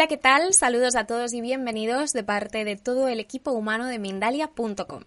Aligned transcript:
Hola, 0.00 0.08
¿qué 0.08 0.16
tal? 0.16 0.54
Saludos 0.54 0.96
a 0.96 1.04
todos 1.04 1.34
y 1.34 1.42
bienvenidos 1.42 2.14
de 2.14 2.24
parte 2.24 2.64
de 2.64 2.76
todo 2.76 3.06
el 3.08 3.20
equipo 3.20 3.50
humano 3.50 3.84
de 3.84 3.98
Mindalia.com. 3.98 5.02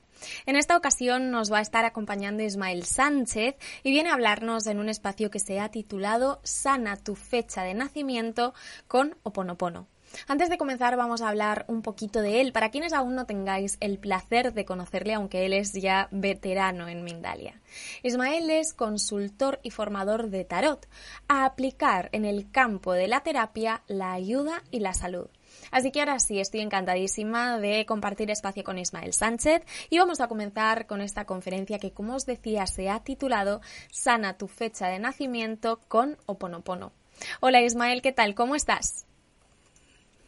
En 0.46 0.56
esta 0.56 0.78
ocasión 0.78 1.32
nos 1.32 1.52
va 1.52 1.60
a 1.60 1.62
estar 1.62 1.86
acompañando 1.86 2.44
Ismael 2.44 2.86
Sánchez 2.86 3.56
y 3.84 3.92
viene 3.92 4.10
a 4.10 4.14
hablarnos 4.14 4.68
en 4.68 4.80
un 4.80 4.90
espacio 4.90 5.30
que 5.30 5.40
se 5.40 5.60
ha 5.60 5.70
titulado 5.70 6.40
Sana 6.44 6.98
tu 6.98 7.16
fecha 7.16 7.64
de 7.64 7.74
nacimiento 7.74 8.54
con 8.88 9.16
Oponopono. 9.24 9.88
Antes 10.28 10.50
de 10.50 10.58
comenzar 10.58 10.96
vamos 10.96 11.22
a 11.22 11.30
hablar 11.30 11.66
un 11.68 11.82
poquito 11.82 12.22
de 12.22 12.42
él, 12.42 12.52
para 12.52 12.70
quienes 12.70 12.94
aún 12.94 13.16
no 13.16 13.26
tengáis 13.26 13.78
el 13.80 13.98
placer 13.98 14.54
de 14.54 14.66
conocerle, 14.66 15.14
aunque 15.14 15.46
él 15.46 15.54
es 15.54 15.74
ya 15.74 16.08
veterano 16.12 16.88
en 16.88 17.04
Mindalia. 17.04 17.60
Ismael 18.04 18.50
es 18.50 18.74
consultor 18.74 19.60
y 19.64 19.72
formador 19.72 20.30
de 20.30 20.46
tarot, 20.46 20.88
a 21.28 21.46
aplicar 21.46 22.10
en 22.12 22.26
el 22.26 22.52
campo 22.52 22.94
de 22.94 23.08
la 23.08 23.22
terapia 23.22 23.84
la 23.88 24.14
ayuda 24.14 24.64
y 24.72 24.80
la 24.80 24.94
salud. 24.94 25.28
Así 25.72 25.92
que 25.92 26.00
ahora 26.00 26.20
sí, 26.20 26.40
estoy 26.40 26.62
encantadísima 26.62 27.58
de 27.58 27.86
compartir 27.86 28.32
espacio 28.32 28.64
con 28.64 28.78
Ismael 28.78 29.14
Sánchez 29.14 29.64
y 29.90 29.98
vamos 29.98 30.22
a 30.22 30.28
comenzar 30.28 30.88
con 30.88 31.02
esta 31.02 31.26
conferencia 31.26 31.80
que, 31.80 31.92
como 31.92 32.16
os 32.16 32.26
decía, 32.26 32.66
se 32.68 32.90
ha 32.90 33.00
titulado 33.00 33.62
Sana 33.92 34.38
tu 34.38 34.48
fecha 34.48 34.88
de 34.88 35.00
nacimiento 35.00 35.80
con 35.88 36.18
Oponopono. 36.26 36.92
Hola 37.40 37.62
Ismael, 37.62 38.02
¿qué 38.02 38.12
tal? 38.12 38.36
¿Cómo 38.36 38.56
estás? 38.56 39.06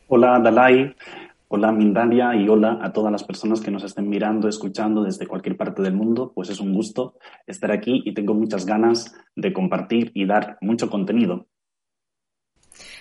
Hola 0.08 0.40
Dalai, 0.40 0.96
hola 1.48 1.72
Mindalia 1.72 2.36
y 2.36 2.48
hola 2.48 2.80
a 2.82 2.94
todas 2.94 3.12
las 3.12 3.24
personas 3.24 3.60
que 3.60 3.72
nos 3.72 3.84
estén 3.84 4.08
mirando, 4.08 4.48
escuchando 4.48 5.04
desde 5.04 5.26
cualquier 5.28 5.58
parte 5.58 5.82
del 5.82 5.94
mundo. 5.94 6.32
Pues 6.34 6.50
es 6.50 6.60
un 6.60 6.74
gusto 6.74 7.16
estar 7.48 7.72
aquí 7.72 8.04
y 8.06 8.14
tengo 8.14 8.34
muchas 8.34 8.66
ganas 8.66 9.16
de 9.36 9.52
compartir 9.52 10.12
y 10.14 10.26
dar 10.26 10.58
mucho 10.62 10.90
contenido. 10.90 11.48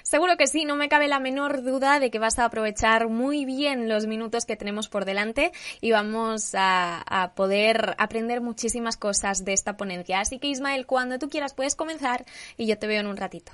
Seguro 0.05 0.37
que 0.37 0.47
sí, 0.47 0.67
no 0.67 0.77
me 0.77 0.91
cabe 0.91 1.09
la 1.09 1.19
menor 1.19 1.63
duda 1.63 1.99
de 1.99 2.11
que 2.11 2.19
vas 2.19 2.39
a 2.39 2.45
aprovechar 2.45 3.09
muy 3.09 3.47
bien 3.47 3.89
los 3.89 4.07
minutos 4.07 4.45
que 4.45 4.55
tenemos 4.55 4.87
por 4.87 5.07
delante 5.07 5.51
y 5.81 5.93
vamos 5.93 6.53
a, 6.55 7.33
poder 7.35 7.95
aprender 7.97 8.43
muchísimas 8.43 8.99
cosas 8.99 9.47
de 9.47 9.55
esta 9.55 9.79
ponencia. 9.79 10.21
Así 10.21 10.39
que 10.39 10.49
Ismael, 10.49 10.85
cuando 10.85 11.19
tú 11.19 11.31
quieras 11.31 11.55
puedes 11.55 11.75
comenzar 11.75 12.27
y 12.59 12.67
yo 12.67 12.79
te 12.79 12.87
veo 12.87 13.01
en 13.01 13.07
un 13.07 13.17
ratito. 13.17 13.53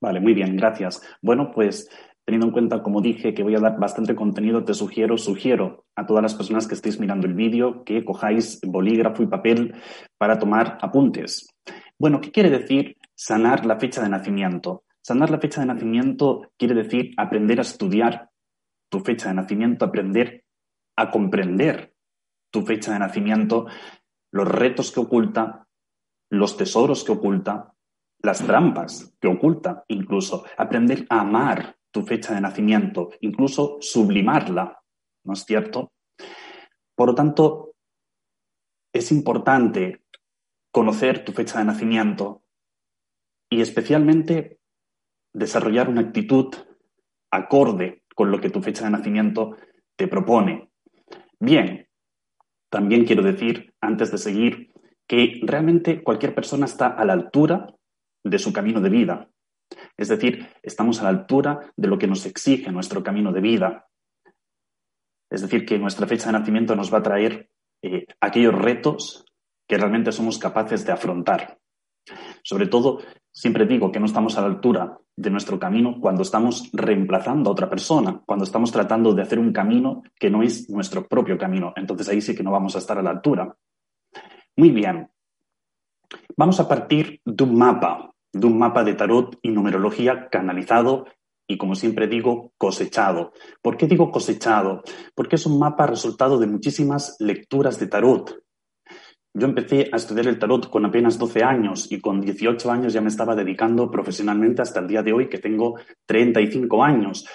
Vale, 0.00 0.18
muy 0.18 0.34
bien, 0.34 0.56
gracias. 0.56 1.00
Bueno, 1.22 1.52
pues 1.54 1.88
teniendo 2.24 2.48
en 2.48 2.52
cuenta, 2.52 2.82
como 2.82 3.00
dije, 3.00 3.32
que 3.32 3.44
voy 3.44 3.54
a 3.54 3.60
dar 3.60 3.78
bastante 3.78 4.16
contenido, 4.16 4.64
te 4.64 4.74
sugiero, 4.74 5.16
sugiero 5.18 5.84
a 5.94 6.04
todas 6.04 6.22
las 6.22 6.34
personas 6.34 6.66
que 6.66 6.74
estéis 6.74 6.98
mirando 6.98 7.28
el 7.28 7.34
vídeo 7.34 7.84
que 7.84 8.04
cojáis 8.04 8.60
bolígrafo 8.66 9.22
y 9.22 9.28
papel 9.28 9.74
para 10.18 10.36
tomar 10.36 10.78
apuntes. 10.82 11.46
Bueno, 11.96 12.20
¿qué 12.20 12.32
quiere 12.32 12.50
decir 12.50 12.96
sanar 13.14 13.64
la 13.66 13.78
fecha 13.78 14.02
de 14.02 14.08
nacimiento? 14.08 14.84
Sanar 15.02 15.30
la 15.30 15.38
fecha 15.38 15.60
de 15.60 15.66
nacimiento 15.66 16.52
quiere 16.56 16.74
decir 16.74 17.12
aprender 17.16 17.58
a 17.58 17.62
estudiar 17.62 18.30
tu 18.88 19.00
fecha 19.00 19.28
de 19.28 19.34
nacimiento, 19.34 19.84
aprender 19.84 20.44
a 20.96 21.10
comprender 21.10 21.94
tu 22.50 22.64
fecha 22.64 22.92
de 22.92 23.00
nacimiento, 23.00 23.66
los 24.30 24.48
retos 24.48 24.92
que 24.92 25.00
oculta, 25.00 25.66
los 26.30 26.56
tesoros 26.56 27.04
que 27.04 27.12
oculta, 27.12 27.74
las 28.20 28.38
trampas 28.44 29.14
que 29.20 29.28
oculta, 29.28 29.84
incluso 29.88 30.44
aprender 30.56 31.06
a 31.10 31.20
amar 31.20 31.76
tu 31.90 32.02
fecha 32.02 32.34
de 32.34 32.40
nacimiento, 32.40 33.10
incluso 33.20 33.78
sublimarla, 33.80 34.80
¿no 35.24 35.32
es 35.32 35.44
cierto? 35.44 35.92
Por 36.94 37.08
lo 37.08 37.14
tanto, 37.14 37.74
es 38.92 39.10
importante 39.12 40.04
conocer 40.70 41.24
tu 41.24 41.32
fecha 41.32 41.58
de 41.58 41.64
nacimiento 41.64 42.43
y 43.50 43.60
especialmente 43.60 44.58
desarrollar 45.32 45.88
una 45.88 46.02
actitud 46.02 46.54
acorde 47.30 48.02
con 48.14 48.30
lo 48.30 48.40
que 48.40 48.50
tu 48.50 48.62
fecha 48.62 48.84
de 48.84 48.90
nacimiento 48.90 49.56
te 49.96 50.08
propone. 50.08 50.70
Bien, 51.38 51.88
también 52.70 53.04
quiero 53.04 53.22
decir, 53.22 53.74
antes 53.80 54.10
de 54.10 54.18
seguir, 54.18 54.72
que 55.06 55.40
realmente 55.42 56.02
cualquier 56.02 56.34
persona 56.34 56.66
está 56.66 56.88
a 56.88 57.04
la 57.04 57.12
altura 57.12 57.74
de 58.24 58.38
su 58.38 58.52
camino 58.52 58.80
de 58.80 58.90
vida. 58.90 59.30
Es 59.96 60.08
decir, 60.08 60.48
estamos 60.62 61.00
a 61.00 61.04
la 61.04 61.10
altura 61.10 61.72
de 61.76 61.88
lo 61.88 61.98
que 61.98 62.06
nos 62.06 62.26
exige 62.26 62.72
nuestro 62.72 63.02
camino 63.02 63.32
de 63.32 63.40
vida. 63.40 63.88
Es 65.30 65.42
decir, 65.42 65.66
que 65.66 65.78
nuestra 65.78 66.06
fecha 66.06 66.26
de 66.26 66.38
nacimiento 66.38 66.74
nos 66.74 66.92
va 66.92 66.98
a 66.98 67.02
traer 67.02 67.50
eh, 67.82 68.06
aquellos 68.20 68.54
retos 68.54 69.24
que 69.68 69.76
realmente 69.76 70.12
somos 70.12 70.38
capaces 70.38 70.84
de 70.86 70.92
afrontar. 70.92 71.58
Sobre 72.42 72.66
todo, 72.66 73.00
siempre 73.34 73.66
digo 73.66 73.90
que 73.90 74.00
no 74.00 74.06
estamos 74.06 74.38
a 74.38 74.40
la 74.42 74.46
altura 74.46 74.98
de 75.16 75.30
nuestro 75.30 75.58
camino 75.58 75.98
cuando 76.00 76.22
estamos 76.22 76.70
reemplazando 76.72 77.50
a 77.50 77.52
otra 77.52 77.68
persona, 77.68 78.22
cuando 78.24 78.44
estamos 78.44 78.72
tratando 78.72 79.12
de 79.12 79.22
hacer 79.22 79.38
un 79.38 79.52
camino 79.52 80.02
que 80.18 80.30
no 80.30 80.42
es 80.42 80.70
nuestro 80.70 81.06
propio 81.06 81.36
camino. 81.36 81.72
Entonces 81.76 82.08
ahí 82.08 82.20
sí 82.20 82.34
que 82.34 82.42
no 82.42 82.52
vamos 82.52 82.74
a 82.76 82.78
estar 82.78 82.98
a 82.98 83.02
la 83.02 83.10
altura. 83.10 83.54
Muy 84.56 84.70
bien. 84.70 85.10
Vamos 86.36 86.60
a 86.60 86.68
partir 86.68 87.20
de 87.24 87.44
un 87.44 87.56
mapa 87.58 88.14
de 88.34 88.46
un 88.46 88.58
mapa 88.58 88.84
de 88.84 88.94
tarot 88.94 89.38
y 89.42 89.50
numerología 89.50 90.28
canalizado 90.28 91.06
y, 91.46 91.56
como 91.56 91.74
siempre 91.74 92.08
digo, 92.08 92.52
cosechado. 92.58 93.32
¿Por 93.62 93.76
qué 93.76 93.86
digo 93.86 94.10
cosechado? 94.10 94.82
Porque 95.14 95.36
es 95.36 95.46
un 95.46 95.58
mapa 95.58 95.86
resultado 95.86 96.38
de 96.38 96.46
muchísimas 96.46 97.16
lecturas 97.20 97.78
de 97.78 97.86
tarot. 97.86 98.43
Yo 99.36 99.48
empecé 99.48 99.90
a 99.92 99.96
estudiar 99.96 100.28
el 100.28 100.38
tarot 100.38 100.70
con 100.70 100.84
apenas 100.84 101.18
12 101.18 101.42
años 101.42 101.90
y 101.90 102.00
con 102.00 102.20
18 102.20 102.70
años 102.70 102.92
ya 102.92 103.00
me 103.00 103.08
estaba 103.08 103.34
dedicando 103.34 103.90
profesionalmente 103.90 104.62
hasta 104.62 104.78
el 104.78 104.86
día 104.86 105.02
de 105.02 105.12
hoy, 105.12 105.28
que 105.28 105.38
tengo 105.38 105.74
35 106.06 106.84
años. 106.84 107.26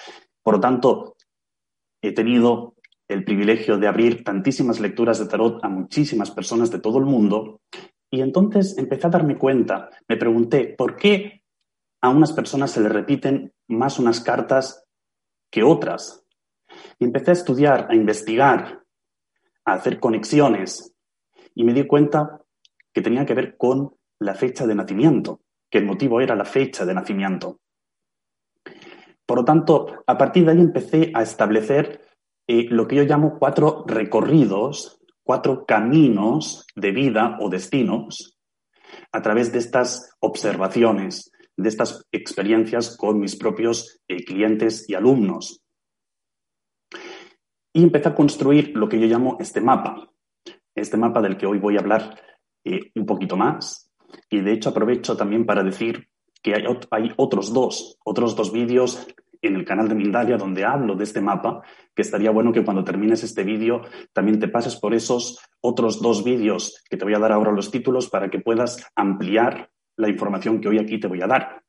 Por 0.42 0.54
lo 0.54 0.60
tanto, 0.60 1.16
he 2.00 2.12
tenido 2.12 2.74
el 3.06 3.22
privilegio 3.22 3.76
de 3.76 3.86
abrir 3.86 4.24
tantísimas 4.24 4.80
lecturas 4.80 5.18
de 5.18 5.26
tarot 5.26 5.62
a 5.62 5.68
muchísimas 5.68 6.30
personas 6.30 6.70
de 6.70 6.78
todo 6.78 6.98
el 6.98 7.04
mundo 7.04 7.60
y 8.10 8.22
entonces 8.22 8.78
empecé 8.78 9.06
a 9.06 9.10
darme 9.10 9.36
cuenta, 9.36 9.90
me 10.08 10.16
pregunté, 10.16 10.74
¿por 10.76 10.96
qué 10.96 11.42
a 12.00 12.08
unas 12.08 12.32
personas 12.32 12.70
se 12.70 12.80
les 12.80 12.90
repiten 12.90 13.52
más 13.68 13.98
unas 13.98 14.20
cartas 14.20 14.86
que 15.50 15.62
otras? 15.62 16.24
Y 16.98 17.04
empecé 17.04 17.32
a 17.32 17.34
estudiar, 17.34 17.88
a 17.90 17.94
investigar, 17.94 18.84
a 19.66 19.72
hacer 19.74 20.00
conexiones 20.00 20.89
y 21.60 21.64
me 21.64 21.74
di 21.74 21.86
cuenta 21.86 22.40
que 22.90 23.02
tenía 23.02 23.26
que 23.26 23.34
ver 23.34 23.58
con 23.58 23.94
la 24.18 24.34
fecha 24.34 24.66
de 24.66 24.74
nacimiento, 24.74 25.42
que 25.70 25.76
el 25.76 25.84
motivo 25.84 26.22
era 26.22 26.34
la 26.34 26.46
fecha 26.46 26.86
de 26.86 26.94
nacimiento. 26.94 27.60
Por 29.26 29.38
lo 29.38 29.44
tanto, 29.44 30.02
a 30.06 30.16
partir 30.16 30.46
de 30.46 30.52
ahí 30.52 30.60
empecé 30.60 31.12
a 31.12 31.20
establecer 31.20 32.00
eh, 32.48 32.64
lo 32.70 32.88
que 32.88 32.96
yo 32.96 33.02
llamo 33.02 33.38
cuatro 33.38 33.84
recorridos 33.86 34.96
cuatro 35.22 35.66
caminos 35.66 36.66
de 36.74 36.92
vida 36.92 37.36
o 37.40 37.50
destinos 37.50 38.38
a 39.12 39.20
través 39.20 39.52
de 39.52 39.58
estas 39.58 40.16
observaciones, 40.18 41.30
de 41.58 41.68
estas 41.68 42.06
experiencias 42.10 42.96
con 42.96 43.20
mis 43.20 43.36
propios 43.36 44.00
eh, 44.08 44.24
clientes 44.24 44.88
y 44.88 44.94
alumnos. 44.94 45.62
y 47.72 47.82
empecé 47.84 48.08
a 48.08 48.14
construir 48.14 48.72
lo 48.74 48.88
que 48.88 48.98
yo 48.98 49.06
llamo 49.06 49.36
este 49.38 49.60
mapa. 49.60 50.10
Este 50.74 50.96
mapa 50.96 51.20
del 51.20 51.36
que 51.36 51.46
hoy 51.46 51.58
voy 51.58 51.76
a 51.76 51.80
hablar 51.80 52.20
eh, 52.64 52.90
un 52.94 53.06
poquito 53.06 53.36
más. 53.36 53.90
Y 54.28 54.40
de 54.40 54.52
hecho 54.52 54.70
aprovecho 54.70 55.16
también 55.16 55.46
para 55.46 55.62
decir 55.62 56.08
que 56.42 56.54
hay, 56.54 56.64
hay 56.90 57.12
otros 57.16 57.52
dos, 57.52 57.98
otros 58.04 58.34
dos 58.36 58.52
vídeos 58.52 59.06
en 59.42 59.56
el 59.56 59.64
canal 59.64 59.88
de 59.88 59.94
Mindalia 59.94 60.36
donde 60.36 60.64
hablo 60.64 60.94
de 60.94 61.04
este 61.04 61.20
mapa, 61.20 61.62
que 61.94 62.02
estaría 62.02 62.30
bueno 62.30 62.52
que 62.52 62.64
cuando 62.64 62.84
termines 62.84 63.24
este 63.24 63.42
vídeo 63.42 63.82
también 64.12 64.38
te 64.38 64.48
pases 64.48 64.76
por 64.76 64.94
esos 64.94 65.40
otros 65.60 66.00
dos 66.02 66.24
vídeos 66.24 66.82
que 66.88 66.96
te 66.96 67.04
voy 67.04 67.14
a 67.14 67.18
dar 67.18 67.32
ahora 67.32 67.52
los 67.52 67.70
títulos 67.70 68.08
para 68.08 68.28
que 68.28 68.40
puedas 68.40 68.86
ampliar 68.94 69.70
la 69.96 70.08
información 70.08 70.60
que 70.60 70.68
hoy 70.68 70.78
aquí 70.78 70.98
te 70.98 71.08
voy 71.08 71.22
a 71.22 71.26
dar. 71.26 71.62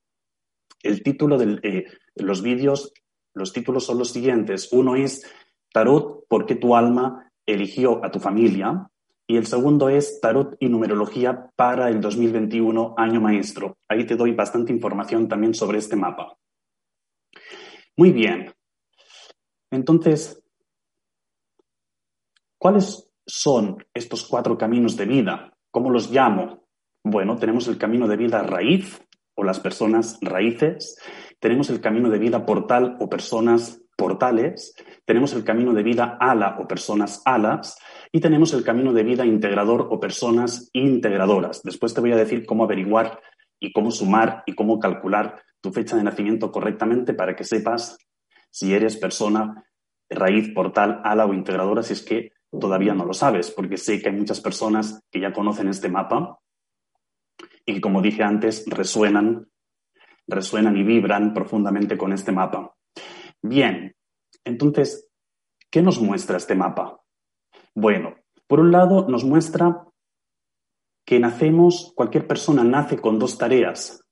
El 0.84 1.04
título 1.04 1.38
de 1.38 1.60
eh, 1.64 1.86
los 2.16 2.42
vídeos, 2.42 2.94
los 3.34 3.54
títulos 3.54 3.86
son 3.86 4.00
los 4.00 4.12
siguientes. 4.12 4.72
Uno 4.72 4.96
es 4.96 5.26
Tarot, 5.72 6.28
¿por 6.28 6.46
qué 6.46 6.56
tu 6.56 6.76
alma 6.76 7.31
eligió 7.54 8.04
a 8.04 8.12
tu 8.12 8.20
familia? 8.20 8.90
Y 9.28 9.38
el 9.38 9.46
segundo 9.46 9.90
es 9.90 10.20
Tarot 10.20 10.58
y 10.60 10.68
Numerología 10.68 11.52
para 11.56 11.90
el 11.90 12.02
2021, 12.02 12.96
año 12.98 13.22
maestro. 13.22 13.78
Ahí 13.88 14.06
te 14.06 14.16
doy 14.16 14.34
bastante 14.34 14.74
información 14.74 15.28
también 15.28 15.54
sobre 15.54 15.78
este 15.78 15.96
mapa. 15.96 16.38
Muy 17.96 18.12
bien. 18.12 18.54
Entonces, 19.72 20.44
¿cuáles 22.58 23.10
son 23.26 23.86
estos 23.94 24.28
cuatro 24.28 24.58
caminos 24.58 24.98
de 24.98 25.06
vida? 25.06 25.54
¿Cómo 25.72 25.90
los 25.90 26.12
llamo? 26.12 26.68
Bueno, 27.04 27.38
tenemos 27.38 27.68
el 27.68 27.78
camino 27.78 28.08
de 28.08 28.18
vida 28.18 28.44
raíz 28.44 29.02
o 29.36 29.44
las 29.44 29.60
personas 29.60 30.20
raíces, 30.22 30.98
tenemos 31.40 31.70
el 31.70 31.82
camino 31.82 32.10
de 32.10 32.20
vida 32.20 32.46
portal 32.46 32.98
o 33.00 33.10
personas 33.10 33.82
portales, 34.02 34.74
tenemos 35.06 35.32
el 35.34 35.44
camino 35.44 35.74
de 35.74 35.84
vida 35.84 36.18
ala 36.20 36.58
o 36.60 36.68
personas 36.68 37.22
alas 37.24 37.78
y 38.12 38.20
tenemos 38.20 38.52
el 38.56 38.64
camino 38.64 38.94
de 38.94 39.04
vida 39.04 39.28
integrador 39.28 39.90
o 39.92 40.00
personas 40.00 40.72
integradoras. 40.74 41.62
Después 41.62 41.94
te 41.94 42.02
voy 42.02 42.12
a 42.12 42.16
decir 42.16 42.48
cómo 42.48 42.64
averiguar 42.64 43.22
y 43.60 43.72
cómo 43.72 43.92
sumar 43.92 44.42
y 44.48 44.56
cómo 44.56 44.80
calcular 44.80 45.44
tu 45.62 45.72
fecha 45.72 45.96
de 45.96 46.04
nacimiento 46.04 46.52
correctamente 46.52 47.14
para 47.14 47.36
que 47.36 47.44
sepas 47.44 47.96
si 48.50 48.74
eres 48.74 48.98
persona 48.98 49.66
raíz, 50.10 50.50
portal, 50.50 51.00
ala 51.04 51.28
o 51.28 51.34
integradora, 51.36 51.84
si 51.84 51.94
es 51.94 52.02
que 52.02 52.32
todavía 52.50 52.96
no 52.96 53.06
lo 53.06 53.14
sabes, 53.14 53.52
porque 53.52 53.78
sé 53.78 54.02
que 54.02 54.10
hay 54.10 54.16
muchas 54.16 54.42
personas 54.42 55.00
que 55.12 55.20
ya 55.20 55.32
conocen 55.32 55.68
este 55.68 55.90
mapa 55.90 56.40
y 57.68 57.76
que, 57.76 57.82
como 57.82 58.02
dije 58.02 58.24
antes, 58.24 58.66
resuenan, 58.66 59.48
resuenan 60.26 60.76
y 60.76 60.82
vibran 60.82 61.36
profundamente 61.36 62.00
con 62.00 62.14
este 62.14 62.32
mapa. 62.32 62.74
Bien, 63.44 63.96
entonces, 64.44 65.10
¿qué 65.72 65.82
nos 65.82 66.00
muestra 66.00 66.38
este 66.38 66.56
mapa? 66.56 67.02
Bueno, 67.74 68.16
por 68.48 68.60
un 68.60 68.72
lado 68.72 69.08
nos 69.08 69.24
muestra 69.24 69.88
que 71.06 71.20
nacemos, 71.20 71.92
cualquier 71.96 72.28
persona 72.28 72.64
nace 72.64 72.98
con 72.98 73.18
dos 73.18 73.38
tareas. 73.38 74.04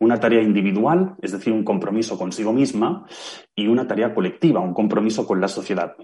Una 0.00 0.18
tarea 0.18 0.42
individual, 0.42 1.16
es 1.20 1.32
decir, 1.32 1.52
un 1.52 1.64
compromiso 1.64 2.16
consigo 2.16 2.52
misma, 2.52 3.06
y 3.54 3.66
una 3.66 3.86
tarea 3.86 4.14
colectiva, 4.14 4.60
un 4.60 4.74
compromiso 4.74 5.26
con 5.26 5.40
la 5.40 5.48
sociedad. 5.48 5.94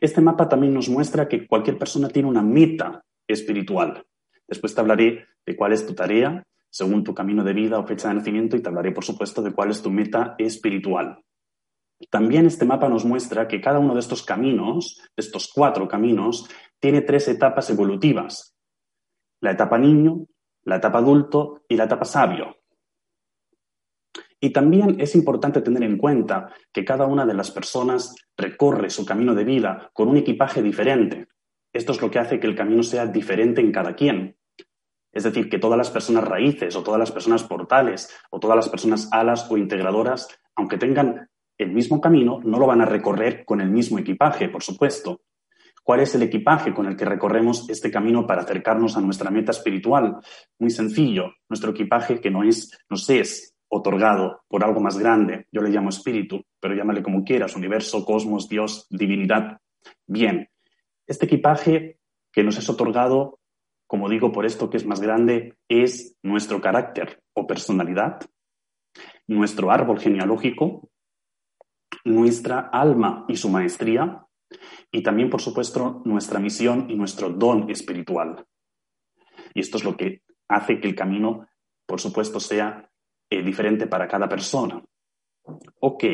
Este 0.00 0.20
mapa 0.20 0.48
también 0.48 0.72
nos 0.72 0.88
muestra 0.88 1.28
que 1.28 1.46
cualquier 1.46 1.78
persona 1.78 2.08
tiene 2.08 2.28
una 2.28 2.42
meta 2.42 3.04
espiritual. 3.26 4.06
Después 4.46 4.74
te 4.74 4.80
hablaré 4.80 5.26
de 5.44 5.56
cuál 5.56 5.72
es 5.72 5.86
tu 5.86 5.94
tarea 5.94 6.42
según 6.70 7.04
tu 7.04 7.14
camino 7.14 7.44
de 7.44 7.52
vida 7.52 7.78
o 7.78 7.86
fecha 7.86 8.08
de 8.08 8.14
nacimiento 8.14 8.56
y 8.56 8.62
te 8.62 8.68
hablaré, 8.68 8.92
por 8.92 9.04
supuesto, 9.04 9.42
de 9.42 9.52
cuál 9.52 9.70
es 9.70 9.82
tu 9.82 9.90
meta 9.90 10.34
espiritual. 10.38 11.22
También 12.10 12.46
este 12.46 12.64
mapa 12.64 12.88
nos 12.88 13.04
muestra 13.04 13.48
que 13.48 13.60
cada 13.60 13.78
uno 13.78 13.94
de 13.94 14.00
estos 14.00 14.22
caminos, 14.22 15.00
de 15.16 15.22
estos 15.22 15.50
cuatro 15.52 15.88
caminos, 15.88 16.48
tiene 16.78 17.02
tres 17.02 17.28
etapas 17.28 17.70
evolutivas. 17.70 18.54
La 19.40 19.50
etapa 19.50 19.78
niño, 19.78 20.26
la 20.64 20.76
etapa 20.76 20.98
adulto 20.98 21.62
y 21.68 21.76
la 21.76 21.84
etapa 21.84 22.04
sabio. 22.04 22.56
Y 24.40 24.50
también 24.50 25.00
es 25.00 25.16
importante 25.16 25.62
tener 25.62 25.82
en 25.82 25.98
cuenta 25.98 26.52
que 26.72 26.84
cada 26.84 27.06
una 27.06 27.26
de 27.26 27.34
las 27.34 27.50
personas 27.50 28.14
recorre 28.36 28.90
su 28.90 29.04
camino 29.04 29.34
de 29.34 29.44
vida 29.44 29.90
con 29.92 30.08
un 30.08 30.16
equipaje 30.16 30.62
diferente. 30.62 31.26
Esto 31.72 31.92
es 31.92 32.00
lo 32.00 32.10
que 32.10 32.20
hace 32.20 32.38
que 32.38 32.46
el 32.46 32.54
camino 32.54 32.82
sea 32.84 33.06
diferente 33.06 33.60
en 33.60 33.72
cada 33.72 33.94
quien. 33.94 34.36
Es 35.12 35.24
decir, 35.24 35.48
que 35.48 35.58
todas 35.58 35.76
las 35.76 35.90
personas 35.90 36.24
raíces 36.24 36.76
o 36.76 36.82
todas 36.84 37.00
las 37.00 37.10
personas 37.10 37.42
portales 37.42 38.14
o 38.30 38.38
todas 38.38 38.56
las 38.56 38.68
personas 38.68 39.08
alas 39.10 39.50
o 39.50 39.56
integradoras, 39.56 40.28
aunque 40.54 40.78
tengan 40.78 41.28
el 41.58 41.72
mismo 41.72 42.00
camino, 42.00 42.40
no 42.42 42.58
lo 42.58 42.66
van 42.66 42.80
a 42.80 42.86
recorrer 42.86 43.44
con 43.44 43.60
el 43.60 43.70
mismo 43.70 43.98
equipaje, 43.98 44.48
por 44.48 44.62
supuesto. 44.62 45.22
¿Cuál 45.82 46.00
es 46.00 46.14
el 46.14 46.22
equipaje 46.22 46.72
con 46.72 46.86
el 46.86 46.96
que 46.96 47.04
recorremos 47.04 47.68
este 47.68 47.90
camino 47.90 48.26
para 48.26 48.42
acercarnos 48.42 48.96
a 48.96 49.00
nuestra 49.00 49.30
meta 49.30 49.50
espiritual? 49.50 50.18
Muy 50.58 50.70
sencillo, 50.70 51.32
nuestro 51.48 51.70
equipaje 51.70 52.20
que 52.20 52.30
no 52.30 52.44
es, 52.44 52.78
nos 52.88 53.08
es 53.10 53.56
otorgado 53.68 54.42
por 54.48 54.64
algo 54.64 54.80
más 54.80 54.98
grande, 54.98 55.46
yo 55.52 55.60
le 55.60 55.70
llamo 55.70 55.88
espíritu, 55.88 56.44
pero 56.60 56.74
llámale 56.74 57.02
como 57.02 57.24
quieras, 57.24 57.56
universo, 57.56 58.04
cosmos, 58.04 58.48
Dios, 58.48 58.86
divinidad. 58.90 59.60
Bien, 60.06 60.48
este 61.06 61.26
equipaje 61.26 61.98
que 62.32 62.42
nos 62.42 62.58
es 62.58 62.68
otorgado, 62.68 63.40
como 63.86 64.08
digo, 64.08 64.30
por 64.30 64.46
esto 64.46 64.70
que 64.70 64.76
es 64.76 64.86
más 64.86 65.00
grande, 65.00 65.56
es 65.68 66.16
nuestro 66.22 66.60
carácter 66.60 67.22
o 67.32 67.46
personalidad, 67.46 68.20
nuestro 69.26 69.70
árbol 69.70 69.98
genealógico, 69.98 70.90
nuestra 72.08 72.70
alma 72.72 73.24
y 73.28 73.36
su 73.36 73.48
maestría, 73.48 74.26
y 74.90 75.02
también, 75.02 75.30
por 75.30 75.40
supuesto, 75.40 76.02
nuestra 76.04 76.40
misión 76.40 76.86
y 76.88 76.96
nuestro 76.96 77.30
don 77.30 77.70
espiritual. 77.70 78.46
Y 79.54 79.60
esto 79.60 79.76
es 79.76 79.84
lo 79.84 79.96
que 79.96 80.22
hace 80.48 80.80
que 80.80 80.88
el 80.88 80.94
camino, 80.94 81.46
por 81.86 82.00
supuesto, 82.00 82.40
sea 82.40 82.90
eh, 83.30 83.42
diferente 83.42 83.86
para 83.86 84.08
cada 84.08 84.28
persona. 84.28 84.82
Ok. 85.80 86.04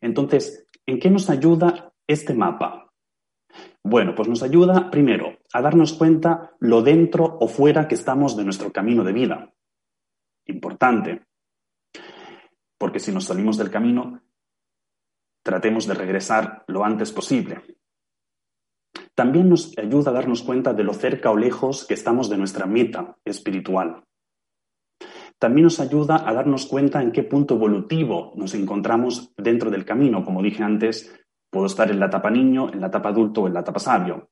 Entonces, 0.00 0.66
¿en 0.86 0.98
qué 0.98 1.10
nos 1.10 1.30
ayuda 1.30 1.92
este 2.06 2.34
mapa? 2.34 2.92
Bueno, 3.82 4.14
pues 4.14 4.28
nos 4.28 4.42
ayuda 4.42 4.90
primero 4.90 5.38
a 5.52 5.62
darnos 5.62 5.94
cuenta 5.94 6.52
lo 6.60 6.82
dentro 6.82 7.38
o 7.40 7.48
fuera 7.48 7.88
que 7.88 7.94
estamos 7.94 8.36
de 8.36 8.44
nuestro 8.44 8.72
camino 8.72 9.04
de 9.04 9.12
vida. 9.12 9.52
Importante 10.46 11.26
porque 12.80 12.98
si 12.98 13.12
nos 13.12 13.26
salimos 13.26 13.58
del 13.58 13.70
camino, 13.70 14.22
tratemos 15.44 15.86
de 15.86 15.92
regresar 15.92 16.64
lo 16.66 16.82
antes 16.82 17.12
posible. 17.12 17.62
También 19.14 19.50
nos 19.50 19.76
ayuda 19.76 20.10
a 20.10 20.14
darnos 20.14 20.42
cuenta 20.42 20.72
de 20.72 20.82
lo 20.82 20.94
cerca 20.94 21.30
o 21.30 21.36
lejos 21.36 21.84
que 21.86 21.92
estamos 21.92 22.30
de 22.30 22.38
nuestra 22.38 22.64
meta 22.64 23.18
espiritual. 23.22 24.02
También 25.38 25.64
nos 25.64 25.78
ayuda 25.78 26.26
a 26.26 26.32
darnos 26.32 26.64
cuenta 26.64 27.02
en 27.02 27.12
qué 27.12 27.22
punto 27.22 27.56
evolutivo 27.56 28.32
nos 28.36 28.54
encontramos 28.54 29.34
dentro 29.36 29.70
del 29.70 29.84
camino. 29.84 30.24
Como 30.24 30.42
dije 30.42 30.62
antes, 30.62 31.14
puedo 31.50 31.66
estar 31.66 31.90
en 31.90 32.00
la 32.00 32.06
etapa 32.06 32.30
niño, 32.30 32.72
en 32.72 32.80
la 32.80 32.86
etapa 32.86 33.10
adulto 33.10 33.42
o 33.42 33.46
en 33.46 33.54
la 33.54 33.60
etapa 33.60 33.78
sabio. 33.78 34.30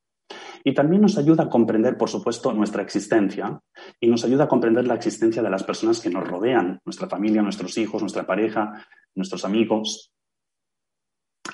Y 0.64 0.74
también 0.74 1.02
nos 1.02 1.18
ayuda 1.18 1.44
a 1.44 1.48
comprender, 1.48 1.96
por 1.96 2.08
supuesto, 2.08 2.52
nuestra 2.52 2.82
existencia 2.82 3.60
y 4.00 4.08
nos 4.08 4.24
ayuda 4.24 4.44
a 4.44 4.48
comprender 4.48 4.86
la 4.86 4.94
existencia 4.94 5.42
de 5.42 5.50
las 5.50 5.64
personas 5.64 6.00
que 6.00 6.10
nos 6.10 6.26
rodean, 6.26 6.80
nuestra 6.84 7.08
familia, 7.08 7.42
nuestros 7.42 7.76
hijos, 7.78 8.02
nuestra 8.02 8.26
pareja, 8.26 8.84
nuestros 9.14 9.44
amigos. 9.44 10.12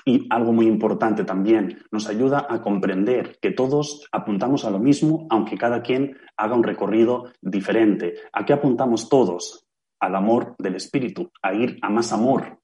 Y 0.03 0.27
algo 0.29 0.53
muy 0.53 0.67
importante 0.67 1.23
también, 1.23 1.83
nos 1.91 2.07
ayuda 2.07 2.45
a 2.49 2.61
comprender 2.61 3.39
que 3.41 3.51
todos 3.51 4.07
apuntamos 4.11 4.65
a 4.65 4.69
lo 4.69 4.79
mismo, 4.79 5.25
aunque 5.29 5.57
cada 5.57 5.81
quien 5.81 6.17
haga 6.37 6.55
un 6.55 6.63
recorrido 6.63 7.31
diferente. 7.41 8.15
¿A 8.33 8.45
qué 8.45 8.53
apuntamos 8.53 9.09
todos? 9.09 9.65
Al 9.99 10.15
amor 10.15 10.55
del 10.59 10.75
espíritu, 10.75 11.31
a 11.41 11.53
ir 11.53 11.79
a 11.81 11.89
más 11.89 12.11
amor. 12.11 12.59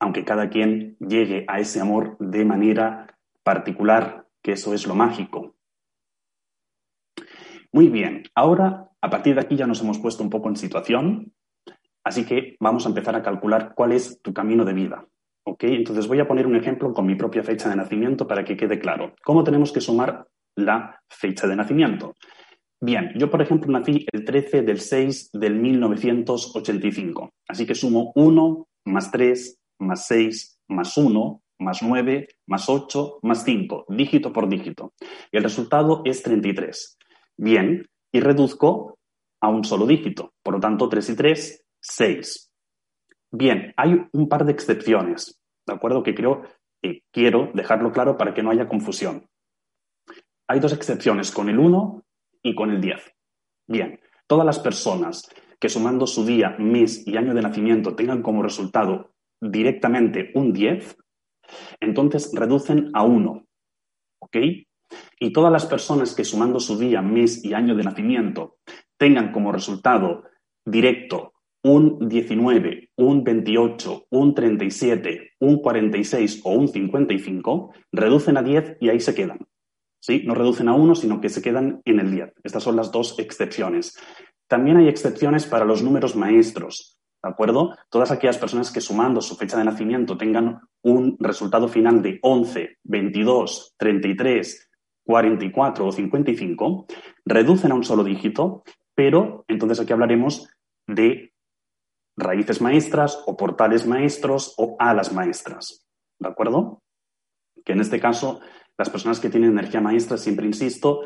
Aunque 0.00 0.24
cada 0.24 0.48
quien 0.48 0.96
llegue 0.98 1.44
a 1.46 1.60
ese 1.60 1.80
amor 1.80 2.16
de 2.18 2.44
manera 2.44 3.06
particular, 3.52 4.28
que 4.42 4.52
eso 4.52 4.72
es 4.74 4.86
lo 4.86 4.94
mágico. 4.94 5.56
Muy 7.72 7.88
bien, 7.88 8.22
ahora 8.36 8.88
a 9.00 9.10
partir 9.10 9.34
de 9.34 9.40
aquí 9.40 9.56
ya 9.56 9.66
nos 9.66 9.80
hemos 9.80 9.98
puesto 9.98 10.22
un 10.22 10.30
poco 10.30 10.48
en 10.48 10.54
situación, 10.54 11.32
así 12.04 12.24
que 12.24 12.54
vamos 12.60 12.86
a 12.86 12.90
empezar 12.90 13.16
a 13.16 13.22
calcular 13.22 13.72
cuál 13.74 13.90
es 13.90 14.22
tu 14.22 14.32
camino 14.32 14.64
de 14.64 14.74
vida. 14.74 15.04
¿ok? 15.44 15.64
Entonces 15.64 16.06
voy 16.06 16.20
a 16.20 16.28
poner 16.28 16.46
un 16.46 16.54
ejemplo 16.54 16.92
con 16.92 17.06
mi 17.06 17.16
propia 17.16 17.42
fecha 17.42 17.68
de 17.68 17.74
nacimiento 17.74 18.28
para 18.28 18.44
que 18.44 18.56
quede 18.56 18.78
claro. 18.78 19.14
¿Cómo 19.24 19.42
tenemos 19.42 19.72
que 19.72 19.80
sumar 19.80 20.28
la 20.54 21.02
fecha 21.08 21.48
de 21.48 21.56
nacimiento? 21.56 22.14
Bien, 22.80 23.10
yo 23.16 23.30
por 23.30 23.42
ejemplo 23.42 23.72
nací 23.72 24.06
el 24.12 24.24
13 24.24 24.62
del 24.62 24.78
6 24.78 25.30
del 25.32 25.56
1985, 25.56 27.30
así 27.48 27.66
que 27.66 27.74
sumo 27.74 28.12
1 28.14 28.68
más 28.84 29.10
3 29.10 29.58
más 29.80 30.06
6 30.06 30.60
más 30.68 30.96
1 30.96 31.42
más 31.60 31.82
9, 31.82 32.28
más 32.46 32.68
8, 32.68 33.20
más 33.22 33.44
5, 33.44 33.86
dígito 33.88 34.32
por 34.32 34.48
dígito. 34.48 34.94
Y 35.30 35.36
el 35.36 35.44
resultado 35.44 36.02
es 36.04 36.22
33. 36.22 36.98
Bien, 37.36 37.86
y 38.12 38.20
reduzco 38.20 38.98
a 39.40 39.48
un 39.48 39.64
solo 39.64 39.86
dígito. 39.86 40.32
Por 40.42 40.54
lo 40.54 40.60
tanto, 40.60 40.88
3 40.88 41.10
y 41.10 41.16
3, 41.16 41.64
6. 41.80 42.50
Bien, 43.32 43.72
hay 43.76 44.06
un 44.12 44.28
par 44.28 44.44
de 44.44 44.52
excepciones, 44.52 45.40
¿De 45.66 45.74
acuerdo? 45.74 46.02
Que 46.02 46.14
creo 46.14 46.42
que 46.82 47.04
quiero 47.12 47.50
dejarlo 47.54 47.92
claro 47.92 48.16
para 48.16 48.34
que 48.34 48.42
no 48.42 48.50
haya 48.50 48.68
confusión. 48.68 49.26
Hay 50.48 50.58
dos 50.58 50.72
excepciones, 50.72 51.30
con 51.30 51.48
el 51.48 51.60
1 51.60 52.02
y 52.42 52.54
con 52.56 52.70
el 52.70 52.80
10. 52.80 53.14
Bien, 53.68 54.00
todas 54.26 54.44
las 54.44 54.58
personas 54.58 55.30
que 55.60 55.68
sumando 55.68 56.06
su 56.06 56.24
día, 56.24 56.56
mes 56.58 57.06
y 57.06 57.16
año 57.16 57.34
de 57.34 57.42
nacimiento 57.42 57.94
tengan 57.94 58.22
como 58.22 58.42
resultado 58.42 59.12
directamente 59.40 60.32
un 60.34 60.52
10, 60.52 60.96
entonces 61.80 62.30
reducen 62.34 62.90
a 62.94 63.04
1. 63.04 63.46
¿Ok? 64.20 64.36
Y 65.18 65.32
todas 65.32 65.52
las 65.52 65.66
personas 65.66 66.14
que 66.14 66.24
sumando 66.24 66.60
su 66.60 66.78
día, 66.78 67.02
mes 67.02 67.44
y 67.44 67.54
año 67.54 67.74
de 67.74 67.84
nacimiento 67.84 68.58
tengan 68.96 69.32
como 69.32 69.52
resultado 69.52 70.24
directo 70.64 71.32
un 71.62 72.08
19, 72.08 72.90
un 72.96 73.22
28, 73.22 74.06
un 74.10 74.34
37, 74.34 75.32
un 75.40 75.60
46 75.60 76.40
o 76.44 76.52
un 76.52 76.68
55, 76.68 77.72
reducen 77.92 78.36
a 78.36 78.42
10 78.42 78.78
y 78.80 78.88
ahí 78.88 79.00
se 79.00 79.14
quedan. 79.14 79.46
¿Sí? 80.02 80.22
No 80.24 80.34
reducen 80.34 80.68
a 80.68 80.74
1, 80.74 80.94
sino 80.94 81.20
que 81.20 81.28
se 81.28 81.42
quedan 81.42 81.82
en 81.84 82.00
el 82.00 82.10
10. 82.10 82.32
Estas 82.42 82.62
son 82.62 82.76
las 82.76 82.90
dos 82.90 83.18
excepciones. 83.18 83.98
También 84.48 84.78
hay 84.78 84.88
excepciones 84.88 85.44
para 85.44 85.66
los 85.66 85.82
números 85.82 86.16
maestros. 86.16 86.99
¿De 87.22 87.28
acuerdo? 87.28 87.76
Todas 87.90 88.10
aquellas 88.10 88.38
personas 88.38 88.72
que 88.72 88.80
sumando 88.80 89.20
su 89.20 89.36
fecha 89.36 89.58
de 89.58 89.64
nacimiento 89.64 90.16
tengan 90.16 90.60
un 90.82 91.16
resultado 91.20 91.68
final 91.68 92.02
de 92.02 92.18
11, 92.22 92.78
22, 92.82 93.74
33, 93.76 94.70
44 95.04 95.86
o 95.86 95.92
55, 95.92 96.86
reducen 97.26 97.72
a 97.72 97.74
un 97.74 97.84
solo 97.84 98.04
dígito, 98.04 98.62
pero 98.94 99.44
entonces 99.48 99.80
aquí 99.80 99.92
hablaremos 99.92 100.48
de 100.86 101.34
raíces 102.16 102.60
maestras 102.62 103.22
o 103.26 103.36
portales 103.36 103.86
maestros 103.86 104.54
o 104.56 104.76
alas 104.78 105.12
maestras. 105.12 105.86
¿De 106.18 106.28
acuerdo? 106.28 106.82
Que 107.64 107.72
en 107.72 107.80
este 107.80 108.00
caso, 108.00 108.40
las 108.78 108.88
personas 108.88 109.20
que 109.20 109.28
tienen 109.28 109.50
energía 109.50 109.80
maestra, 109.82 110.16
siempre 110.16 110.46
insisto, 110.46 111.02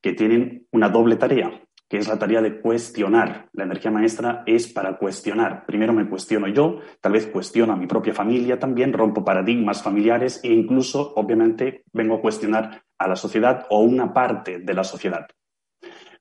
que 0.00 0.12
tienen 0.12 0.66
una 0.72 0.88
doble 0.88 1.16
tarea 1.16 1.62
que 1.88 1.96
es 1.96 2.06
la 2.06 2.18
tarea 2.18 2.42
de 2.42 2.60
cuestionar. 2.60 3.48
La 3.52 3.64
energía 3.64 3.90
maestra 3.90 4.42
es 4.46 4.68
para 4.68 4.98
cuestionar. 4.98 5.64
Primero 5.66 5.92
me 5.92 6.08
cuestiono 6.08 6.46
yo, 6.48 6.80
tal 7.00 7.12
vez 7.12 7.26
cuestiono 7.26 7.72
a 7.72 7.76
mi 7.76 7.86
propia 7.86 8.12
familia 8.12 8.58
también, 8.58 8.92
rompo 8.92 9.24
paradigmas 9.24 9.82
familiares 9.82 10.40
e 10.42 10.48
incluso, 10.48 11.14
obviamente, 11.16 11.84
vengo 11.92 12.16
a 12.16 12.20
cuestionar 12.20 12.82
a 12.98 13.08
la 13.08 13.16
sociedad 13.16 13.66
o 13.70 13.80
una 13.80 14.12
parte 14.12 14.58
de 14.58 14.74
la 14.74 14.84
sociedad. 14.84 15.26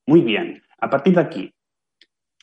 Muy 0.05 0.21
bien, 0.21 0.63
a 0.79 0.89
partir 0.89 1.15
de 1.15 1.21
aquí, 1.21 1.53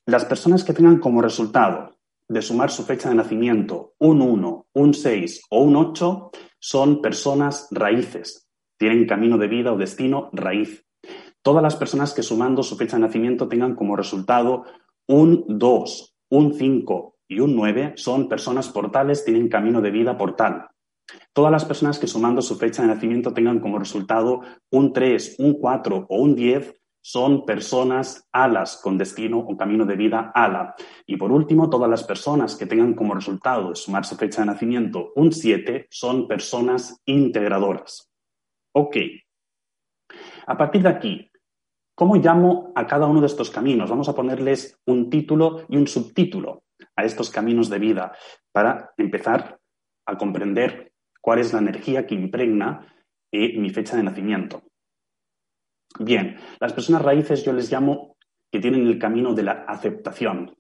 las 0.07 0.27
personas 0.27 0.65
que 0.65 0.75
tengan 0.75 0.99
como 0.99 1.23
resultado 1.23 1.97
de 2.29 2.43
sumar 2.43 2.71
su 2.71 2.85
fecha 2.85 3.09
de 3.09 3.15
nacimiento 3.15 3.95
un 3.99 4.21
1, 4.21 4.67
un 4.73 4.95
6 4.95 5.43
o 5.51 5.63
un 5.63 5.77
8 5.77 6.31
son 6.59 7.01
personas 7.01 7.69
raíces, 7.71 8.49
tienen 8.77 9.07
camino 9.07 9.39
de 9.39 9.49
vida 9.49 9.73
o 9.73 9.79
destino 9.79 10.29
raíz 10.33 10.85
todas 11.45 11.63
las 11.63 11.77
personas 11.77 12.15
que 12.15 12.23
sumando 12.23 12.63
su 12.63 12.75
fecha 12.77 12.97
de 12.97 13.03
nacimiento 13.03 13.49
tengan 13.49 13.75
como 13.75 13.97
resultado 13.97 14.65
un 15.07 15.45
2, 15.47 16.17
un 16.31 16.55
5 16.55 17.17
y 17.29 17.41
un 17.41 17.55
9 17.55 17.93
son 17.97 18.29
personas 18.29 18.71
portales, 18.71 19.25
tienen 19.25 19.49
camino 19.49 19.83
de 19.83 19.91
vida 19.91 20.17
portal. 20.17 20.69
Todas 21.35 21.53
las 21.53 21.67
personas 21.67 21.99
que 21.99 22.07
sumando 22.07 22.41
su 22.41 22.57
fecha 22.57 22.81
de 22.81 22.89
nacimiento 22.89 23.35
tengan 23.35 23.61
como 23.61 23.79
resultado 23.79 24.41
un 24.71 24.95
3, 24.95 25.37
un 25.39 25.55
4 25.61 26.07
o 26.09 26.17
un 26.17 26.35
10 26.35 26.81
son 27.03 27.45
personas 27.45 28.27
alas 28.33 28.81
con 28.83 28.97
destino 28.97 29.39
o 29.41 29.55
camino 29.59 29.85
de 29.85 29.97
vida 29.97 30.33
ala. 30.35 30.75
Y 31.05 31.19
por 31.19 31.31
último, 31.31 31.69
todas 31.69 31.91
las 31.91 32.05
personas 32.05 32.57
que 32.57 32.65
tengan 32.65 32.95
como 32.95 33.15
resultado 33.15 33.69
de 33.69 33.77
sumar 33.77 34.07
su 34.07 34.17
fecha 34.17 34.41
de 34.41 34.47
nacimiento 34.47 35.13
un 35.15 35.31
7 35.31 35.89
son 35.91 36.27
personas 36.27 37.03
integradoras. 37.05 38.11
Ok. 38.73 38.97
A 40.47 40.57
partir 40.57 40.83
de 40.83 40.89
aquí, 40.89 41.31
¿Cómo 41.97 42.17
llamo 42.17 42.73
a 42.75 42.87
cada 42.89 43.07
uno 43.07 43.21
de 43.21 43.29
estos 43.29 43.51
caminos? 43.51 43.89
Vamos 43.89 44.09
a 44.09 44.15
ponerles 44.15 44.81
un 44.87 45.09
título 45.09 45.65
y 45.69 45.77
un 45.77 45.87
subtítulo 45.87 46.65
a 46.97 47.05
estos 47.05 47.31
caminos 47.31 47.71
de 47.71 47.79
vida 47.79 48.13
para 48.51 48.93
empezar 48.97 49.61
a 50.07 50.19
comprender 50.19 50.93
cuál 51.21 51.39
es 51.39 51.53
la 51.53 51.61
energía 51.61 52.05
que 52.05 52.17
impregna 52.17 52.93
eh, 53.33 53.57
mi 53.59 53.71
fecha 53.71 53.97
de 53.97 54.03
nacimiento. 54.03 54.65
Bien, 56.01 56.37
las 56.59 56.73
personas 56.73 57.03
raíces 57.03 57.45
yo 57.45 57.53
les 57.53 57.71
llamo 57.71 58.17
que 58.51 58.59
tienen 58.59 58.89
el 58.89 58.99
camino 58.99 59.33
de 59.33 59.45
la 59.45 59.65
aceptación. 59.69 60.57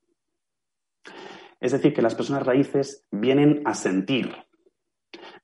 Es 1.61 1.73
decir, 1.73 1.93
que 1.93 2.03
las 2.03 2.15
personas 2.15 2.47
raíces 2.47 3.05
vienen 3.11 3.63
a 3.65 3.75
sentir, 3.75 4.33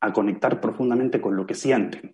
a 0.00 0.12
conectar 0.12 0.61
profundamente 0.61 1.20
con 1.20 1.35
lo 1.35 1.47
que 1.47 1.54
sienten, 1.54 2.12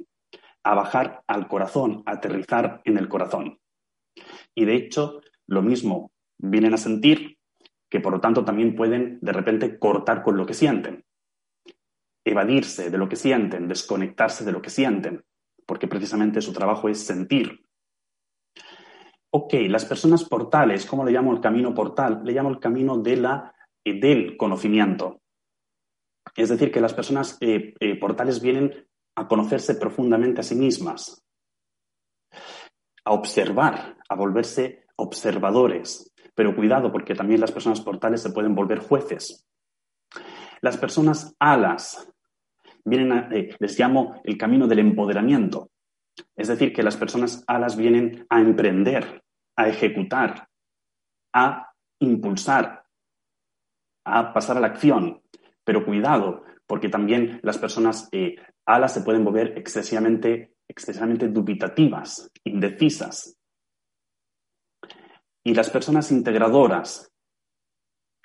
a 0.62 0.74
bajar 0.74 1.22
al 1.26 1.46
corazón, 1.46 2.02
a 2.06 2.12
aterrizar 2.12 2.80
en 2.84 2.96
el 2.96 3.08
corazón. 3.08 3.58
Y 4.56 4.64
de 4.64 4.74
hecho, 4.74 5.20
lo 5.46 5.62
mismo 5.62 6.10
vienen 6.38 6.74
a 6.74 6.78
sentir 6.78 7.38
que 7.88 8.00
por 8.00 8.12
lo 8.12 8.20
tanto 8.20 8.44
también 8.44 8.74
pueden 8.74 9.18
de 9.20 9.32
repente 9.32 9.78
cortar 9.78 10.22
con 10.22 10.36
lo 10.36 10.46
que 10.46 10.54
sienten, 10.54 11.04
evadirse 12.24 12.90
de 12.90 12.98
lo 12.98 13.08
que 13.08 13.16
sienten, 13.16 13.68
desconectarse 13.68 14.44
de 14.44 14.52
lo 14.52 14.60
que 14.60 14.70
sienten, 14.70 15.24
porque 15.66 15.86
precisamente 15.86 16.40
su 16.40 16.52
trabajo 16.52 16.88
es 16.88 16.98
sentir. 16.98 17.60
Ok, 19.30 19.54
las 19.68 19.84
personas 19.84 20.24
portales, 20.24 20.86
¿cómo 20.86 21.04
le 21.04 21.12
llamo 21.12 21.32
el 21.32 21.40
camino 21.40 21.74
portal? 21.74 22.22
Le 22.24 22.32
llamo 22.32 22.48
el 22.48 22.58
camino 22.58 22.96
de 22.98 23.16
la, 23.16 23.54
eh, 23.84 24.00
del 24.00 24.36
conocimiento. 24.36 25.20
Es 26.34 26.48
decir, 26.48 26.72
que 26.72 26.80
las 26.80 26.94
personas 26.94 27.36
eh, 27.40 27.74
eh, 27.78 27.98
portales 27.98 28.40
vienen 28.40 28.88
a 29.14 29.28
conocerse 29.28 29.74
profundamente 29.74 30.40
a 30.40 30.44
sí 30.44 30.54
mismas, 30.54 31.25
a 33.06 33.12
observar, 33.12 33.96
a 34.08 34.14
volverse 34.16 34.84
observadores. 34.96 36.12
Pero 36.34 36.54
cuidado, 36.54 36.92
porque 36.92 37.14
también 37.14 37.40
las 37.40 37.52
personas 37.52 37.80
portales 37.80 38.20
se 38.20 38.30
pueden 38.30 38.54
volver 38.54 38.80
jueces. 38.80 39.46
Las 40.60 40.76
personas 40.76 41.34
alas 41.38 42.12
vienen 42.84 43.12
a, 43.12 43.28
eh, 43.30 43.54
les 43.58 43.78
llamo 43.78 44.20
el 44.24 44.36
camino 44.36 44.66
del 44.66 44.80
empoderamiento. 44.80 45.70
Es 46.34 46.48
decir, 46.48 46.72
que 46.72 46.82
las 46.82 46.96
personas 46.96 47.44
alas 47.46 47.76
vienen 47.76 48.26
a 48.28 48.40
emprender, 48.40 49.22
a 49.56 49.68
ejecutar, 49.68 50.48
a 51.32 51.72
impulsar, 52.00 52.84
a 54.04 54.32
pasar 54.32 54.56
a 54.56 54.60
la 54.60 54.66
acción. 54.66 55.22
Pero 55.64 55.84
cuidado, 55.84 56.42
porque 56.66 56.88
también 56.88 57.38
las 57.42 57.58
personas 57.58 58.08
eh, 58.10 58.34
alas 58.66 58.94
se 58.94 59.02
pueden 59.02 59.24
volver 59.24 59.56
excesivamente 59.56 60.55
excesivamente 60.68 61.28
dubitativas, 61.28 62.30
indecisas. 62.44 63.36
Y 65.44 65.54
las 65.54 65.70
personas 65.70 66.10
integradoras, 66.10 67.12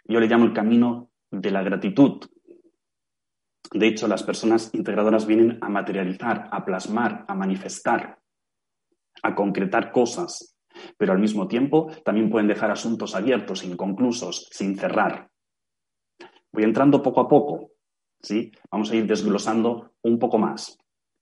yo 0.05 0.19
le 0.19 0.27
llamo 0.27 0.45
el 0.45 0.53
camino 0.53 1.11
de 1.29 1.51
la 1.51 1.63
gratitud. 1.63 2.19
De 3.71 3.87
hecho, 3.87 4.07
las 4.07 4.23
personas 4.23 4.73
integradoras 4.73 5.25
vienen 5.25 5.57
a 5.61 5.69
materializar, 5.69 6.49
a 6.51 6.65
plasmar, 6.65 7.25
a 7.27 7.35
manifestar, 7.35 8.19
a 9.23 9.35
concretar 9.35 9.91
cosas, 9.91 10.57
pero 10.97 11.13
al 11.13 11.19
mismo 11.19 11.47
tiempo 11.47 11.91
también 12.03 12.29
pueden 12.29 12.47
dejar 12.47 12.71
asuntos 12.71 13.15
abiertos, 13.15 13.63
inconclusos, 13.63 14.47
sin 14.51 14.77
cerrar. 14.77 15.29
Voy 16.51 16.63
entrando 16.63 17.01
poco 17.01 17.21
a 17.21 17.27
poco, 17.27 17.71
¿sí? 18.21 18.51
Vamos 18.69 18.91
a 18.91 18.95
ir 18.95 19.07
desglosando 19.07 19.93
un 20.01 20.19
poco 20.19 20.37
más. 20.37 20.77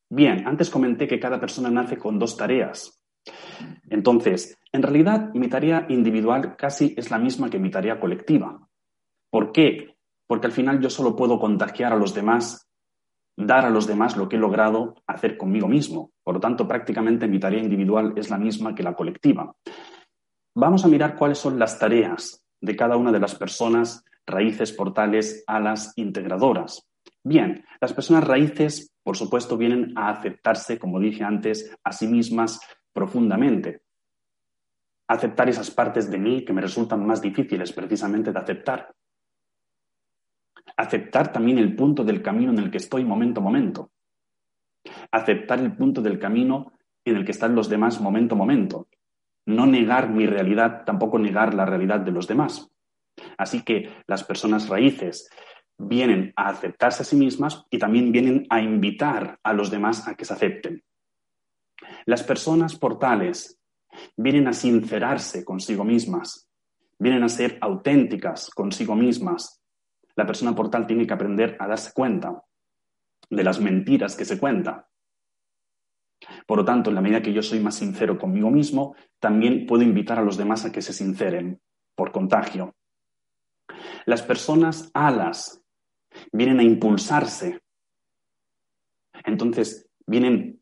Bien, 0.09 0.47
antes 0.47 0.69
comenté 0.69 1.07
que 1.07 1.19
cada 1.19 1.39
persona 1.39 1.69
nace 1.69 1.97
con 1.97 2.17
dos 2.17 2.35
tareas. 2.35 2.99
Entonces, 3.89 4.57
en 4.71 4.81
realidad, 4.81 5.31
mi 5.33 5.47
tarea 5.47 5.85
individual 5.89 6.55
casi 6.55 6.95
es 6.97 7.11
la 7.11 7.19
misma 7.19 7.49
que 7.49 7.59
mi 7.59 7.69
tarea 7.69 7.99
colectiva. 7.99 8.67
¿Por 9.29 9.51
qué? 9.51 9.95
Porque 10.25 10.47
al 10.47 10.53
final 10.53 10.79
yo 10.79 10.89
solo 10.89 11.15
puedo 11.15 11.39
contagiar 11.39 11.93
a 11.93 11.95
los 11.95 12.13
demás, 12.15 12.67
dar 13.37 13.65
a 13.65 13.69
los 13.69 13.85
demás 13.85 14.17
lo 14.17 14.27
que 14.27 14.37
he 14.37 14.39
logrado 14.39 14.95
hacer 15.05 15.37
conmigo 15.37 15.67
mismo. 15.67 16.11
Por 16.23 16.35
lo 16.35 16.39
tanto, 16.39 16.67
prácticamente 16.67 17.27
mi 17.27 17.39
tarea 17.39 17.61
individual 17.61 18.13
es 18.15 18.29
la 18.31 18.37
misma 18.37 18.73
que 18.73 18.83
la 18.83 18.95
colectiva. 18.95 19.53
Vamos 20.55 20.83
a 20.83 20.87
mirar 20.87 21.15
cuáles 21.15 21.37
son 21.37 21.59
las 21.59 21.77
tareas 21.77 22.43
de 22.59 22.75
cada 22.75 22.97
una 22.97 23.11
de 23.11 23.19
las 23.19 23.35
personas, 23.35 24.03
raíces, 24.25 24.71
portales, 24.71 25.43
alas 25.47 25.93
integradoras. 25.95 26.88
Bien, 27.23 27.65
las 27.81 27.93
personas 27.93 28.25
raíces, 28.25 28.93
por 29.03 29.17
supuesto, 29.17 29.57
vienen 29.57 29.97
a 29.97 30.09
aceptarse, 30.09 30.79
como 30.79 30.99
dije 30.99 31.23
antes, 31.23 31.75
a 31.83 31.91
sí 31.91 32.07
mismas 32.07 32.59
profundamente. 32.93 33.81
Aceptar 35.07 35.49
esas 35.49 35.71
partes 35.71 36.09
de 36.09 36.17
mí 36.17 36.45
que 36.45 36.53
me 36.53 36.61
resultan 36.61 37.05
más 37.05 37.21
difíciles 37.21 37.73
precisamente 37.73 38.31
de 38.31 38.39
aceptar. 38.39 38.93
Aceptar 40.77 41.31
también 41.31 41.57
el 41.57 41.75
punto 41.75 42.03
del 42.03 42.21
camino 42.21 42.51
en 42.51 42.59
el 42.59 42.71
que 42.71 42.77
estoy 42.77 43.03
momento 43.03 43.41
a 43.41 43.43
momento. 43.43 43.91
Aceptar 45.11 45.59
el 45.59 45.75
punto 45.75 46.01
del 46.01 46.19
camino 46.19 46.73
en 47.03 47.17
el 47.17 47.25
que 47.25 47.31
están 47.31 47.55
los 47.55 47.67
demás 47.67 47.99
momento 47.99 48.35
a 48.35 48.37
momento. 48.37 48.87
No 49.45 49.65
negar 49.65 50.09
mi 50.09 50.25
realidad, 50.25 50.83
tampoco 50.85 51.17
negar 51.17 51.53
la 51.53 51.65
realidad 51.65 51.99
de 51.99 52.11
los 52.11 52.27
demás. 52.27 52.69
Así 53.37 53.63
que 53.63 53.89
las 54.07 54.23
personas 54.23 54.69
raíces 54.69 55.29
vienen 55.79 56.33
a 56.35 56.49
aceptarse 56.49 57.01
a 57.01 57.05
sí 57.05 57.15
mismas 57.15 57.65
y 57.69 57.79
también 57.79 58.11
vienen 58.11 58.45
a 58.49 58.61
invitar 58.61 59.39
a 59.41 59.53
los 59.53 59.71
demás 59.71 60.07
a 60.07 60.15
que 60.15 60.25
se 60.25 60.33
acepten. 60.33 60.83
Las 62.05 62.21
personas 62.21 62.75
portales 62.75 63.59
vienen 64.17 64.47
a 64.47 64.53
sincerarse 64.53 65.45
consigo 65.45 65.85
mismas, 65.85 66.49
vienen 66.99 67.23
a 67.23 67.29
ser 67.29 67.57
auténticas 67.61 68.49
consigo 68.49 68.95
mismas. 68.95 69.63
La 70.15 70.25
persona 70.25 70.53
portal 70.53 70.85
tiene 70.85 71.07
que 71.07 71.13
aprender 71.13 71.55
a 71.59 71.67
darse 71.67 71.93
cuenta 71.93 72.43
de 73.29 73.43
las 73.43 73.59
mentiras 73.59 74.17
que 74.17 74.25
se 74.25 74.37
cuentan. 74.37 74.83
Por 76.45 76.57
lo 76.57 76.65
tanto, 76.65 76.89
en 76.89 76.95
la 76.95 77.01
medida 77.01 77.21
que 77.21 77.31
yo 77.31 77.41
soy 77.41 77.61
más 77.61 77.75
sincero 77.75 78.17
conmigo 78.17 78.51
mismo, 78.51 78.95
también 79.19 79.65
puedo 79.65 79.83
invitar 79.83 80.19
a 80.19 80.23
los 80.23 80.35
demás 80.35 80.65
a 80.65 80.71
que 80.73 80.81
se 80.81 80.91
sinceren 80.91 81.61
por 81.95 82.11
contagio. 82.11 82.75
Las 84.05 84.21
personas 84.21 84.91
alas 84.93 85.58
vienen 86.31 86.59
a 86.59 86.63
impulsarse. 86.63 87.59
Entonces, 89.25 89.89
vienen 90.05 90.59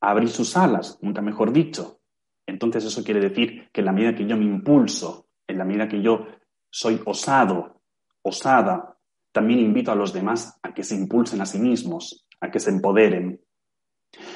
a 0.00 0.10
abrir 0.10 0.28
sus 0.28 0.56
alas, 0.56 0.98
nunca 1.02 1.20
mejor 1.22 1.52
dicho. 1.52 2.00
Entonces, 2.46 2.84
eso 2.84 3.02
quiere 3.04 3.20
decir 3.20 3.70
que 3.72 3.80
en 3.80 3.84
la 3.86 3.92
medida 3.92 4.14
que 4.14 4.26
yo 4.26 4.36
me 4.36 4.44
impulso, 4.44 5.28
en 5.46 5.58
la 5.58 5.64
medida 5.64 5.88
que 5.88 6.00
yo 6.00 6.26
soy 6.70 7.00
osado, 7.04 7.82
osada, 8.22 8.96
también 9.32 9.60
invito 9.60 9.92
a 9.92 9.96
los 9.96 10.12
demás 10.12 10.58
a 10.62 10.72
que 10.72 10.82
se 10.82 10.94
impulsen 10.94 11.40
a 11.40 11.46
sí 11.46 11.58
mismos, 11.58 12.26
a 12.40 12.50
que 12.50 12.60
se 12.60 12.70
empoderen. 12.70 13.40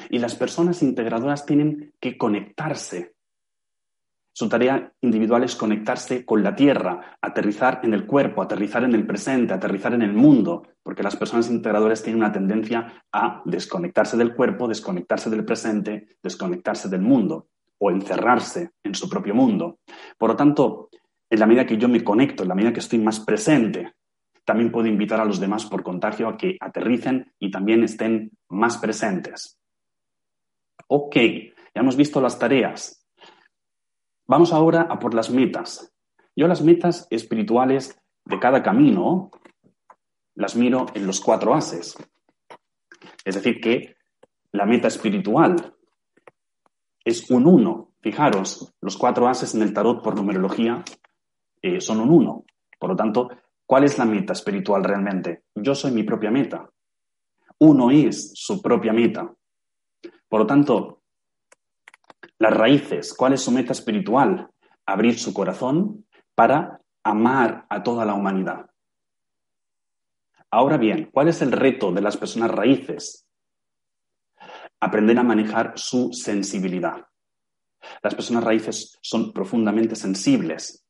Y 0.09 0.19
las 0.19 0.35
personas 0.35 0.83
integradoras 0.83 1.45
tienen 1.45 1.93
que 1.99 2.17
conectarse 2.17 3.15
su 4.41 4.49
tarea 4.49 4.91
individual 5.01 5.43
es 5.43 5.55
conectarse 5.55 6.25
con 6.25 6.41
la 6.41 6.55
tierra, 6.55 7.15
aterrizar 7.21 7.81
en 7.83 7.93
el 7.93 8.07
cuerpo, 8.07 8.41
aterrizar 8.41 8.83
en 8.83 8.95
el 8.95 9.05
presente, 9.05 9.53
aterrizar 9.53 9.93
en 9.93 10.01
el 10.01 10.13
mundo, 10.13 10.63
porque 10.81 11.03
las 11.03 11.15
personas 11.15 11.47
integradoras 11.51 12.01
tienen 12.01 12.23
una 12.23 12.31
tendencia 12.31 13.03
a 13.11 13.43
desconectarse 13.45 14.17
del 14.17 14.33
cuerpo, 14.33 14.67
desconectarse 14.67 15.29
del 15.29 15.45
presente, 15.45 16.17
desconectarse 16.23 16.89
del 16.89 17.03
mundo 17.03 17.49
o 17.77 17.91
encerrarse 17.91 18.71
en 18.83 18.95
su 18.95 19.07
propio 19.07 19.35
mundo. 19.35 19.77
Por 20.17 20.31
lo 20.31 20.35
tanto, 20.35 20.89
en 21.29 21.39
la 21.39 21.45
medida 21.45 21.67
que 21.67 21.77
yo 21.77 21.87
me 21.87 22.03
conecto, 22.03 22.41
en 22.41 22.49
la 22.49 22.55
medida 22.55 22.73
que 22.73 22.79
estoy 22.79 22.97
más 22.97 23.19
presente, 23.19 23.93
también 24.43 24.71
puedo 24.71 24.87
invitar 24.87 25.21
a 25.21 25.25
los 25.25 25.39
demás 25.39 25.67
por 25.67 25.83
contagio 25.83 26.27
a 26.27 26.35
que 26.35 26.57
aterricen 26.59 27.31
y 27.37 27.51
también 27.51 27.83
estén 27.83 28.31
más 28.49 28.77
presentes. 28.77 29.59
Ok, 30.87 31.15
ya 31.15 31.81
hemos 31.81 31.95
visto 31.95 32.19
las 32.19 32.39
tareas. 32.39 33.00
Vamos 34.31 34.53
ahora 34.53 34.83
a 34.83 34.97
por 34.97 35.13
las 35.13 35.29
metas. 35.29 35.93
Yo 36.37 36.47
las 36.47 36.61
metas 36.61 37.05
espirituales 37.09 38.01
de 38.23 38.39
cada 38.39 38.63
camino 38.63 39.29
las 40.35 40.55
miro 40.55 40.85
en 40.93 41.05
los 41.05 41.19
cuatro 41.19 41.53
ases. 41.53 41.97
Es 43.25 43.35
decir, 43.35 43.59
que 43.59 43.97
la 44.53 44.65
meta 44.65 44.87
espiritual 44.87 45.75
es 47.03 47.29
un 47.29 47.45
uno. 47.45 47.91
Fijaros, 47.99 48.73
los 48.79 48.95
cuatro 48.95 49.27
ases 49.27 49.53
en 49.53 49.63
el 49.63 49.73
tarot 49.73 50.01
por 50.01 50.15
numerología 50.15 50.81
eh, 51.61 51.81
son 51.81 51.99
un 51.99 52.11
uno. 52.11 52.45
Por 52.79 52.91
lo 52.91 52.95
tanto, 52.95 53.27
¿cuál 53.65 53.83
es 53.83 53.97
la 53.97 54.05
meta 54.05 54.31
espiritual 54.31 54.81
realmente? 54.81 55.43
Yo 55.55 55.75
soy 55.75 55.91
mi 55.91 56.03
propia 56.03 56.31
meta. 56.31 56.69
Uno 57.59 57.91
es 57.91 58.31
su 58.33 58.61
propia 58.61 58.93
meta. 58.93 59.29
Por 60.29 60.39
lo 60.39 60.47
tanto, 60.47 61.00
las 62.41 62.57
raíces, 62.57 63.13
¿cuál 63.13 63.33
es 63.33 63.41
su 63.43 63.51
meta 63.51 63.71
espiritual? 63.71 64.49
Abrir 64.87 65.19
su 65.19 65.31
corazón 65.31 66.07
para 66.33 66.81
amar 67.03 67.67
a 67.69 67.83
toda 67.83 68.03
la 68.03 68.15
humanidad. 68.15 68.65
Ahora 70.49 70.77
bien, 70.77 71.11
¿cuál 71.13 71.27
es 71.27 71.43
el 71.43 71.51
reto 71.51 71.91
de 71.91 72.01
las 72.01 72.17
personas 72.17 72.49
raíces? 72.49 73.27
Aprender 74.79 75.19
a 75.19 75.23
manejar 75.23 75.73
su 75.75 76.13
sensibilidad. 76.13 77.05
Las 78.01 78.15
personas 78.15 78.43
raíces 78.43 78.97
son 79.03 79.33
profundamente 79.33 79.95
sensibles. 79.95 80.83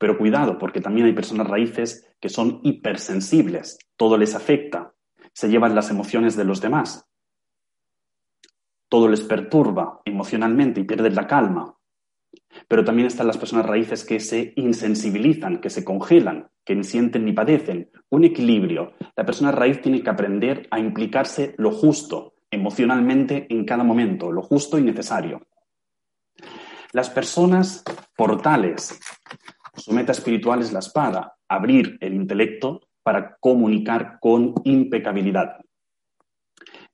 Pero 0.00 0.16
cuidado, 0.16 0.56
porque 0.56 0.80
también 0.80 1.06
hay 1.06 1.12
personas 1.12 1.48
raíces 1.48 2.10
que 2.18 2.30
son 2.30 2.60
hipersensibles. 2.62 3.76
Todo 3.94 4.16
les 4.16 4.34
afecta. 4.34 4.94
Se 5.34 5.50
llevan 5.50 5.74
las 5.74 5.90
emociones 5.90 6.34
de 6.34 6.44
los 6.44 6.62
demás 6.62 7.07
todo 8.88 9.08
les 9.08 9.20
perturba 9.22 10.00
emocionalmente 10.04 10.80
y 10.80 10.84
pierden 10.84 11.14
la 11.14 11.26
calma. 11.26 11.74
Pero 12.66 12.84
también 12.84 13.06
están 13.06 13.26
las 13.26 13.38
personas 13.38 13.66
raíces 13.66 14.04
que 14.04 14.20
se 14.20 14.52
insensibilizan, 14.56 15.60
que 15.60 15.70
se 15.70 15.84
congelan, 15.84 16.48
que 16.64 16.74
ni 16.74 16.84
sienten 16.84 17.24
ni 17.24 17.32
padecen. 17.32 17.90
Un 18.10 18.24
equilibrio. 18.24 18.92
La 19.16 19.24
persona 19.24 19.52
raíz 19.52 19.80
tiene 19.80 20.02
que 20.02 20.10
aprender 20.10 20.66
a 20.70 20.78
implicarse 20.78 21.54
lo 21.58 21.70
justo 21.70 22.34
emocionalmente 22.50 23.46
en 23.50 23.64
cada 23.64 23.84
momento, 23.84 24.32
lo 24.32 24.42
justo 24.42 24.78
y 24.78 24.82
necesario. 24.82 25.46
Las 26.92 27.10
personas 27.10 27.84
portales, 28.16 28.98
su 29.76 29.92
meta 29.92 30.12
espiritual 30.12 30.60
es 30.60 30.72
la 30.72 30.78
espada, 30.78 31.36
abrir 31.46 31.98
el 32.00 32.14
intelecto 32.14 32.80
para 33.02 33.36
comunicar 33.36 34.18
con 34.20 34.54
impecabilidad. 34.64 35.58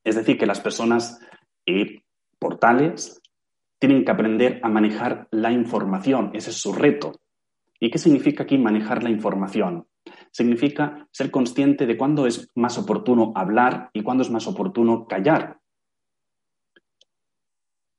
Es 0.02 0.16
decir, 0.16 0.36
que 0.36 0.46
las 0.46 0.60
personas 0.60 1.18
y 1.66 2.02
portales 2.38 3.20
tienen 3.78 4.04
que 4.04 4.10
aprender 4.10 4.60
a 4.62 4.68
manejar 4.68 5.28
la 5.30 5.52
información. 5.52 6.30
Ese 6.34 6.50
es 6.50 6.56
su 6.56 6.72
reto. 6.72 7.20
¿Y 7.80 7.90
qué 7.90 7.98
significa 7.98 8.44
aquí 8.44 8.56
manejar 8.56 9.02
la 9.02 9.10
información? 9.10 9.86
Significa 10.30 11.06
ser 11.10 11.30
consciente 11.30 11.86
de 11.86 11.96
cuándo 11.96 12.26
es 12.26 12.50
más 12.54 12.78
oportuno 12.78 13.32
hablar 13.34 13.90
y 13.92 14.02
cuándo 14.02 14.22
es 14.22 14.30
más 14.30 14.46
oportuno 14.46 15.06
callar. 15.06 15.58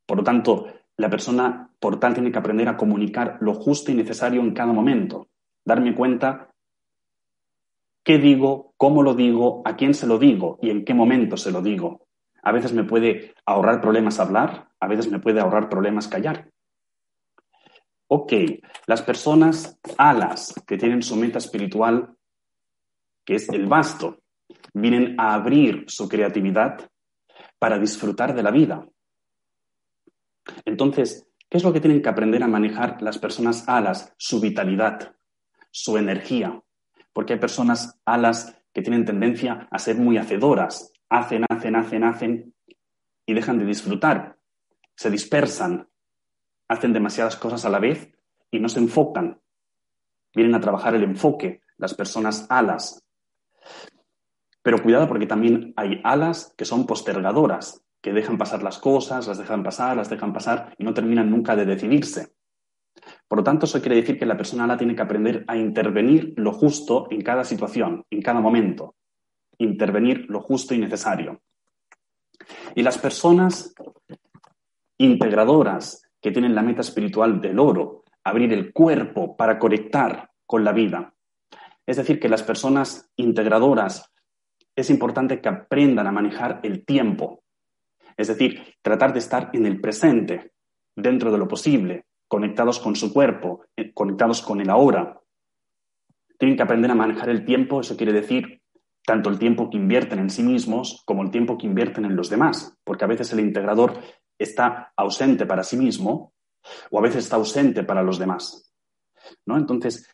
Por 0.05 0.17
lo 0.17 0.23
tanto, 0.23 0.67
la 0.97 1.09
persona 1.09 1.69
portal 1.79 2.13
tiene 2.13 2.31
que 2.31 2.39
aprender 2.39 2.69
a 2.69 2.77
comunicar 2.77 3.37
lo 3.41 3.53
justo 3.53 3.91
y 3.91 3.95
necesario 3.95 4.41
en 4.41 4.53
cada 4.53 4.71
momento. 4.71 5.27
Darme 5.63 5.95
cuenta 5.95 6.51
qué 8.03 8.17
digo, 8.17 8.73
cómo 8.77 9.01
lo 9.01 9.13
digo, 9.13 9.61
a 9.65 9.75
quién 9.75 9.93
se 9.93 10.07
lo 10.07 10.17
digo 10.17 10.59
y 10.61 10.69
en 10.69 10.85
qué 10.85 10.93
momento 10.93 11.37
se 11.37 11.51
lo 11.51 11.61
digo. 11.61 12.04
A 12.45 12.51
veces 12.51 12.73
me 12.73 12.83
puede 12.83 13.33
ahorrar 13.45 13.81
problemas 13.81 14.19
hablar, 14.19 14.69
a 14.79 14.87
veces 14.87 15.09
me 15.11 15.19
puede 15.19 15.41
ahorrar 15.41 15.67
problemas 15.67 16.07
callar. 16.07 16.51
Ok, 18.07 18.33
las 18.85 19.01
personas 19.01 19.79
alas 19.97 20.53
que 20.67 20.77
tienen 20.77 21.01
su 21.01 21.15
meta 21.15 21.39
espiritual, 21.39 22.15
que 23.25 23.35
es 23.35 23.49
el 23.49 23.65
vasto, 23.65 24.19
vienen 24.75 25.19
a 25.19 25.33
abrir 25.33 25.85
su 25.87 26.07
creatividad 26.07 26.87
para 27.57 27.79
disfrutar 27.79 28.35
de 28.35 28.43
la 28.43 28.51
vida. 28.51 28.87
Entonces, 30.65 31.27
¿qué 31.49 31.57
es 31.57 31.63
lo 31.63 31.73
que 31.73 31.81
tienen 31.81 32.03
que 32.03 32.09
aprender 32.09 32.43
a 32.43 32.47
manejar 32.47 33.01
las 33.01 33.17
personas 33.17 33.67
alas? 33.67 34.13
Su 34.17 34.39
vitalidad, 34.39 35.15
su 35.71 35.97
energía. 35.97 36.61
Porque 37.11 37.33
hay 37.33 37.39
personas 37.39 37.99
alas 38.05 38.55
que 38.71 38.83
tienen 38.83 39.03
tendencia 39.03 39.67
a 39.71 39.79
ser 39.79 39.95
muy 39.95 40.19
hacedoras, 40.19 40.91
hacen, 41.09 41.45
hacen, 41.49 41.75
hacen, 41.75 42.03
hacen 42.03 42.53
y 43.25 43.33
dejan 43.33 43.57
de 43.59 43.65
disfrutar, 43.65 44.37
se 44.95 45.09
dispersan, 45.09 45.87
hacen 46.67 46.93
demasiadas 46.93 47.35
cosas 47.35 47.65
a 47.65 47.69
la 47.69 47.79
vez 47.79 48.11
y 48.51 48.59
no 48.59 48.69
se 48.69 48.79
enfocan. 48.79 49.39
Vienen 50.33 50.55
a 50.55 50.59
trabajar 50.61 50.95
el 50.95 51.03
enfoque, 51.03 51.61
las 51.77 51.93
personas 51.93 52.45
alas. 52.49 53.03
Pero 54.61 54.81
cuidado 54.81 55.07
porque 55.07 55.27
también 55.27 55.73
hay 55.75 56.01
alas 56.03 56.53
que 56.57 56.65
son 56.65 56.85
postergadoras, 56.85 57.81
que 58.01 58.13
dejan 58.13 58.37
pasar 58.37 58.63
las 58.63 58.79
cosas, 58.79 59.27
las 59.27 59.37
dejan 59.37 59.63
pasar, 59.63 59.97
las 59.97 60.09
dejan 60.09 60.33
pasar 60.33 60.75
y 60.77 60.83
no 60.83 60.93
terminan 60.93 61.29
nunca 61.29 61.55
de 61.55 61.65
decidirse. 61.65 62.33
Por 63.27 63.39
lo 63.39 63.43
tanto, 63.43 63.65
eso 63.65 63.81
quiere 63.81 63.97
decir 63.97 64.17
que 64.17 64.25
la 64.25 64.37
persona 64.37 64.63
ala 64.63 64.77
tiene 64.77 64.95
que 64.95 65.01
aprender 65.01 65.43
a 65.47 65.57
intervenir 65.57 66.33
lo 66.37 66.53
justo 66.53 67.07
en 67.11 67.21
cada 67.21 67.43
situación, 67.43 68.05
en 68.09 68.21
cada 68.21 68.39
momento 68.39 68.95
intervenir 69.57 70.25
lo 70.29 70.41
justo 70.41 70.73
y 70.73 70.77
necesario. 70.77 71.41
Y 72.75 72.83
las 72.83 72.97
personas 72.97 73.73
integradoras 74.97 76.03
que 76.21 76.31
tienen 76.31 76.55
la 76.55 76.61
meta 76.61 76.81
espiritual 76.81 77.39
del 77.41 77.59
oro, 77.59 78.03
abrir 78.23 78.51
el 78.53 78.73
cuerpo 78.73 79.37
para 79.37 79.59
conectar 79.59 80.31
con 80.45 80.63
la 80.63 80.71
vida. 80.71 81.13
Es 81.85 81.97
decir, 81.97 82.19
que 82.19 82.29
las 82.29 82.43
personas 82.43 83.11
integradoras 83.15 84.11
es 84.75 84.89
importante 84.89 85.39
que 85.39 85.49
aprendan 85.49 86.07
a 86.07 86.11
manejar 86.11 86.59
el 86.63 86.83
tiempo. 86.85 87.43
Es 88.17 88.27
decir, 88.27 88.75
tratar 88.81 89.13
de 89.13 89.19
estar 89.19 89.49
en 89.53 89.65
el 89.65 89.79
presente, 89.79 90.51
dentro 90.95 91.31
de 91.31 91.37
lo 91.37 91.47
posible, 91.47 92.05
conectados 92.27 92.79
con 92.79 92.95
su 92.95 93.13
cuerpo, 93.13 93.65
eh, 93.75 93.93
conectados 93.93 94.41
con 94.41 94.61
el 94.61 94.69
ahora. 94.69 95.21
Tienen 96.39 96.57
que 96.57 96.63
aprender 96.63 96.91
a 96.91 96.95
manejar 96.95 97.29
el 97.29 97.45
tiempo, 97.45 97.81
eso 97.81 97.95
quiere 97.95 98.13
decir 98.13 98.61
tanto 99.05 99.29
el 99.29 99.39
tiempo 99.39 99.69
que 99.69 99.77
invierten 99.77 100.19
en 100.19 100.29
sí 100.29 100.43
mismos 100.43 101.03
como 101.05 101.21
el 101.23 101.31
tiempo 101.31 101.57
que 101.57 101.67
invierten 101.67 102.05
en 102.05 102.15
los 102.15 102.29
demás, 102.29 102.77
porque 102.83 103.05
a 103.05 103.07
veces 103.07 103.31
el 103.33 103.39
integrador 103.39 103.99
está 104.37 104.93
ausente 104.95 105.45
para 105.45 105.63
sí 105.63 105.77
mismo 105.77 106.33
o 106.89 106.99
a 106.99 107.01
veces 107.01 107.23
está 107.23 107.35
ausente 107.35 107.83
para 107.83 108.01
los 108.01 108.17
demás. 108.17 108.73
¿no? 109.45 109.57
Entonces, 109.57 110.09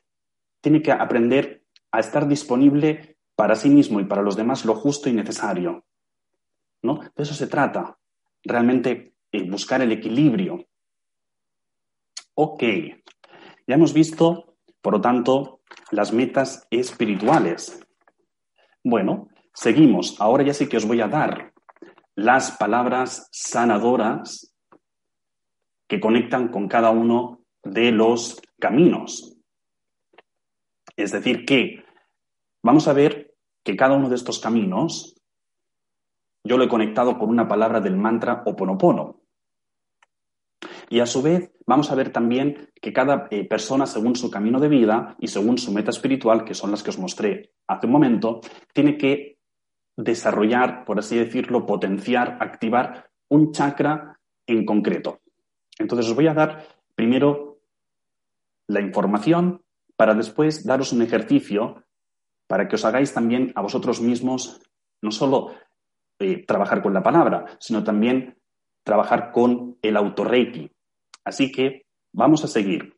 tiene 0.60 0.82
que 0.82 0.92
aprender 0.92 1.66
a 1.92 2.00
estar 2.00 2.28
disponible 2.28 3.18
para 3.36 3.56
sí 3.56 3.70
mismo 3.70 4.00
y 4.00 4.06
para 4.06 4.22
los 4.22 4.36
demás 4.36 4.66
lo 4.66 4.76
justo 4.76 5.10
y 5.10 5.14
necesario. 5.14 5.86
¿no? 6.82 7.00
De 7.16 7.24
eso 7.24 7.34
se 7.34 7.48
trata, 7.48 7.98
realmente 8.44 9.16
eh, 9.32 9.50
buscar 9.50 9.82
el 9.82 9.92
equilibrio. 9.92 10.68
Ok, 12.34 12.64
ya 13.68 13.76
hemos 13.76 13.94
visto, 13.94 14.58
por 14.82 14.94
lo 14.94 15.02
tanto, 15.02 15.62
las 15.92 16.12
metas 16.12 16.68
espirituales. 16.70 17.86
Bueno, 18.84 19.30
seguimos. 19.54 20.20
Ahora 20.20 20.44
ya 20.44 20.54
sí 20.54 20.68
que 20.68 20.78
os 20.78 20.88
voy 20.88 21.02
a 21.02 21.08
dar 21.08 21.54
las 22.16 22.52
palabras 22.58 23.28
sanadoras 23.32 24.56
que 25.88 26.00
conectan 26.00 26.50
con 26.50 26.68
cada 26.68 26.90
uno 26.90 27.44
de 27.64 27.92
los 27.92 28.42
caminos. 28.60 29.38
Es 30.96 31.12
decir, 31.12 31.46
que 31.46 31.84
vamos 32.64 32.88
a 32.88 32.94
ver 32.94 33.34
que 33.64 33.76
cada 33.76 33.96
uno 33.96 34.10
de 34.10 34.16
estos 34.16 34.40
caminos 34.40 35.16
yo 36.44 36.58
lo 36.58 36.64
he 36.64 36.70
conectado 36.70 37.18
con 37.20 37.30
una 37.30 37.48
palabra 37.48 37.82
del 37.82 37.96
mantra 37.96 38.42
Oponopono. 38.46 39.21
Y 40.92 41.00
a 41.00 41.06
su 41.06 41.22
vez, 41.22 41.50
vamos 41.66 41.90
a 41.90 41.96
ver 41.96 42.12
también 42.12 42.70
que 42.82 42.92
cada 42.92 43.30
eh, 43.32 43.48
persona, 43.48 43.86
según 43.86 44.18
su 44.18 44.30
camino 44.30 44.60
de 44.60 44.68
vida 44.68 45.16
y 45.20 45.28
según 45.28 45.58
su 45.58 45.72
meta 45.72 45.90
espiritual, 45.90 46.44
que 46.44 46.54
son 46.54 46.70
las 46.70 46.84
que 46.84 46.90
os 46.90 47.00
mostré 47.00 47.54
hace 47.66 47.86
un 47.86 47.94
momento, 47.94 48.42
tiene 48.74 48.98
que 48.98 49.38
desarrollar, 49.96 50.84
por 50.84 51.00
así 51.00 51.18
decirlo, 51.18 51.66
potenciar, 51.66 52.38
activar 52.42 53.10
un 53.30 53.54
chakra 53.54 54.20
en 54.46 54.66
concreto. 54.66 55.22
Entonces 55.80 56.10
os 56.10 56.16
voy 56.16 56.28
a 56.28 56.34
dar 56.34 56.68
primero 56.94 57.60
la 58.68 58.82
información 58.82 59.62
para 59.96 60.14
después 60.14 60.66
daros 60.66 60.92
un 60.92 61.04
ejercicio 61.04 61.86
para 62.48 62.68
que 62.68 62.76
os 62.76 62.84
hagáis 62.84 63.14
también 63.14 63.54
a 63.56 63.62
vosotros 63.62 64.02
mismos 64.02 64.60
no 65.02 65.12
solo 65.12 65.54
eh, 66.20 66.46
trabajar 66.46 66.82
con 66.82 66.94
la 66.94 67.02
palabra, 67.02 67.46
sino 67.62 67.82
también 67.82 68.36
trabajar 68.84 69.32
con 69.32 69.78
el 69.82 69.96
autorreiki. 69.96 70.70
Así 71.24 71.52
que 71.52 71.86
vamos 72.14 72.44
a 72.44 72.48
seguir. 72.48 72.98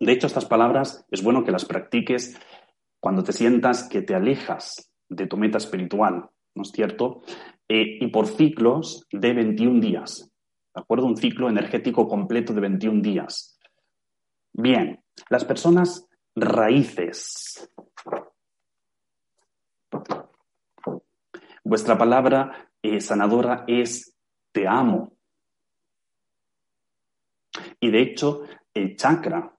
De 0.00 0.12
hecho, 0.12 0.26
estas 0.26 0.46
palabras 0.46 1.04
es 1.10 1.22
bueno 1.22 1.44
que 1.44 1.52
las 1.52 1.64
practiques 1.64 2.38
cuando 3.00 3.24
te 3.24 3.32
sientas 3.32 3.88
que 3.88 4.02
te 4.02 4.14
alejas 4.14 4.92
de 5.08 5.26
tu 5.26 5.36
meta 5.36 5.58
espiritual, 5.58 6.30
¿no 6.54 6.62
es 6.62 6.70
cierto? 6.70 7.22
Eh, 7.68 7.98
y 8.00 8.06
por 8.08 8.28
ciclos 8.28 9.06
de 9.10 9.32
21 9.32 9.80
días. 9.80 10.30
¿De 10.74 10.80
acuerdo? 10.80 11.06
Un 11.06 11.16
ciclo 11.16 11.48
energético 11.48 12.08
completo 12.08 12.54
de 12.54 12.60
21 12.60 13.02
días. 13.02 13.58
Bien, 14.52 15.02
las 15.28 15.44
personas 15.44 16.08
raíces. 16.34 17.68
Vuestra 21.64 21.98
palabra 21.98 22.70
eh, 22.82 23.00
sanadora 23.00 23.64
es 23.66 24.16
te 24.52 24.66
amo. 24.66 25.12
Y 27.82 27.90
de 27.90 28.00
hecho, 28.00 28.44
el 28.72 28.96
chakra, 28.96 29.58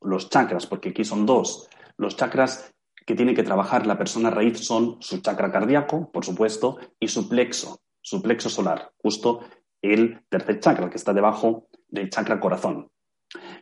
los 0.00 0.30
chakras, 0.30 0.66
porque 0.66 0.90
aquí 0.90 1.04
son 1.04 1.26
dos, 1.26 1.68
los 1.96 2.16
chakras 2.16 2.72
que 3.04 3.16
tiene 3.16 3.34
que 3.34 3.42
trabajar 3.42 3.88
la 3.88 3.98
persona 3.98 4.30
raíz 4.30 4.64
son 4.64 4.98
su 5.00 5.20
chakra 5.20 5.50
cardíaco, 5.50 6.12
por 6.12 6.24
supuesto, 6.24 6.78
y 7.00 7.08
su 7.08 7.28
plexo, 7.28 7.80
su 8.00 8.22
plexo 8.22 8.48
solar, 8.48 8.92
justo 8.98 9.40
el 9.82 10.24
tercer 10.28 10.60
chakra 10.60 10.88
que 10.88 10.96
está 10.96 11.12
debajo 11.12 11.66
del 11.88 12.08
chakra 12.08 12.38
corazón. 12.38 12.88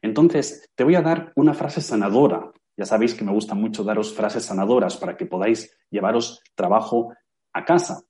Entonces, 0.03 0.71
te 0.75 0.85
voy 0.85 0.97
a 0.97 1.03
dar 1.03 1.33
una 1.35 1.55
frase 1.55 1.81
sanadora. 1.81 2.53
Ya 2.77 2.85
sabéis 2.85 3.15
que 3.15 3.25
me 3.25 3.33
gusta 3.33 3.55
mucho 3.55 3.85
daros 3.85 4.13
frases 4.13 4.45
sanadoras 4.45 4.99
para 4.99 5.17
que 5.17 5.25
podáis 5.25 5.75
llevaros 5.91 6.43
trabajo 6.55 7.15
a 7.55 7.65
casa. 7.65 8.03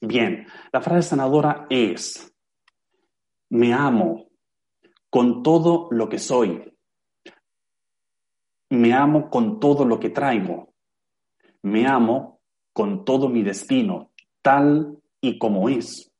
Bien, 0.00 0.46
la 0.72 0.80
frase 0.80 1.10
sanadora 1.10 1.66
es, 1.68 2.32
me 3.50 3.74
amo 3.74 4.25
con 5.16 5.42
todo 5.42 5.88
lo 5.92 6.10
que 6.10 6.18
soy. 6.18 6.76
Me 8.68 8.92
amo 8.92 9.30
con 9.30 9.58
todo 9.58 9.86
lo 9.86 9.98
que 9.98 10.10
traigo. 10.10 10.74
Me 11.62 11.86
amo 11.86 12.42
con 12.74 13.02
todo 13.06 13.30
mi 13.30 13.42
destino, 13.42 14.10
tal 14.42 14.98
y 15.22 15.38
como 15.38 15.70
es. 15.70 16.12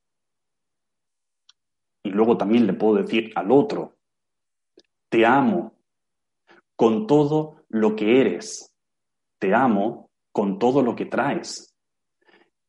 Y 2.04 2.08
luego 2.08 2.38
también 2.38 2.66
le 2.66 2.72
puedo 2.72 2.94
decir 2.94 3.32
al 3.34 3.52
otro, 3.52 3.98
te 5.10 5.26
amo 5.26 5.74
con 6.74 7.06
todo 7.06 7.64
lo 7.68 7.94
que 7.96 8.22
eres. 8.22 8.74
Te 9.38 9.52
amo 9.52 10.08
con 10.32 10.58
todo 10.58 10.80
lo 10.80 10.96
que 10.96 11.04
traes. 11.04 11.76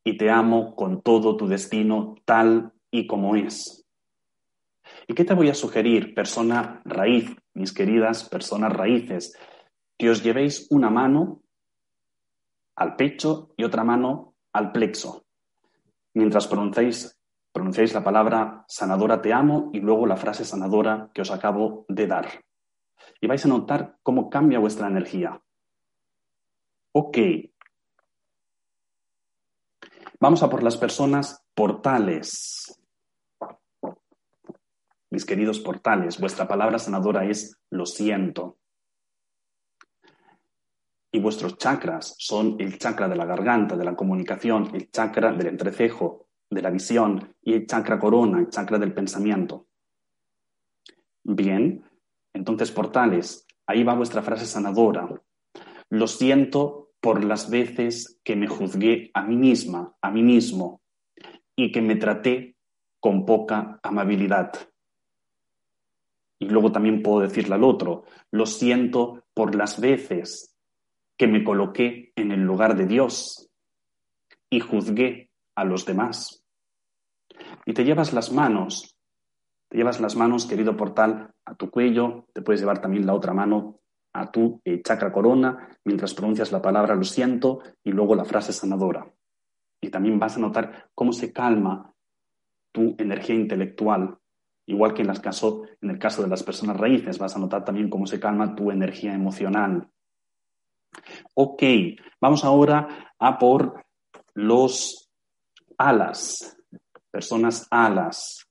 Y 0.04 0.18
te 0.18 0.30
amo 0.30 0.76
con 0.76 1.02
todo 1.02 1.38
tu 1.38 1.48
destino 1.48 2.16
tal 2.26 2.74
y 2.92 3.08
como 3.08 3.38
es. 3.38 3.87
¿Y 5.08 5.14
qué 5.14 5.24
te 5.24 5.34
voy 5.34 5.50
a 5.50 5.54
sugerir, 5.54 6.14
persona 6.14 6.82
raíz, 6.84 7.34
mis 7.54 7.74
queridas 7.74 8.28
personas 8.28 8.74
raíces? 8.74 9.38
Que 9.98 10.10
os 10.10 10.22
llevéis 10.22 10.68
una 10.70 10.90
mano 10.90 11.44
al 12.76 12.96
pecho 12.98 13.54
y 13.56 13.64
otra 13.64 13.84
mano 13.84 14.36
al 14.52 14.72
plexo, 14.72 15.26
mientras 16.14 16.48
pronunciáis 16.48 17.18
pronunciáis 17.58 17.92
la 17.96 18.04
palabra 18.04 18.66
sanadora 18.68 19.20
te 19.20 19.34
amo 19.34 19.72
y 19.74 19.80
luego 19.80 20.06
la 20.06 20.16
frase 20.16 20.46
sanadora 20.46 21.10
que 21.12 21.22
os 21.22 21.32
acabo 21.32 21.88
de 21.90 22.06
dar. 22.06 22.28
Y 23.20 23.26
vais 23.26 23.44
a 23.46 23.48
notar 23.48 23.98
cómo 24.04 24.30
cambia 24.30 24.60
vuestra 24.60 24.88
energía. 24.88 25.42
Ok. 26.92 27.18
Vamos 30.20 30.44
a 30.44 30.50
por 30.52 30.62
las 30.62 30.78
personas 30.78 31.44
portales. 31.56 32.80
Mis 35.10 35.26
queridos 35.26 35.60
portales, 35.60 36.20
vuestra 36.20 36.48
palabra 36.48 36.80
sanadora 36.80 37.26
es 37.26 37.60
lo 37.70 37.86
siento. 37.86 38.58
Y 41.12 41.20
vuestros 41.20 41.58
chakras 41.58 42.16
son 42.18 42.58
el 42.60 42.78
chakra 42.78 43.08
de 43.08 43.16
la 43.16 43.26
garganta, 43.26 43.78
de 43.78 43.86
la 43.86 43.96
comunicación, 43.96 44.70
el 44.74 44.92
chakra 44.92 45.32
del 45.32 45.48
entrecejo, 45.48 46.28
de 46.50 46.62
la 46.62 46.70
visión 46.70 47.36
y 47.42 47.54
el 47.54 47.66
chakra 47.66 48.00
corona, 48.00 48.40
el 48.40 48.50
chakra 48.50 48.78
del 48.78 48.94
pensamiento. 48.94 49.68
Bien, 51.24 51.84
entonces 52.34 52.72
portales, 52.72 53.46
ahí 53.66 53.84
va 53.84 53.96
vuestra 53.96 54.22
frase 54.22 54.46
sanadora. 54.46 55.10
Lo 55.90 56.08
siento 56.08 56.92
por 57.00 57.24
las 57.24 57.50
veces 57.50 58.20
que 58.24 58.36
me 58.36 58.48
juzgué 58.48 59.12
a 59.14 59.24
mí 59.24 59.38
misma, 59.38 59.96
a 60.02 60.12
mí 60.12 60.24
mismo, 60.24 60.82
y 61.56 61.72
que 61.72 61.82
me 61.82 61.96
traté 61.96 62.58
con 63.00 63.26
poca 63.26 63.80
amabilidad. 63.84 64.52
Y 66.40 66.48
luego 66.48 66.72
también 66.72 67.02
puedo 67.02 67.22
decirle 67.22 67.56
al 67.56 67.64
otro, 67.64 68.04
lo 68.32 68.46
siento 68.46 69.24
por 69.34 69.56
las 69.56 69.80
veces 69.80 70.56
que 71.18 71.28
me 71.28 71.44
coloqué 71.44 72.12
en 72.16 72.32
el 72.32 72.42
lugar 72.42 72.76
de 72.76 72.86
Dios 72.86 73.50
y 74.50 74.60
juzgué 74.60 75.32
a 75.56 75.66
los 75.66 75.86
demás. 75.86 76.44
Y 77.66 77.74
te 77.74 77.84
llevas 77.84 78.14
las 78.14 78.32
manos, 78.32 78.96
te 79.70 79.78
llevas 79.78 80.00
las 80.00 80.16
manos, 80.16 80.46
querido 80.46 80.78
portal, 80.78 81.32
a 81.46 81.56
tu 81.56 81.70
cuello, 81.70 82.28
te 82.34 82.42
puedes 82.42 82.62
llevar 82.62 82.80
también 82.82 83.06
la 83.06 83.14
otra 83.14 83.34
mano 83.34 83.80
a 84.14 84.32
tu 84.32 84.62
eh, 84.64 84.82
chakra 84.82 85.12
corona 85.12 85.70
mientras 85.86 86.14
pronuncias 86.14 86.52
la 86.52 86.62
palabra 86.62 86.96
lo 86.96 87.04
siento 87.04 87.62
y 87.84 87.92
luego 87.92 88.16
la 88.16 88.26
frase 88.26 88.54
sanadora. 88.54 89.12
Y 89.82 89.90
también 89.90 90.20
vas 90.20 90.38
a 90.38 90.40
notar 90.40 90.90
cómo 90.96 91.14
se 91.14 91.32
calma 91.32 91.94
tu 92.72 92.96
energía 92.98 93.36
intelectual, 93.36 94.18
igual 94.68 94.94
que 94.94 95.02
en, 95.02 95.14
caso, 95.16 95.64
en 95.82 95.90
el 95.90 95.98
caso 95.98 96.22
de 96.22 96.28
las 96.28 96.44
personas 96.44 96.78
raíces, 96.78 97.18
vas 97.18 97.36
a 97.36 97.40
notar 97.40 97.66
también 97.66 97.90
cómo 97.90 98.06
se 98.06 98.20
calma 98.20 98.56
tu 98.56 98.70
energía 98.70 99.14
emocional. 99.14 99.90
Ok, 101.34 101.64
vamos 102.20 102.44
ahora 102.44 103.14
a 103.18 103.38
por 103.40 103.86
los 104.34 105.10
alas, 105.78 106.58
personas 107.10 107.68
alas. 107.72 108.46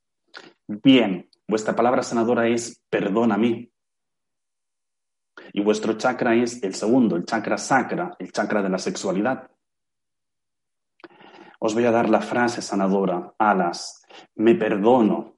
Bien, 0.66 1.28
vuestra 1.46 1.76
palabra 1.76 2.02
sanadora 2.02 2.48
es 2.48 2.82
perdóname. 2.88 3.70
Y 5.52 5.62
vuestro 5.62 5.94
chakra 5.94 6.34
es 6.34 6.62
el 6.62 6.74
segundo, 6.74 7.16
el 7.16 7.24
chakra 7.24 7.58
sacra, 7.58 8.16
el 8.18 8.32
chakra 8.32 8.62
de 8.62 8.70
la 8.70 8.78
sexualidad. 8.78 9.50
Os 11.58 11.74
voy 11.74 11.84
a 11.84 11.90
dar 11.90 12.08
la 12.08 12.20
frase 12.20 12.62
sanadora, 12.62 13.34
alas. 13.38 14.04
Me 14.34 14.54
perdono 14.54 15.35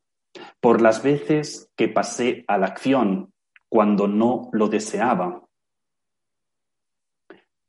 por 0.60 0.80
las 0.80 1.02
veces 1.02 1.70
que 1.76 1.88
pasé 1.88 2.44
a 2.48 2.58
la 2.58 2.66
acción 2.66 3.32
cuando 3.68 4.08
no 4.08 4.48
lo 4.52 4.68
deseaba. 4.68 5.42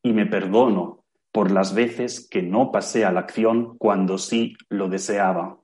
Y 0.01 0.13
me 0.13 0.25
perdono 0.25 1.03
por 1.31 1.51
las 1.51 1.73
veces 1.73 2.27
que 2.27 2.41
no 2.41 2.71
pasé 2.71 3.05
a 3.05 3.11
la 3.11 3.21
acción 3.21 3.77
cuando 3.77 4.17
sí 4.17 4.55
lo 4.69 4.87
deseaba. 4.89 5.59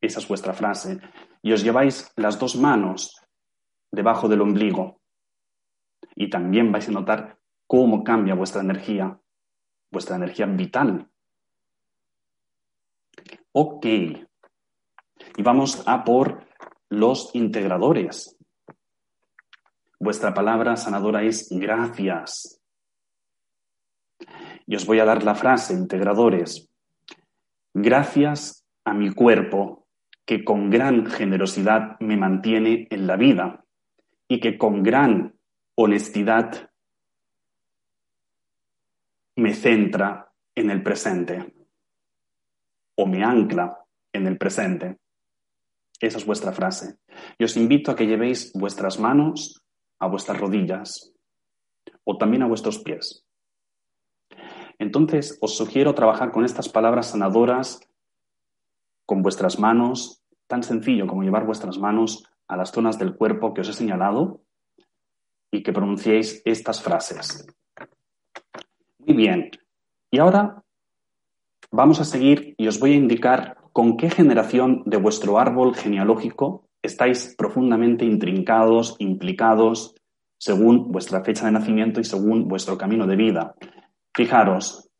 Esa 0.00 0.20
es 0.20 0.28
vuestra 0.28 0.52
frase. 0.52 1.00
Y 1.42 1.52
os 1.52 1.62
lleváis 1.62 2.12
las 2.16 2.38
dos 2.38 2.56
manos 2.56 3.20
debajo 3.90 4.28
del 4.28 4.42
ombligo. 4.42 5.00
Y 6.14 6.30
también 6.30 6.70
vais 6.70 6.88
a 6.88 6.92
notar 6.92 7.38
cómo 7.66 8.04
cambia 8.04 8.34
vuestra 8.34 8.60
energía, 8.60 9.18
vuestra 9.90 10.16
energía 10.16 10.46
vital. 10.46 11.08
Ok. 13.52 13.86
Y 15.36 15.42
vamos 15.42 15.82
a 15.86 16.04
por 16.04 16.44
los 16.88 17.34
integradores. 17.34 18.36
Vuestra 20.00 20.32
palabra 20.32 20.76
sanadora 20.76 21.22
es 21.22 21.48
gracias. 21.50 22.60
Y 24.66 24.76
os 24.76 24.86
voy 24.86 25.00
a 25.00 25.04
dar 25.04 25.24
la 25.24 25.34
frase, 25.34 25.74
integradores. 25.74 26.68
Gracias 27.74 28.64
a 28.84 28.94
mi 28.94 29.12
cuerpo, 29.12 29.86
que 30.24 30.44
con 30.44 30.70
gran 30.70 31.06
generosidad 31.06 31.98
me 32.00 32.16
mantiene 32.16 32.86
en 32.90 33.06
la 33.06 33.16
vida 33.16 33.64
y 34.28 34.40
que 34.40 34.58
con 34.58 34.82
gran 34.82 35.34
honestidad 35.74 36.70
me 39.36 39.54
centra 39.54 40.30
en 40.54 40.70
el 40.70 40.82
presente 40.82 41.54
o 42.96 43.06
me 43.06 43.24
ancla 43.24 43.84
en 44.12 44.26
el 44.26 44.36
presente. 44.36 44.98
Esa 46.00 46.18
es 46.18 46.26
vuestra 46.26 46.52
frase. 46.52 46.98
Y 47.38 47.44
os 47.44 47.56
invito 47.56 47.90
a 47.90 47.96
que 47.96 48.06
llevéis 48.06 48.52
vuestras 48.52 48.98
manos 48.98 49.62
a 49.98 50.06
vuestras 50.06 50.38
rodillas 50.38 51.12
o 52.04 52.16
también 52.16 52.42
a 52.42 52.46
vuestros 52.46 52.78
pies. 52.78 53.24
Entonces, 54.78 55.38
os 55.40 55.56
sugiero 55.56 55.94
trabajar 55.94 56.30
con 56.30 56.44
estas 56.44 56.68
palabras 56.68 57.10
sanadoras 57.10 57.80
con 59.08 59.22
vuestras 59.22 59.58
manos, 59.58 60.22
tan 60.46 60.62
sencillo 60.62 61.06
como 61.06 61.22
llevar 61.22 61.46
vuestras 61.46 61.78
manos 61.78 62.24
a 62.46 62.56
las 62.56 62.72
zonas 62.72 62.98
del 62.98 63.16
cuerpo 63.16 63.54
que 63.54 63.62
os 63.62 63.68
he 63.68 63.72
señalado 63.72 64.42
y 65.50 65.62
que 65.62 65.72
pronunciéis 65.72 66.42
estas 66.44 66.82
frases. 66.82 67.46
Muy 68.98 69.16
bien. 69.16 69.50
Y 70.10 70.18
ahora 70.18 70.62
vamos 71.70 72.00
a 72.00 72.04
seguir 72.04 72.54
y 72.58 72.68
os 72.68 72.78
voy 72.78 72.92
a 72.92 72.96
indicar 72.96 73.57
con 73.78 73.96
qué 73.96 74.10
generación 74.10 74.82
de 74.86 74.96
vuestro 74.96 75.38
árbol 75.38 75.72
genealógico 75.72 76.68
estáis 76.82 77.36
profundamente 77.38 78.04
intrincados, 78.04 78.96
implicados, 78.98 79.94
según 80.36 80.90
vuestra 80.90 81.22
fecha 81.22 81.46
de 81.46 81.52
nacimiento 81.52 82.00
y 82.00 82.04
según 82.04 82.48
vuestro 82.48 82.76
camino 82.76 83.06
de 83.06 83.14
vida. 83.14 83.54
Fijaros, 84.12 84.90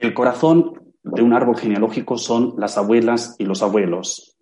el 0.00 0.12
corazón 0.12 0.92
de 1.02 1.22
un 1.22 1.32
árbol 1.32 1.56
genealógico 1.56 2.18
son 2.18 2.52
las 2.58 2.76
abuelas 2.76 3.36
y 3.38 3.46
los 3.46 3.62
abuelos. 3.62 4.36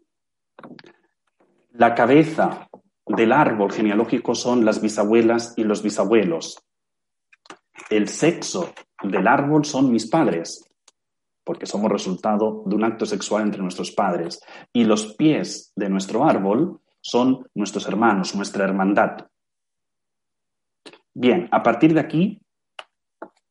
La 1.70 1.94
cabeza 1.94 2.68
del 3.06 3.30
árbol 3.30 3.70
genealógico 3.70 4.34
son 4.34 4.64
las 4.64 4.82
bisabuelas 4.82 5.54
y 5.56 5.62
los 5.62 5.84
bisabuelos. 5.84 6.56
El 7.90 8.08
sexo 8.08 8.72
del 9.02 9.26
árbol 9.26 9.64
son 9.64 9.90
mis 9.90 10.06
padres, 10.08 10.64
porque 11.44 11.66
somos 11.66 11.90
resultado 11.90 12.62
de 12.66 12.74
un 12.74 12.84
acto 12.84 13.06
sexual 13.06 13.42
entre 13.42 13.62
nuestros 13.62 13.90
padres. 13.90 14.40
Y 14.72 14.84
los 14.84 15.14
pies 15.14 15.72
de 15.76 15.88
nuestro 15.88 16.24
árbol 16.24 16.80
son 17.00 17.46
nuestros 17.54 17.86
hermanos, 17.88 18.34
nuestra 18.34 18.64
hermandad. 18.64 19.26
Bien, 21.14 21.48
a 21.50 21.62
partir 21.62 21.92
de 21.94 22.00
aquí 22.00 22.40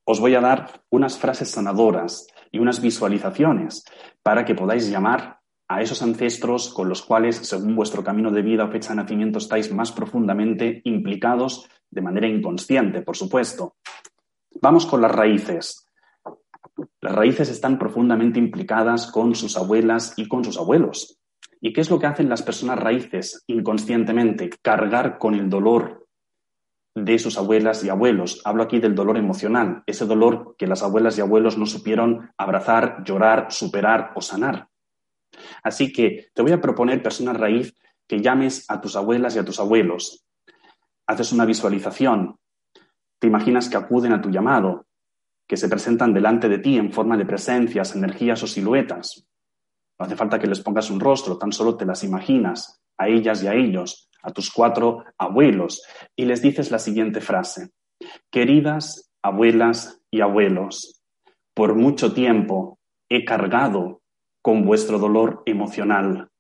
os 0.06 0.20
voy 0.20 0.36
a 0.36 0.42
dar 0.42 0.84
unas 0.90 1.18
frases 1.18 1.52
sanadoras 1.52 2.28
y 2.52 2.60
unas 2.60 2.82
visualizaciones 2.82 3.86
para 4.24 4.46
que 4.46 4.56
podáis 4.56 4.90
llamar 4.90 5.40
a 5.68 5.82
esos 5.82 6.02
ancestros 6.02 6.74
con 6.74 6.90
los 6.90 7.02
cuales, 7.02 7.38
según 7.38 7.76
vuestro 7.76 8.04
camino 8.04 8.30
de 8.30 8.42
vida 8.42 8.66
o 8.66 8.72
fecha 8.72 8.90
de 8.90 8.96
nacimiento, 8.96 9.38
estáis 9.38 9.72
más 9.72 9.92
profundamente 9.92 10.82
implicados 10.84 11.70
de 11.90 12.02
manera 12.02 12.28
inconsciente, 12.28 13.02
por 13.04 13.16
supuesto. 13.16 13.76
Vamos 14.60 14.86
con 14.86 15.02
las 15.02 15.12
raíces. 15.12 15.88
Las 17.00 17.16
raíces 17.16 17.50
están 17.50 17.80
profundamente 17.80 18.40
implicadas 18.40 19.12
con 19.12 19.36
sus 19.36 19.58
abuelas 19.58 20.14
y 20.18 20.28
con 20.28 20.44
sus 20.44 20.58
abuelos. 20.58 21.20
¿Y 21.60 21.74
qué 21.74 21.82
es 21.82 21.90
lo 21.90 22.00
que 22.00 22.08
hacen 22.08 22.30
las 22.30 22.42
personas 22.42 22.80
raíces 22.80 23.44
inconscientemente? 23.48 24.50
Cargar 24.62 25.18
con 25.20 25.36
el 25.36 25.50
dolor 25.50 26.08
de 26.96 27.20
sus 27.20 27.38
abuelas 27.38 27.84
y 27.84 27.90
abuelos. 27.90 28.42
Hablo 28.44 28.64
aquí 28.64 28.80
del 28.80 28.96
dolor 28.96 29.18
emocional, 29.18 29.84
ese 29.86 30.06
dolor 30.06 30.56
que 30.58 30.68
las 30.68 30.84
abuelas 30.84 31.18
y 31.18 31.22
abuelos 31.22 31.58
no 31.58 31.66
supieron 31.66 32.32
abrazar, 32.38 33.04
llorar, 33.06 33.52
superar 33.52 34.12
o 34.16 34.22
sanar. 34.22 34.68
Así 35.64 35.94
que 35.94 36.30
te 36.34 36.42
voy 36.42 36.52
a 36.52 36.60
proponer, 36.62 37.02
persona 37.02 37.34
raíz, 37.34 37.76
que 38.08 38.20
llames 38.20 38.70
a 38.70 38.82
tus 38.82 38.96
abuelas 38.96 39.36
y 39.36 39.40
a 39.40 39.46
tus 39.46 39.60
abuelos. 39.60 40.26
Haces 41.08 41.32
una 41.32 41.46
visualización. 41.46 42.38
Te 43.22 43.28
imaginas 43.28 43.70
que 43.70 43.78
acuden 43.78 44.14
a 44.14 44.22
tu 44.22 44.32
llamado, 44.32 44.88
que 45.48 45.56
se 45.56 45.70
presentan 45.70 46.12
delante 46.12 46.50
de 46.50 46.58
ti 46.58 46.80
en 46.80 46.92
forma 46.92 47.16
de 47.16 47.26
presencias, 47.26 47.96
energías 47.96 48.42
o 48.42 48.48
siluetas. 48.48 49.28
No 50.00 50.08
hace 50.08 50.16
falta 50.16 50.40
que 50.40 50.48
les 50.48 50.60
pongas 50.60 50.90
un 50.90 51.00
rostro, 51.00 51.38
tan 51.38 51.52
solo 51.52 51.78
te 51.78 51.86
las 51.86 52.04
imaginas, 52.04 52.82
a 52.98 53.08
ellas 53.08 53.44
y 53.44 53.48
a 53.48 53.54
ellos, 53.54 54.10
a 54.24 54.32
tus 54.32 54.50
cuatro 54.50 55.06
abuelos, 55.20 55.84
y 56.16 56.26
les 56.26 56.42
dices 56.42 56.72
la 56.72 56.80
siguiente 56.80 57.22
frase. 57.22 57.70
Queridas 58.32 59.12
abuelas 59.22 60.02
y 60.10 60.22
abuelos, 60.22 61.04
por 61.54 61.76
mucho 61.76 62.16
tiempo 62.16 62.80
he 63.08 63.24
cargado 63.24 64.02
con 64.42 64.66
vuestro 64.66 64.98
dolor 64.98 65.44
emocional. 65.46 66.32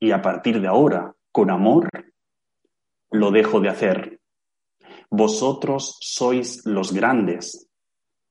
Y 0.00 0.10
a 0.10 0.22
partir 0.22 0.60
de 0.60 0.66
ahora, 0.66 1.14
con 1.30 1.50
amor, 1.50 1.88
lo 3.12 3.30
dejo 3.30 3.60
de 3.60 3.68
hacer. 3.68 4.13
Vosotros 5.10 5.98
sois 6.00 6.64
los 6.66 6.92
grandes 6.92 7.68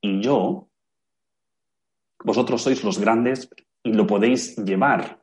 y 0.00 0.20
yo, 0.20 0.68
vosotros 2.22 2.62
sois 2.62 2.82
los 2.84 2.98
grandes 2.98 3.48
y 3.82 3.92
lo 3.92 4.06
podéis 4.06 4.56
llevar. 4.56 5.22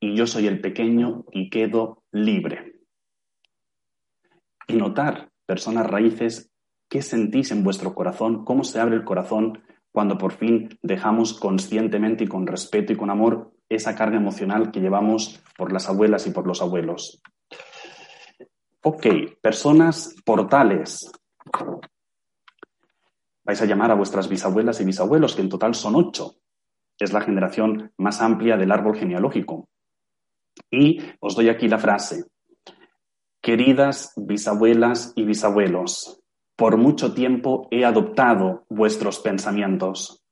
Y 0.00 0.16
yo 0.16 0.26
soy 0.26 0.46
el 0.46 0.60
pequeño 0.60 1.24
y 1.32 1.50
quedo 1.50 2.04
libre. 2.12 2.80
Y 4.68 4.74
notar, 4.74 5.30
personas 5.46 5.86
raíces, 5.86 6.50
qué 6.88 7.02
sentís 7.02 7.50
en 7.50 7.62
vuestro 7.62 7.94
corazón, 7.94 8.44
cómo 8.44 8.64
se 8.64 8.80
abre 8.80 8.96
el 8.96 9.04
corazón 9.04 9.62
cuando 9.92 10.18
por 10.18 10.32
fin 10.32 10.78
dejamos 10.82 11.32
conscientemente 11.32 12.24
y 12.24 12.26
con 12.26 12.46
respeto 12.46 12.92
y 12.92 12.96
con 12.96 13.10
amor 13.10 13.52
esa 13.68 13.94
carga 13.94 14.16
emocional 14.16 14.70
que 14.70 14.80
llevamos 14.80 15.42
por 15.56 15.72
las 15.72 15.88
abuelas 15.88 16.26
y 16.26 16.30
por 16.30 16.46
los 16.46 16.60
abuelos. 16.60 17.22
Ok, 18.88 19.04
personas 19.42 20.14
portales. 20.24 21.10
Vais 23.42 23.60
a 23.60 23.64
llamar 23.64 23.90
a 23.90 23.96
vuestras 23.96 24.28
bisabuelas 24.28 24.80
y 24.80 24.84
bisabuelos, 24.84 25.34
que 25.34 25.42
en 25.42 25.48
total 25.48 25.74
son 25.74 25.96
ocho. 25.96 26.36
Es 26.96 27.12
la 27.12 27.20
generación 27.20 27.92
más 27.96 28.20
amplia 28.20 28.56
del 28.56 28.70
árbol 28.70 28.96
genealógico. 28.96 29.68
Y 30.70 31.00
os 31.18 31.34
doy 31.34 31.48
aquí 31.48 31.66
la 31.66 31.78
frase. 31.78 32.26
Queridas 33.42 34.12
bisabuelas 34.14 35.12
y 35.16 35.24
bisabuelos, 35.24 36.22
por 36.54 36.76
mucho 36.76 37.12
tiempo 37.12 37.66
he 37.72 37.84
adoptado 37.84 38.66
vuestros 38.68 39.18
pensamientos. 39.18 40.22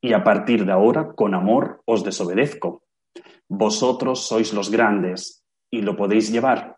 Y 0.00 0.12
a 0.12 0.22
partir 0.22 0.66
de 0.66 0.70
ahora, 0.70 1.14
con 1.16 1.34
amor, 1.34 1.82
os 1.84 2.04
desobedezco. 2.04 2.84
Vosotros 3.48 4.24
sois 4.24 4.52
los 4.54 4.70
grandes 4.70 5.44
y 5.68 5.82
lo 5.82 5.96
podéis 5.96 6.30
llevar. 6.30 6.75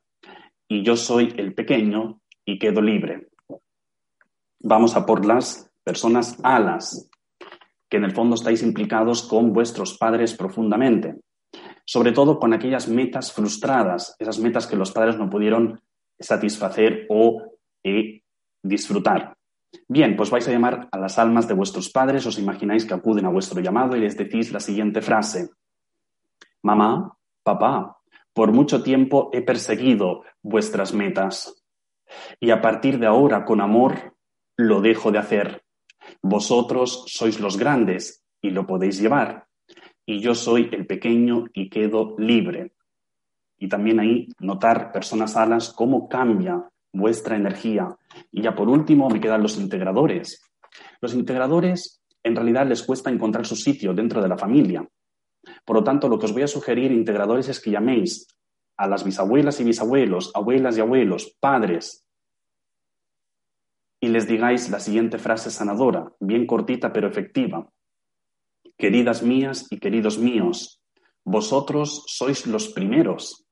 Y 0.68 0.82
yo 0.82 0.96
soy 0.96 1.34
el 1.36 1.54
pequeño 1.54 2.20
y 2.44 2.58
quedo 2.58 2.82
libre. 2.82 3.28
Vamos 4.60 4.96
a 4.96 5.06
por 5.06 5.24
las 5.24 5.70
personas 5.82 6.38
alas, 6.42 7.10
que 7.88 7.96
en 7.96 8.04
el 8.04 8.12
fondo 8.12 8.34
estáis 8.34 8.62
implicados 8.62 9.22
con 9.22 9.52
vuestros 9.52 9.96
padres 9.96 10.34
profundamente. 10.34 11.16
Sobre 11.86 12.12
todo 12.12 12.38
con 12.38 12.52
aquellas 12.52 12.86
metas 12.88 13.32
frustradas, 13.32 14.14
esas 14.18 14.38
metas 14.38 14.66
que 14.66 14.76
los 14.76 14.92
padres 14.92 15.16
no 15.16 15.30
pudieron 15.30 15.80
satisfacer 16.20 17.06
o 17.08 17.42
eh, 17.82 18.22
disfrutar. 18.62 19.34
Bien, 19.86 20.16
pues 20.16 20.30
vais 20.30 20.46
a 20.48 20.50
llamar 20.50 20.88
a 20.90 20.98
las 20.98 21.18
almas 21.18 21.48
de 21.48 21.54
vuestros 21.54 21.88
padres, 21.90 22.26
os 22.26 22.38
imagináis 22.38 22.84
que 22.84 22.94
acuden 22.94 23.26
a 23.26 23.30
vuestro 23.30 23.60
llamado 23.60 23.96
y 23.96 24.00
les 24.00 24.16
decís 24.16 24.52
la 24.52 24.60
siguiente 24.60 25.00
frase. 25.00 25.50
Mamá, 26.62 27.16
papá, 27.42 27.97
por 28.38 28.52
mucho 28.52 28.84
tiempo 28.84 29.30
he 29.32 29.42
perseguido 29.42 30.22
vuestras 30.42 30.94
metas 30.94 31.64
y 32.38 32.52
a 32.52 32.60
partir 32.60 33.00
de 33.00 33.08
ahora, 33.08 33.44
con 33.44 33.60
amor, 33.60 34.14
lo 34.56 34.80
dejo 34.80 35.10
de 35.10 35.18
hacer. 35.18 35.64
Vosotros 36.22 37.02
sois 37.08 37.40
los 37.40 37.58
grandes 37.58 38.22
y 38.40 38.50
lo 38.50 38.64
podéis 38.64 39.00
llevar 39.00 39.48
y 40.06 40.20
yo 40.20 40.36
soy 40.36 40.70
el 40.70 40.86
pequeño 40.86 41.46
y 41.52 41.68
quedo 41.68 42.14
libre. 42.16 42.74
Y 43.58 43.68
también 43.68 43.98
ahí 43.98 44.28
notar 44.38 44.92
personas 44.92 45.36
alas 45.36 45.72
cómo 45.72 46.08
cambia 46.08 46.62
vuestra 46.92 47.34
energía. 47.34 47.88
Y 48.30 48.42
ya 48.42 48.54
por 48.54 48.68
último 48.68 49.10
me 49.10 49.18
quedan 49.18 49.42
los 49.42 49.58
integradores. 49.58 50.48
Los 51.00 51.12
integradores 51.12 52.00
en 52.22 52.36
realidad 52.36 52.68
les 52.68 52.84
cuesta 52.84 53.10
encontrar 53.10 53.44
su 53.46 53.56
sitio 53.56 53.94
dentro 53.94 54.22
de 54.22 54.28
la 54.28 54.38
familia. 54.38 54.88
Por 55.64 55.76
lo 55.76 55.84
tanto, 55.84 56.08
lo 56.08 56.18
que 56.18 56.26
os 56.26 56.32
voy 56.32 56.42
a 56.42 56.48
sugerir, 56.48 56.92
integradores, 56.92 57.48
es 57.48 57.60
que 57.60 57.70
llaméis 57.70 58.26
a 58.76 58.86
las 58.86 59.04
bisabuelas 59.04 59.60
y 59.60 59.64
bisabuelos, 59.64 60.30
abuelas 60.34 60.78
y 60.78 60.80
abuelos, 60.80 61.36
padres, 61.40 62.04
y 64.00 64.08
les 64.08 64.28
digáis 64.28 64.70
la 64.70 64.80
siguiente 64.80 65.18
frase 65.18 65.50
sanadora, 65.50 66.12
bien 66.20 66.46
cortita 66.46 66.92
pero 66.92 67.08
efectiva. 67.08 67.68
Queridas 68.76 69.22
mías 69.22 69.66
y 69.70 69.78
queridos 69.78 70.18
míos, 70.18 70.80
vosotros 71.24 72.04
sois 72.06 72.46
los 72.46 72.68
primeros 72.68 73.44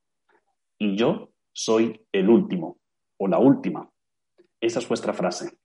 y 0.79 0.97
yo 0.97 1.31
soy 1.53 2.01
el 2.13 2.29
último 2.29 2.79
o 3.19 3.27
la 3.27 3.39
última. 3.39 3.91
Esa 4.61 4.79
es 4.79 4.89
vuestra 4.89 5.13
frase. 5.13 5.59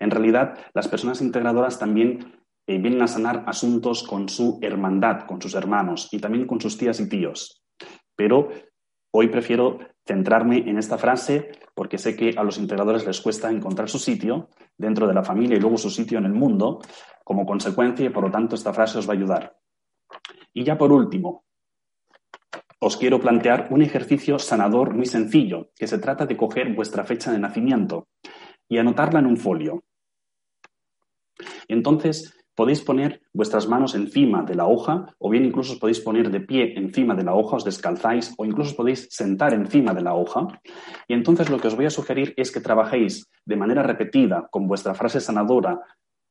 En 0.00 0.10
realidad, 0.10 0.58
las 0.72 0.88
personas 0.88 1.20
integradoras 1.20 1.78
también 1.78 2.40
eh, 2.68 2.76
vienen 2.76 3.00
a 3.00 3.06
sanar 3.08 3.44
asuntos 3.46 4.02
con 4.02 4.28
su 4.28 4.58
hermandad, 4.60 5.26
con 5.26 5.40
sus 5.40 5.54
hermanos 5.54 6.10
y 6.12 6.18
también 6.18 6.46
con 6.46 6.60
sus 6.60 6.76
tías 6.76 7.00
y 7.00 7.08
tíos. 7.08 7.64
Pero 8.14 8.50
hoy 9.10 9.28
prefiero 9.28 9.78
centrarme 10.06 10.58
en 10.58 10.76
esta 10.76 10.98
frase 10.98 11.50
porque 11.74 11.96
sé 11.96 12.14
que 12.14 12.34
a 12.36 12.42
los 12.42 12.58
integradores 12.58 13.06
les 13.06 13.22
cuesta 13.22 13.50
encontrar 13.50 13.88
su 13.88 13.98
sitio 13.98 14.50
dentro 14.76 15.06
de 15.06 15.14
la 15.14 15.24
familia 15.24 15.56
y 15.56 15.60
luego 15.60 15.78
su 15.78 15.88
sitio 15.88 16.18
en 16.18 16.26
el 16.26 16.34
mundo 16.34 16.80
como 17.24 17.46
consecuencia 17.46 18.04
y 18.04 18.10
por 18.10 18.24
lo 18.24 18.30
tanto 18.30 18.54
esta 18.54 18.74
frase 18.74 18.98
os 18.98 19.08
va 19.08 19.14
a 19.14 19.16
ayudar. 19.16 19.56
Y 20.52 20.62
ya 20.62 20.76
por 20.76 20.92
último, 20.92 21.44
os 22.80 22.98
quiero 22.98 23.18
plantear 23.18 23.68
un 23.70 23.80
ejercicio 23.80 24.38
sanador 24.38 24.94
muy 24.94 25.06
sencillo, 25.06 25.70
que 25.74 25.86
se 25.86 25.98
trata 25.98 26.26
de 26.26 26.36
coger 26.36 26.74
vuestra 26.74 27.04
fecha 27.04 27.32
de 27.32 27.38
nacimiento 27.38 28.08
y 28.68 28.76
anotarla 28.76 29.20
en 29.20 29.26
un 29.26 29.38
folio. 29.38 29.84
Entonces, 31.66 32.37
podéis 32.58 32.82
poner 32.82 33.22
vuestras 33.32 33.68
manos 33.68 33.94
encima 33.94 34.42
de 34.42 34.56
la 34.56 34.66
hoja 34.66 35.14
o 35.18 35.30
bien 35.30 35.44
incluso 35.44 35.74
os 35.74 35.78
podéis 35.78 36.00
poner 36.00 36.28
de 36.28 36.40
pie 36.40 36.74
encima 36.76 37.14
de 37.14 37.22
la 37.22 37.32
hoja, 37.32 37.54
os 37.54 37.62
descalzáis 37.62 38.34
o 38.36 38.44
incluso 38.44 38.74
podéis 38.74 39.06
sentar 39.14 39.54
encima 39.54 39.94
de 39.94 40.02
la 40.02 40.14
hoja. 40.14 40.48
Y 41.06 41.14
entonces 41.14 41.50
lo 41.50 41.60
que 41.60 41.68
os 41.68 41.76
voy 41.76 41.86
a 41.86 41.90
sugerir 41.90 42.34
es 42.36 42.50
que 42.50 42.58
trabajéis 42.58 43.30
de 43.46 43.54
manera 43.54 43.84
repetida 43.84 44.48
con 44.50 44.66
vuestra 44.66 44.92
frase 44.94 45.20
sanadora 45.20 45.78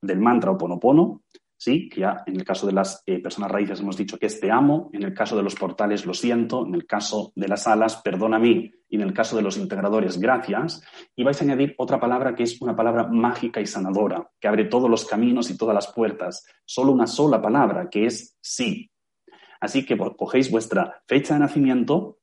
del 0.02 0.20
mantra 0.20 0.52
o 0.52 0.58
ponopono 0.58 1.24
¿sí? 1.58 1.90
que 1.90 2.02
ya 2.02 2.24
en 2.26 2.36
el 2.36 2.46
caso 2.46 2.68
de 2.68 2.74
las 2.74 3.04
eh, 3.06 3.20
personas 3.20 3.52
raíces 3.52 3.80
hemos 3.80 3.98
dicho 3.98 4.18
que 4.18 4.28
es 4.28 4.40
te 4.40 4.52
amo, 4.52 4.90
en 4.94 5.04
el 5.04 5.14
caso 5.14 5.36
de 5.36 5.44
los 5.44 5.56
portales 5.56 6.06
lo 6.06 6.14
siento, 6.14 6.66
en 6.66 6.76
el 6.76 6.86
caso 6.86 7.34
de 7.36 7.48
las 7.48 7.68
alas 7.68 7.98
perdona 7.98 8.38
a 8.38 8.40
mí 8.40 8.72
y 8.90 8.96
en 8.96 9.02
el 9.02 9.14
caso 9.14 9.36
de 9.36 9.42
los 9.42 9.58
integradores 9.58 10.20
gracias, 10.20 10.82
y 11.16 11.24
vais 11.24 11.42
a 11.42 11.44
añadir 11.44 11.76
otra 11.78 12.00
palabra 12.00 12.36
que 12.36 12.44
es 12.44 12.62
una 12.62 12.76
palabra 12.76 13.08
mágica 13.08 13.60
y 13.60 13.66
sanadora, 13.66 14.30
que 14.40 14.48
abre 14.48 14.66
todos 14.66 14.90
los 14.90 15.06
caminos 15.06 15.50
y 15.50 15.58
todas 15.58 15.76
las 15.76 15.88
puertas, 15.92 16.46
solo 16.64 16.94
una 16.94 17.08
sola 17.08 17.42
palabra, 17.42 17.90
que 17.90 18.06
es 18.06 18.38
sí. 18.40 18.90
Así 19.60 19.86
que 19.86 19.98
cogéis 19.98 20.50
vuestra 20.50 21.02
fecha 21.06 21.34
de 21.34 21.42
nacimiento, 21.42 22.20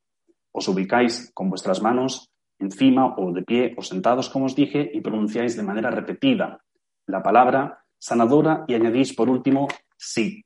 os 0.53 0.68
ubicáis 0.68 1.33
con 1.35 1.51
vuestras 1.51 1.83
manos 1.83 2.31
encima 2.59 3.14
o 3.18 3.33
de 3.33 3.42
pie 3.42 3.75
o 3.77 3.83
sentados, 3.83 4.31
como 4.31 4.47
os 4.47 4.55
dije, 4.55 4.90
y 4.94 5.01
pronunciáis 5.01 5.57
de 5.57 5.64
manera 5.64 5.90
repetida 5.90 6.64
la 7.07 7.23
palabra 7.23 7.84
sanadora 8.04 8.66
y 8.68 8.74
añadís 8.74 9.14
por 9.14 9.30
último 9.30 9.66
sí. 9.96 10.44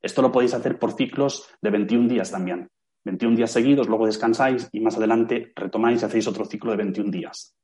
Esto 0.00 0.22
lo 0.22 0.32
podéis 0.32 0.54
hacer 0.54 0.78
por 0.78 0.92
ciclos 0.92 1.46
de 1.60 1.70
21 1.70 2.08
días 2.08 2.30
también. 2.30 2.70
21 3.04 3.36
días 3.36 3.50
seguidos, 3.50 3.88
luego 3.88 4.06
descansáis 4.06 4.70
y 4.72 4.80
más 4.80 4.96
adelante 4.96 5.52
retomáis 5.54 6.00
y 6.00 6.06
hacéis 6.06 6.26
otro 6.26 6.46
ciclo 6.46 6.70
de 6.70 6.78
21 6.78 7.10
días. 7.10 7.54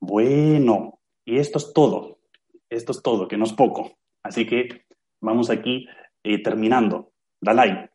Bueno, 0.00 0.98
y 1.24 1.38
esto 1.38 1.58
es 1.58 1.72
todo. 1.72 2.18
Esto 2.68 2.90
es 2.90 3.00
todo, 3.00 3.28
que 3.28 3.36
no 3.36 3.44
es 3.44 3.52
poco. 3.52 3.92
Así 4.24 4.44
que 4.44 4.86
vamos 5.20 5.48
aquí 5.50 5.86
eh, 6.24 6.42
terminando. 6.42 7.12
Dalai, 7.40 7.88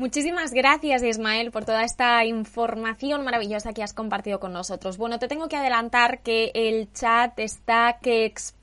Muchísimas 0.00 0.54
gracias, 0.54 1.02
Ismael, 1.02 1.50
por 1.50 1.66
toda 1.66 1.84
esta 1.84 2.24
información 2.24 3.22
maravillosa 3.22 3.74
que 3.74 3.82
has 3.82 3.92
compartido 3.92 4.40
con 4.40 4.50
nosotros. 4.50 4.96
Bueno, 4.96 5.18
te 5.18 5.28
tengo 5.28 5.46
que 5.46 5.58
adelantar 5.58 6.22
que 6.22 6.52
el 6.54 6.90
chat 6.94 7.38
está 7.38 7.98
que 8.00 8.24
explota, 8.24 8.59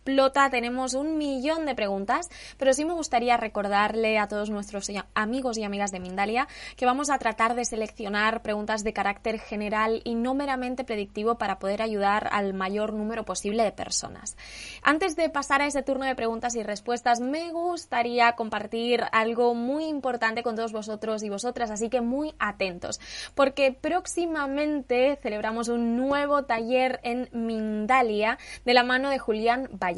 tenemos 0.51 0.93
un 0.93 1.17
millón 1.17 1.65
de 1.65 1.75
preguntas, 1.75 2.29
pero 2.57 2.73
sí 2.73 2.85
me 2.85 2.93
gustaría 2.93 3.35
recordarle 3.35 4.17
a 4.17 4.27
todos 4.27 4.49
nuestros 4.49 4.89
amigos 5.13 5.57
y 5.57 5.63
amigas 5.63 5.91
de 5.91 5.99
Mindalia 5.99 6.47
que 6.77 6.85
vamos 6.85 7.09
a 7.09 7.17
tratar 7.17 7.55
de 7.55 7.65
seleccionar 7.65 8.41
preguntas 8.41 8.83
de 8.83 8.93
carácter 8.93 9.39
general 9.39 10.01
y 10.05 10.15
no 10.15 10.33
meramente 10.33 10.85
predictivo 10.85 11.37
para 11.37 11.59
poder 11.59 11.81
ayudar 11.81 12.29
al 12.31 12.53
mayor 12.53 12.93
número 12.93 13.25
posible 13.25 13.63
de 13.63 13.73
personas. 13.73 14.37
Antes 14.81 15.17
de 15.17 15.29
pasar 15.29 15.61
a 15.61 15.67
ese 15.67 15.83
turno 15.83 16.05
de 16.05 16.15
preguntas 16.15 16.55
y 16.55 16.63
respuestas, 16.63 17.19
me 17.19 17.51
gustaría 17.51 18.31
compartir 18.33 19.03
algo 19.11 19.55
muy 19.55 19.85
importante 19.85 20.41
con 20.41 20.55
todos 20.55 20.71
vosotros 20.71 21.21
y 21.23 21.29
vosotras, 21.29 21.69
así 21.69 21.89
que 21.89 21.99
muy 21.99 22.33
atentos, 22.39 23.01
porque 23.35 23.73
próximamente 23.73 25.17
celebramos 25.21 25.67
un 25.67 25.97
nuevo 25.97 26.45
taller 26.45 27.01
en 27.03 27.27
Mindalia 27.33 28.37
de 28.63 28.73
la 28.73 28.83
mano 28.83 29.09
de 29.09 29.19
Julián 29.19 29.69
Valle 29.73 29.96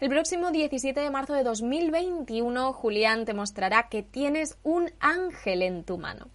el 0.00 0.08
próximo 0.08 0.50
17 0.50 1.00
de 1.00 1.10
marzo 1.10 1.34
de 1.34 1.44
2021, 1.44 2.72
Julián 2.72 3.24
te 3.24 3.34
mostrará 3.34 3.88
que 3.88 4.02
tienes 4.02 4.56
un 4.62 4.90
ángel 5.00 5.62
en 5.62 5.84
tu 5.84 5.98
mano. 5.98 6.28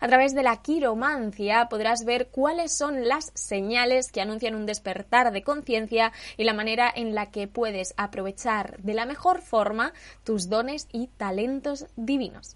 A 0.00 0.06
través 0.06 0.34
de 0.34 0.42
la 0.42 0.62
quiromancia 0.62 1.68
podrás 1.68 2.04
ver 2.04 2.28
cuáles 2.28 2.76
son 2.76 3.08
las 3.08 3.32
señales 3.34 4.12
que 4.12 4.20
anuncian 4.20 4.54
un 4.54 4.66
despertar 4.66 5.32
de 5.32 5.42
conciencia 5.42 6.12
y 6.36 6.44
la 6.44 6.54
manera 6.54 6.90
en 6.94 7.14
la 7.14 7.30
que 7.30 7.48
puedes 7.48 7.94
aprovechar 7.96 8.78
de 8.78 8.94
la 8.94 9.06
mejor 9.06 9.42
forma 9.42 9.92
tus 10.24 10.48
dones 10.48 10.88
y 10.92 11.08
talentos 11.08 11.86
divinos. 11.96 12.54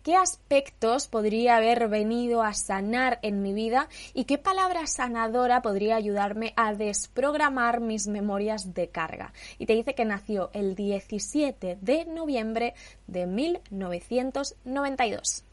¿Qué 0.02 0.16
aspectos 0.16 1.08
podría 1.08 1.56
haber 1.56 1.88
venido 1.88 2.42
a 2.42 2.52
sanar 2.52 3.18
en 3.22 3.42
mi 3.42 3.52
vida 3.52 3.88
y 4.14 4.24
qué 4.24 4.38
palabra 4.38 4.86
sanadora 4.86 5.62
podría 5.62 5.96
ayudarme 5.96 6.52
a 6.56 6.74
desprogramar 6.74 7.80
mis 7.80 8.06
memorias 8.06 8.74
de 8.74 8.88
carga? 8.88 9.32
Y 9.58 9.66
te 9.66 9.74
dice 9.74 9.94
que 9.94 10.04
nació 10.04 10.50
el 10.52 10.74
17 10.74 11.78
de 11.80 12.04
noviembre 12.06 12.74
de 13.06 13.26
1992. 13.26 15.44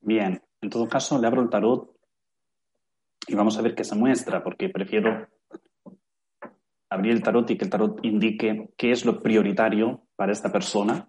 Bien, 0.00 0.42
en 0.60 0.70
todo 0.70 0.88
caso 0.88 1.18
le 1.18 1.26
abro 1.26 1.42
el 1.42 1.50
tarot 1.50 1.94
y 3.26 3.34
vamos 3.34 3.58
a 3.58 3.62
ver 3.62 3.74
qué 3.74 3.84
se 3.84 3.94
muestra, 3.94 4.42
porque 4.42 4.70
prefiero 4.70 5.28
abrir 6.88 7.12
el 7.12 7.22
tarot 7.22 7.50
y 7.50 7.58
que 7.58 7.64
el 7.64 7.70
tarot 7.70 8.02
indique 8.02 8.70
qué 8.76 8.90
es 8.90 9.04
lo 9.04 9.20
prioritario 9.20 10.02
para 10.16 10.32
esta 10.32 10.50
persona 10.50 11.06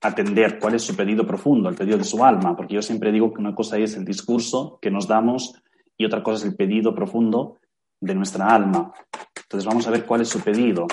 atender 0.00 0.58
cuál 0.58 0.74
es 0.74 0.82
su 0.82 0.94
pedido 0.94 1.26
profundo, 1.26 1.68
el 1.68 1.74
pedido 1.74 1.98
de 1.98 2.04
su 2.04 2.24
alma, 2.24 2.56
porque 2.56 2.74
yo 2.74 2.82
siempre 2.82 3.12
digo 3.12 3.32
que 3.32 3.40
una 3.40 3.54
cosa 3.54 3.78
es 3.78 3.96
el 3.96 4.04
discurso 4.04 4.78
que 4.80 4.90
nos 4.90 5.08
damos 5.08 5.62
y 5.96 6.04
otra 6.04 6.22
cosa 6.22 6.44
es 6.44 6.50
el 6.50 6.56
pedido 6.56 6.94
profundo 6.94 7.58
de 8.00 8.14
nuestra 8.14 8.46
alma. 8.46 8.92
Entonces 9.42 9.66
vamos 9.66 9.86
a 9.86 9.90
ver 9.90 10.04
cuál 10.04 10.20
es 10.20 10.28
su 10.28 10.40
pedido. 10.40 10.86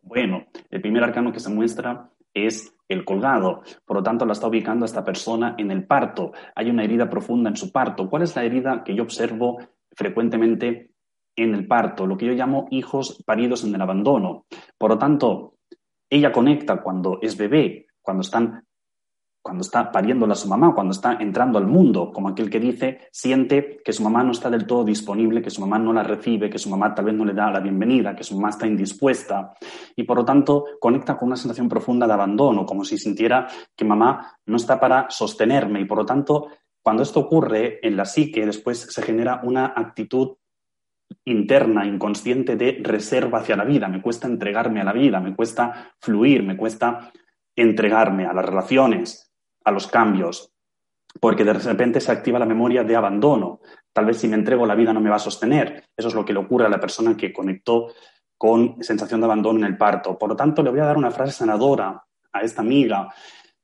Bueno, 0.00 0.46
el 0.70 0.80
primer 0.80 1.04
arcano 1.04 1.32
que 1.32 1.40
se 1.40 1.50
muestra 1.50 2.10
es 2.32 2.74
el 2.88 3.04
colgado. 3.04 3.62
Por 3.84 3.98
lo 3.98 4.02
tanto, 4.02 4.24
la 4.24 4.32
está 4.32 4.46
ubicando 4.46 4.86
esta 4.86 5.04
persona 5.04 5.54
en 5.58 5.70
el 5.70 5.86
parto. 5.86 6.32
Hay 6.54 6.70
una 6.70 6.82
herida 6.82 7.10
profunda 7.10 7.50
en 7.50 7.56
su 7.56 7.70
parto. 7.70 8.08
¿Cuál 8.08 8.22
es 8.22 8.34
la 8.34 8.44
herida 8.44 8.82
que 8.84 8.94
yo 8.94 9.02
observo 9.02 9.58
frecuentemente 9.98 10.92
en 11.34 11.54
el 11.54 11.66
parto, 11.66 12.06
lo 12.06 12.16
que 12.16 12.26
yo 12.26 12.32
llamo 12.32 12.68
hijos 12.70 13.20
paridos 13.26 13.64
en 13.64 13.74
el 13.74 13.82
abandono. 13.82 14.46
Por 14.78 14.90
lo 14.90 14.98
tanto, 14.98 15.56
ella 16.08 16.30
conecta 16.30 16.80
cuando 16.80 17.18
es 17.20 17.36
bebé, 17.36 17.88
cuando 18.00 18.22
están 18.22 18.64
cuando 19.40 19.62
está 19.62 19.90
pariéndola 19.90 20.34
su 20.34 20.46
mamá, 20.46 20.74
cuando 20.74 20.92
está 20.92 21.14
entrando 21.14 21.58
al 21.58 21.66
mundo, 21.66 22.12
como 22.12 22.28
aquel 22.28 22.50
que 22.50 22.60
dice, 22.60 23.08
siente 23.10 23.78
que 23.82 23.94
su 23.94 24.02
mamá 24.02 24.22
no 24.22 24.32
está 24.32 24.50
del 24.50 24.66
todo 24.66 24.84
disponible, 24.84 25.40
que 25.40 25.48
su 25.48 25.62
mamá 25.62 25.78
no 25.78 25.90
la 25.94 26.02
recibe, 26.02 26.50
que 26.50 26.58
su 26.58 26.68
mamá 26.68 26.94
tal 26.94 27.06
vez 27.06 27.14
no 27.14 27.24
le 27.24 27.32
da 27.32 27.50
la 27.50 27.60
bienvenida, 27.60 28.14
que 28.14 28.24
su 28.24 28.34
mamá 28.34 28.50
está 28.50 28.66
indispuesta 28.66 29.54
y 29.96 30.02
por 30.02 30.18
lo 30.18 30.24
tanto 30.26 30.66
conecta 30.78 31.16
con 31.16 31.28
una 31.28 31.36
sensación 31.36 31.66
profunda 31.66 32.06
de 32.06 32.12
abandono, 32.12 32.66
como 32.66 32.84
si 32.84 32.98
sintiera 32.98 33.46
que 33.74 33.86
mamá 33.86 34.36
no 34.44 34.56
está 34.56 34.78
para 34.78 35.06
sostenerme 35.08 35.80
y 35.80 35.86
por 35.86 35.96
lo 35.96 36.04
tanto 36.04 36.48
cuando 36.88 37.02
esto 37.02 37.20
ocurre 37.20 37.80
en 37.86 37.98
la 37.98 38.06
psique 38.06 38.46
después 38.46 38.78
se 38.80 39.02
genera 39.02 39.42
una 39.42 39.74
actitud 39.76 40.38
interna, 41.26 41.84
inconsciente 41.84 42.56
de 42.56 42.78
reserva 42.80 43.40
hacia 43.40 43.56
la 43.56 43.66
vida, 43.66 43.88
me 43.88 44.00
cuesta 44.00 44.26
entregarme 44.26 44.80
a 44.80 44.84
la 44.84 44.94
vida, 44.94 45.20
me 45.20 45.36
cuesta 45.36 45.92
fluir, 46.00 46.42
me 46.42 46.56
cuesta 46.56 47.12
entregarme 47.54 48.24
a 48.24 48.32
las 48.32 48.46
relaciones, 48.46 49.30
a 49.64 49.70
los 49.70 49.86
cambios, 49.86 50.50
porque 51.20 51.44
de 51.44 51.52
repente 51.52 52.00
se 52.00 52.10
activa 52.10 52.38
la 52.38 52.46
memoria 52.46 52.82
de 52.82 52.96
abandono. 52.96 53.60
Tal 53.92 54.06
vez 54.06 54.16
si 54.16 54.26
me 54.26 54.36
entrego 54.36 54.64
la 54.64 54.74
vida 54.74 54.94
no 54.94 55.02
me 55.02 55.10
va 55.10 55.16
a 55.16 55.18
sostener. 55.18 55.84
Eso 55.94 56.08
es 56.08 56.14
lo 56.14 56.24
que 56.24 56.32
le 56.32 56.38
ocurre 56.38 56.64
a 56.64 56.70
la 56.70 56.80
persona 56.80 57.14
que 57.14 57.34
conectó 57.34 57.88
con 58.38 58.82
sensación 58.82 59.20
de 59.20 59.26
abandono 59.26 59.58
en 59.58 59.66
el 59.66 59.76
parto. 59.76 60.16
Por 60.16 60.30
lo 60.30 60.36
tanto, 60.36 60.62
le 60.62 60.70
voy 60.70 60.80
a 60.80 60.86
dar 60.86 60.96
una 60.96 61.10
frase 61.10 61.32
sanadora 61.32 62.02
a 62.32 62.40
esta 62.40 62.62
amiga. 62.62 63.12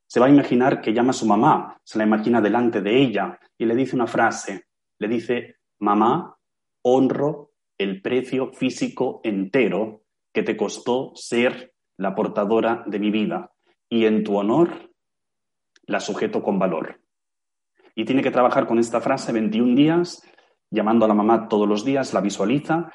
Se 0.07 0.21
va 0.21 0.27
a 0.27 0.31
imaginar 0.31 0.81
que 0.81 0.93
llama 0.93 1.11
a 1.11 1.15
su 1.15 1.27
mamá, 1.27 1.81
se 1.83 1.99
la 1.99 2.05
imagina 2.05 2.41
delante 2.41 2.81
de 2.81 3.03
ella 3.03 3.39
y 3.59 3.65
le 3.65 3.75
dice 3.75 3.97
una 3.97 4.07
frase. 4.07 4.67
Le 4.99 5.09
dice, 5.09 5.57
mamá, 5.81 6.37
honro 6.83 7.53
el 7.79 8.01
precio 8.01 8.53
físico 8.53 9.21
entero 9.25 10.03
que 10.33 10.43
te 10.43 10.57
costó 10.57 11.13
ser 11.15 11.75
la 11.97 12.15
portadora 12.15 12.85
de 12.87 12.99
mi 12.99 13.11
vida. 13.11 13.53
Y 13.89 14.07
en 14.07 14.25
tu 14.25 14.37
honor 14.37 14.91
la 15.87 16.01
sujeto 16.01 16.43
con 16.43 16.59
valor. 16.59 17.01
Y 17.95 18.05
tiene 18.05 18.23
que 18.23 18.31
trabajar 18.31 18.67
con 18.67 18.79
esta 18.79 19.01
frase 19.01 19.33
21 19.33 19.75
días, 19.75 20.23
llamando 20.71 21.05
a 21.05 21.09
la 21.09 21.15
mamá 21.15 21.49
todos 21.49 21.69
los 21.69 21.85
días, 21.85 22.13
la 22.13 22.21
visualiza, 22.21 22.93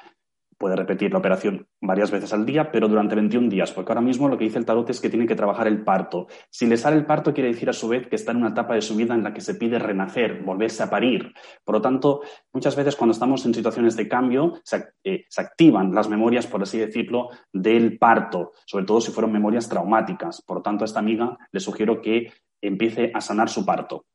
puede 0.60 0.76
repetir 0.76 1.12
la 1.12 1.20
operación 1.20 1.68
varias 1.82 2.12
veces 2.12 2.34
al 2.34 2.46
día, 2.46 2.72
pero 2.72 2.88
durante 2.88 3.16
21 3.16 3.50
días, 3.50 3.72
porque 3.72 3.92
ahora 3.92 4.02
mismo 4.02 4.28
lo 4.28 4.38
que 4.38 4.44
dice 4.44 4.60
el 4.60 4.66
tarot 4.66 4.88
es 4.90 5.00
que 5.00 5.10
tiene 5.10 5.26
que 5.26 5.36
trabajar 5.36 5.68
el 5.68 5.84
parto. 5.84 6.28
Si 6.52 6.68
le 6.68 6.78
sale 6.78 6.98
el 6.98 7.06
parto, 7.06 7.34
quiere 7.34 7.50
decir 7.50 7.70
a 7.70 7.74
su 7.74 7.88
vez 7.88 8.08
que 8.08 8.18
está 8.18 8.32
en 8.32 8.38
una 8.38 8.50
etapa 8.50 8.76
de 8.76 8.82
su 8.82 8.96
vida 8.96 9.16
en 9.16 9.24
la 9.24 9.34
que 9.34 9.42
se 9.42 9.56
pide 9.56 9.80
renacer, 9.80 10.44
volverse 10.44 10.84
a 10.84 10.90
parir. 10.90 11.34
Por 11.64 11.76
lo 11.76 11.82
tanto, 11.82 12.22
muchas 12.52 12.76
veces 12.76 12.98
cuando 12.98 13.14
estamos 13.14 13.46
en 13.46 13.54
situaciones 13.54 13.96
de 13.96 14.10
cambio, 14.10 14.60
se, 14.64 14.90
eh, 15.04 15.24
se 15.30 15.42
activan 15.42 15.96
las 15.96 16.10
memorias, 16.10 16.46
por 16.46 16.62
así 16.62 16.78
decirlo, 16.78 17.30
del 17.54 17.98
parto, 17.98 18.52
sobre 18.66 18.86
todo 18.86 19.00
si 19.00 19.12
fueron 19.12 19.32
memorias 19.32 19.70
traumáticas. 19.70 20.42
Por 20.42 20.58
lo 20.58 20.62
tanto, 20.62 20.84
a 20.84 20.86
esta 20.86 21.00
amiga 21.00 21.38
le 21.52 21.60
sugiero 21.62 22.02
que 22.02 22.34
empiece 22.62 23.12
a 23.14 23.22
sanar 23.22 23.50
su 23.50 23.66
parto. 23.66 24.06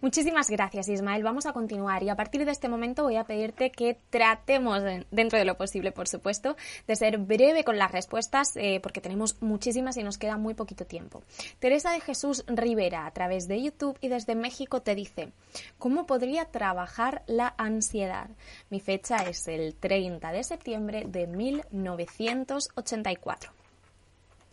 Muchísimas 0.00 0.50
gracias, 0.50 0.88
Ismael. 0.88 1.22
Vamos 1.22 1.46
a 1.46 1.52
continuar 1.52 2.02
y 2.02 2.08
a 2.08 2.16
partir 2.16 2.44
de 2.44 2.50
este 2.50 2.68
momento 2.68 3.02
voy 3.02 3.16
a 3.16 3.24
pedirte 3.24 3.70
que 3.70 3.98
tratemos, 4.10 4.82
dentro 5.10 5.38
de 5.38 5.44
lo 5.44 5.56
posible, 5.56 5.92
por 5.92 6.08
supuesto, 6.08 6.56
de 6.86 6.96
ser 6.96 7.18
breve 7.18 7.64
con 7.64 7.78
las 7.78 7.92
respuestas 7.92 8.56
eh, 8.56 8.80
porque 8.82 9.00
tenemos 9.00 9.40
muchísimas 9.42 9.96
y 9.96 10.02
nos 10.02 10.18
queda 10.18 10.36
muy 10.36 10.54
poquito 10.54 10.84
tiempo. 10.84 11.22
Teresa 11.58 11.92
de 11.92 12.00
Jesús 12.00 12.44
Rivera, 12.46 13.06
a 13.06 13.10
través 13.12 13.48
de 13.48 13.62
YouTube 13.62 13.98
y 14.00 14.08
desde 14.08 14.34
México, 14.34 14.82
te 14.82 14.94
dice, 14.94 15.32
¿cómo 15.78 16.06
podría 16.06 16.46
trabajar 16.46 17.22
la 17.26 17.54
ansiedad? 17.56 18.28
Mi 18.70 18.80
fecha 18.80 19.16
es 19.28 19.46
el 19.48 19.74
30 19.76 20.32
de 20.32 20.44
septiembre 20.44 21.04
de 21.06 21.26
1984. 21.26 23.52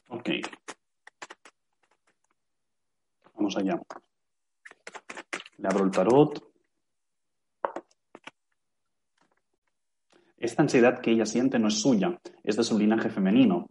Ok. 0.10 0.30
Vamos 3.36 3.58
allá. 3.58 3.80
Le 5.58 5.68
abro 5.68 5.86
el 5.86 5.92
tarot. 5.92 6.52
Esta 10.38 10.64
ansiedad 10.64 11.00
que 11.00 11.12
ella 11.12 11.26
siente 11.26 11.60
no 11.60 11.68
es 11.68 11.80
suya, 11.80 12.20
es 12.44 12.58
de 12.58 12.64
su 12.64 12.78
linaje 12.78 13.10
femenino. 13.10 13.70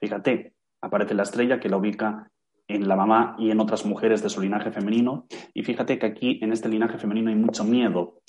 Fíjate, 0.00 0.54
aparece 0.80 1.14
la 1.14 1.24
estrella 1.24 1.60
que 1.60 1.68
la 1.68 1.76
ubica 1.76 2.30
en 2.68 2.86
la 2.86 2.96
mamá 2.96 3.36
y 3.38 3.50
en 3.50 3.60
otras 3.60 3.84
mujeres 3.84 4.22
de 4.22 4.28
su 4.28 4.40
linaje 4.40 4.70
femenino. 4.70 5.26
Y 5.54 5.62
fíjate 5.62 5.98
que 5.98 6.06
aquí 6.06 6.38
en 6.42 6.52
este 6.52 6.68
linaje 6.68 6.98
femenino 6.98 7.30
hay 7.30 7.36
mucho 7.36 7.64
miedo. 7.64 8.20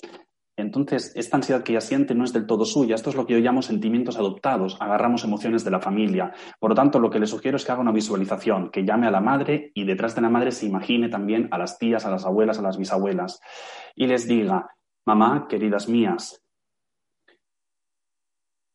Entonces, 0.60 1.12
esta 1.14 1.36
ansiedad 1.36 1.62
que 1.62 1.72
ella 1.72 1.80
siente 1.80 2.14
no 2.14 2.24
es 2.24 2.32
del 2.32 2.46
todo 2.46 2.64
suya. 2.64 2.94
Esto 2.94 3.10
es 3.10 3.16
lo 3.16 3.26
que 3.26 3.34
yo 3.34 3.40
llamo 3.40 3.62
sentimientos 3.62 4.16
adoptados. 4.16 4.76
Agarramos 4.80 5.24
emociones 5.24 5.64
de 5.64 5.70
la 5.70 5.80
familia. 5.80 6.32
Por 6.58 6.70
lo 6.70 6.74
tanto, 6.76 6.98
lo 6.98 7.10
que 7.10 7.18
le 7.18 7.26
sugiero 7.26 7.56
es 7.56 7.64
que 7.64 7.72
haga 7.72 7.80
una 7.80 7.92
visualización, 7.92 8.70
que 8.70 8.84
llame 8.84 9.06
a 9.06 9.10
la 9.10 9.20
madre 9.20 9.72
y 9.74 9.84
detrás 9.84 10.14
de 10.14 10.22
la 10.22 10.30
madre 10.30 10.52
se 10.52 10.66
imagine 10.66 11.08
también 11.08 11.48
a 11.50 11.58
las 11.58 11.78
tías, 11.78 12.06
a 12.06 12.10
las 12.10 12.24
abuelas, 12.24 12.58
a 12.58 12.62
las 12.62 12.78
bisabuelas. 12.78 13.40
Y 13.94 14.06
les 14.06 14.26
diga, 14.26 14.76
mamá, 15.04 15.46
queridas 15.48 15.88
mías, 15.88 16.42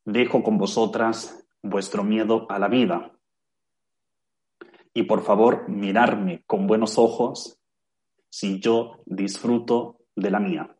dejo 0.06 0.44
con 0.44 0.58
vosotras 0.58 1.46
vuestro 1.62 2.04
miedo 2.04 2.46
a 2.50 2.60
la 2.60 2.68
vida. 2.68 3.12
Y 4.94 5.04
por 5.04 5.24
favor, 5.24 5.68
mirarme 5.68 6.44
con 6.46 6.68
buenos 6.68 6.98
ojos 6.98 7.60
si 8.30 8.60
yo 8.60 9.00
disfruto 9.06 9.98
de 10.16 10.32
la 10.32 10.40
mía. 10.40 10.75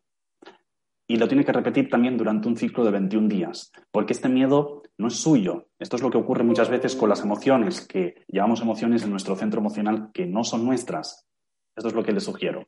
Y 1.08 1.16
lo 1.16 1.28
tiene 1.28 1.44
que 1.44 1.52
repetir 1.52 1.88
también 1.88 2.16
durante 2.16 2.48
un 2.48 2.56
ciclo 2.56 2.84
de 2.84 2.90
21 2.90 3.28
días, 3.28 3.70
porque 3.92 4.12
este 4.12 4.28
miedo 4.28 4.82
no 4.98 5.08
es 5.08 5.14
suyo. 5.14 5.68
Esto 5.78 5.96
es 5.96 6.02
lo 6.02 6.10
que 6.10 6.18
ocurre 6.18 6.42
muchas 6.42 6.68
veces 6.68 6.96
con 6.96 7.08
las 7.08 7.22
emociones, 7.22 7.86
que 7.86 8.24
llevamos 8.26 8.60
emociones 8.60 9.04
en 9.04 9.10
nuestro 9.10 9.36
centro 9.36 9.60
emocional 9.60 10.10
que 10.12 10.26
no 10.26 10.42
son 10.42 10.64
nuestras. 10.64 11.26
Esto 11.76 11.88
es 11.88 11.94
lo 11.94 12.02
que 12.02 12.12
le 12.12 12.20
sugiero. 12.20 12.66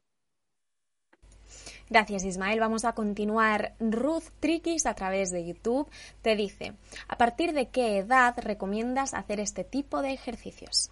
Gracias 1.90 2.24
Ismael. 2.24 2.60
Vamos 2.60 2.84
a 2.84 2.92
continuar. 2.92 3.74
Ruth 3.80 4.24
Triquis 4.40 4.84
a 4.86 4.94
través 4.94 5.30
de 5.30 5.46
YouTube 5.46 5.88
te 6.22 6.36
dice, 6.36 6.74
¿a 7.08 7.16
partir 7.16 7.52
de 7.52 7.68
qué 7.68 7.98
edad 7.98 8.34
recomiendas 8.38 9.14
hacer 9.14 9.40
este 9.40 9.64
tipo 9.64 10.02
de 10.02 10.12
ejercicios? 10.12 10.90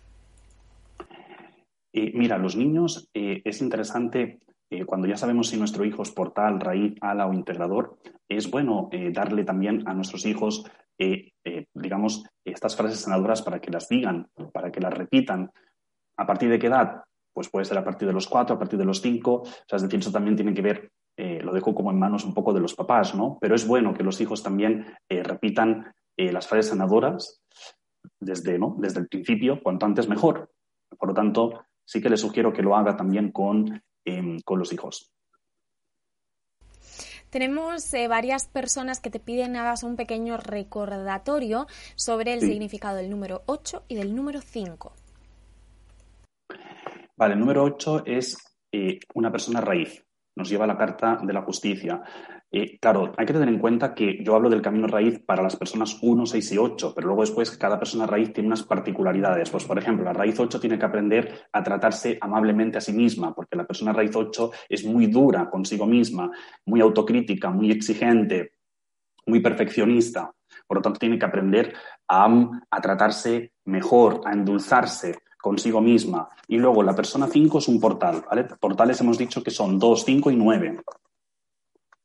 Eh, 1.92 2.12
mira, 2.14 2.38
los 2.38 2.56
niños 2.56 3.08
eh, 3.14 3.42
es 3.44 3.60
interesante 3.60 4.40
eh, 4.70 4.84
cuando 4.84 5.06
ya 5.06 5.16
sabemos 5.16 5.48
si 5.48 5.56
nuestro 5.56 5.84
hijo 5.84 6.02
es 6.02 6.10
portal, 6.10 6.60
raíz, 6.60 6.94
ala 7.00 7.26
o 7.26 7.32
integrador, 7.32 7.98
es 8.28 8.50
bueno 8.50 8.88
eh, 8.90 9.10
darle 9.12 9.44
también 9.44 9.86
a 9.86 9.94
nuestros 9.94 10.26
hijos, 10.26 10.64
eh, 10.98 11.32
digamos, 11.72 12.24
estas 12.44 12.74
frases 12.74 13.00
sanadoras 13.00 13.42
para 13.42 13.60
que 13.60 13.70
las 13.70 13.88
digan, 13.88 14.28
para 14.52 14.72
que 14.72 14.80
las 14.80 14.92
repitan. 14.92 15.50
¿A 16.18 16.26
partir 16.26 16.50
de 16.50 16.58
qué 16.58 16.66
edad? 16.66 17.04
Pues 17.32 17.48
puede 17.48 17.66
ser 17.66 17.78
a 17.78 17.84
partir 17.84 18.08
de 18.08 18.14
los 18.14 18.26
cuatro, 18.26 18.56
a 18.56 18.58
partir 18.58 18.78
de 18.78 18.84
los 18.84 19.00
cinco. 19.00 19.42
O 19.42 19.44
sea, 19.44 19.76
es 19.76 19.82
decir, 19.82 20.00
eso 20.00 20.10
también 20.10 20.36
tiene 20.36 20.54
que 20.54 20.62
ver, 20.62 20.90
lo 21.16 21.52
dejo 21.52 21.74
como 21.74 21.90
en 21.90 21.98
manos 21.98 22.24
un 22.24 22.32
poco 22.32 22.54
de 22.54 22.60
los 22.60 22.74
papás, 22.74 23.14
¿no? 23.14 23.36
Pero 23.40 23.54
es 23.54 23.66
bueno 23.66 23.92
que 23.92 24.02
los 24.02 24.20
hijos 24.20 24.42
también 24.42 24.86
repitan 25.08 25.92
las 26.16 26.48
frases 26.48 26.70
sanadoras 26.70 27.42
desde, 28.18 28.58
desde 28.78 29.00
el 29.00 29.08
principio, 29.08 29.60
cuanto 29.62 29.84
antes 29.84 30.08
mejor. 30.08 30.50
Por 30.98 31.10
lo 31.10 31.14
tanto, 31.14 31.66
sí 31.84 32.00
que 32.00 32.08
les 32.08 32.20
sugiero 32.20 32.54
que 32.54 32.62
lo 32.62 32.74
haga 32.74 32.96
también 32.96 33.30
con 33.32 33.82
con 34.44 34.58
los 34.58 34.72
hijos. 34.72 35.12
Tenemos 37.30 37.92
eh, 37.92 38.08
varias 38.08 38.48
personas 38.48 39.00
que 39.00 39.10
te 39.10 39.20
piden 39.20 39.56
hagas 39.56 39.82
un 39.82 39.96
pequeño 39.96 40.36
recordatorio 40.36 41.66
sobre 41.96 42.32
el 42.32 42.40
significado 42.40 42.96
del 42.96 43.10
número 43.10 43.42
8 43.46 43.84
y 43.88 43.96
del 43.96 44.14
número 44.14 44.40
5. 44.40 44.92
Vale, 47.16 47.34
el 47.34 47.40
número 47.40 47.64
8 47.64 48.04
es 48.06 48.38
eh, 48.72 49.00
una 49.14 49.32
persona 49.32 49.60
raíz. 49.60 50.05
Nos 50.36 50.48
lleva 50.48 50.66
la 50.66 50.76
carta 50.76 51.18
de 51.22 51.32
la 51.32 51.42
justicia. 51.42 52.02
Eh, 52.52 52.78
claro, 52.78 53.12
hay 53.16 53.26
que 53.26 53.32
tener 53.32 53.48
en 53.48 53.58
cuenta 53.58 53.94
que 53.94 54.22
yo 54.22 54.36
hablo 54.36 54.48
del 54.48 54.62
camino 54.62 54.86
raíz 54.86 55.18
para 55.18 55.42
las 55.42 55.56
personas 55.56 55.98
1, 56.00 56.26
6 56.26 56.52
y 56.52 56.58
8, 56.58 56.92
pero 56.94 57.08
luego 57.08 57.22
después 57.22 57.50
cada 57.56 57.78
persona 57.78 58.06
raíz 58.06 58.32
tiene 58.32 58.46
unas 58.48 58.62
particularidades. 58.62 59.50
Pues, 59.50 59.64
por 59.64 59.78
ejemplo, 59.78 60.04
la 60.04 60.12
raíz 60.12 60.38
8 60.38 60.60
tiene 60.60 60.78
que 60.78 60.84
aprender 60.84 61.46
a 61.52 61.62
tratarse 61.62 62.18
amablemente 62.20 62.78
a 62.78 62.80
sí 62.80 62.92
misma, 62.92 63.34
porque 63.34 63.56
la 63.56 63.66
persona 63.66 63.92
raíz 63.92 64.14
8 64.14 64.50
es 64.68 64.84
muy 64.84 65.06
dura 65.06 65.50
consigo 65.50 65.86
misma, 65.86 66.30
muy 66.66 66.80
autocrítica, 66.80 67.50
muy 67.50 67.70
exigente, 67.70 68.52
muy 69.26 69.40
perfeccionista. 69.40 70.32
Por 70.66 70.78
lo 70.78 70.82
tanto, 70.82 70.98
tiene 70.98 71.18
que 71.18 71.26
aprender 71.26 71.74
a, 72.08 72.48
a 72.70 72.80
tratarse 72.80 73.52
mejor, 73.64 74.20
a 74.24 74.32
endulzarse 74.32 75.16
consigo 75.46 75.80
misma. 75.80 76.28
Y 76.48 76.58
luego 76.58 76.82
la 76.82 76.92
persona 76.92 77.28
5 77.28 77.58
es 77.58 77.68
un 77.68 77.78
portal. 77.78 78.24
Portales 78.58 79.00
hemos 79.00 79.16
dicho 79.16 79.44
que 79.44 79.52
son 79.52 79.78
2, 79.78 80.04
5 80.04 80.32
y 80.32 80.36
9. 80.36 80.80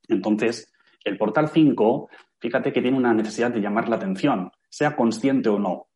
Entonces, 0.10 0.72
el 1.04 1.18
portal 1.18 1.50
5, 1.50 2.08
fíjate 2.38 2.72
que 2.72 2.84
tiene 2.84 2.98
una 2.98 3.16
necesidad 3.16 3.50
de 3.50 3.60
llamar 3.60 3.90
la 3.90 3.96
atención, 3.96 4.52
sea 4.70 4.96
consciente 4.96 5.50
o 5.50 5.58
no. 5.58 5.88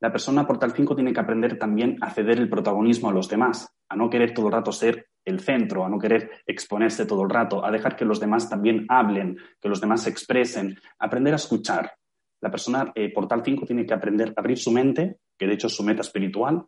La 0.00 0.10
persona 0.10 0.46
portal 0.46 0.72
5 0.72 0.94
tiene 0.94 1.12
que 1.12 1.20
aprender 1.20 1.58
también 1.58 1.98
a 2.00 2.08
ceder 2.08 2.38
el 2.38 2.48
protagonismo 2.48 3.10
a 3.10 3.12
los 3.12 3.28
demás, 3.28 3.68
a 3.90 3.96
no 3.96 4.08
querer 4.08 4.32
todo 4.32 4.46
el 4.46 4.52
rato 4.52 4.72
ser 4.72 5.08
el 5.26 5.40
centro, 5.40 5.84
a 5.84 5.90
no 5.90 5.98
querer 5.98 6.30
exponerse 6.46 7.04
todo 7.04 7.22
el 7.24 7.28
rato, 7.28 7.62
a 7.62 7.70
dejar 7.70 7.96
que 7.96 8.06
los 8.06 8.18
demás 8.18 8.48
también 8.48 8.86
hablen, 8.88 9.36
que 9.60 9.68
los 9.68 9.82
demás 9.82 10.04
se 10.04 10.10
expresen, 10.10 10.78
aprender 10.98 11.34
a 11.34 11.36
escuchar. 11.36 11.92
La 12.40 12.50
persona, 12.50 12.92
eh, 12.94 13.12
portal 13.12 13.42
5, 13.44 13.66
tiene 13.66 13.84
que 13.84 13.92
aprender 13.92 14.30
a 14.30 14.40
abrir 14.40 14.56
su 14.56 14.70
mente, 14.70 15.18
que 15.38 15.46
de 15.46 15.52
hecho 15.52 15.66
es 15.66 15.76
su 15.76 15.82
meta 15.82 16.00
espiritual, 16.00 16.64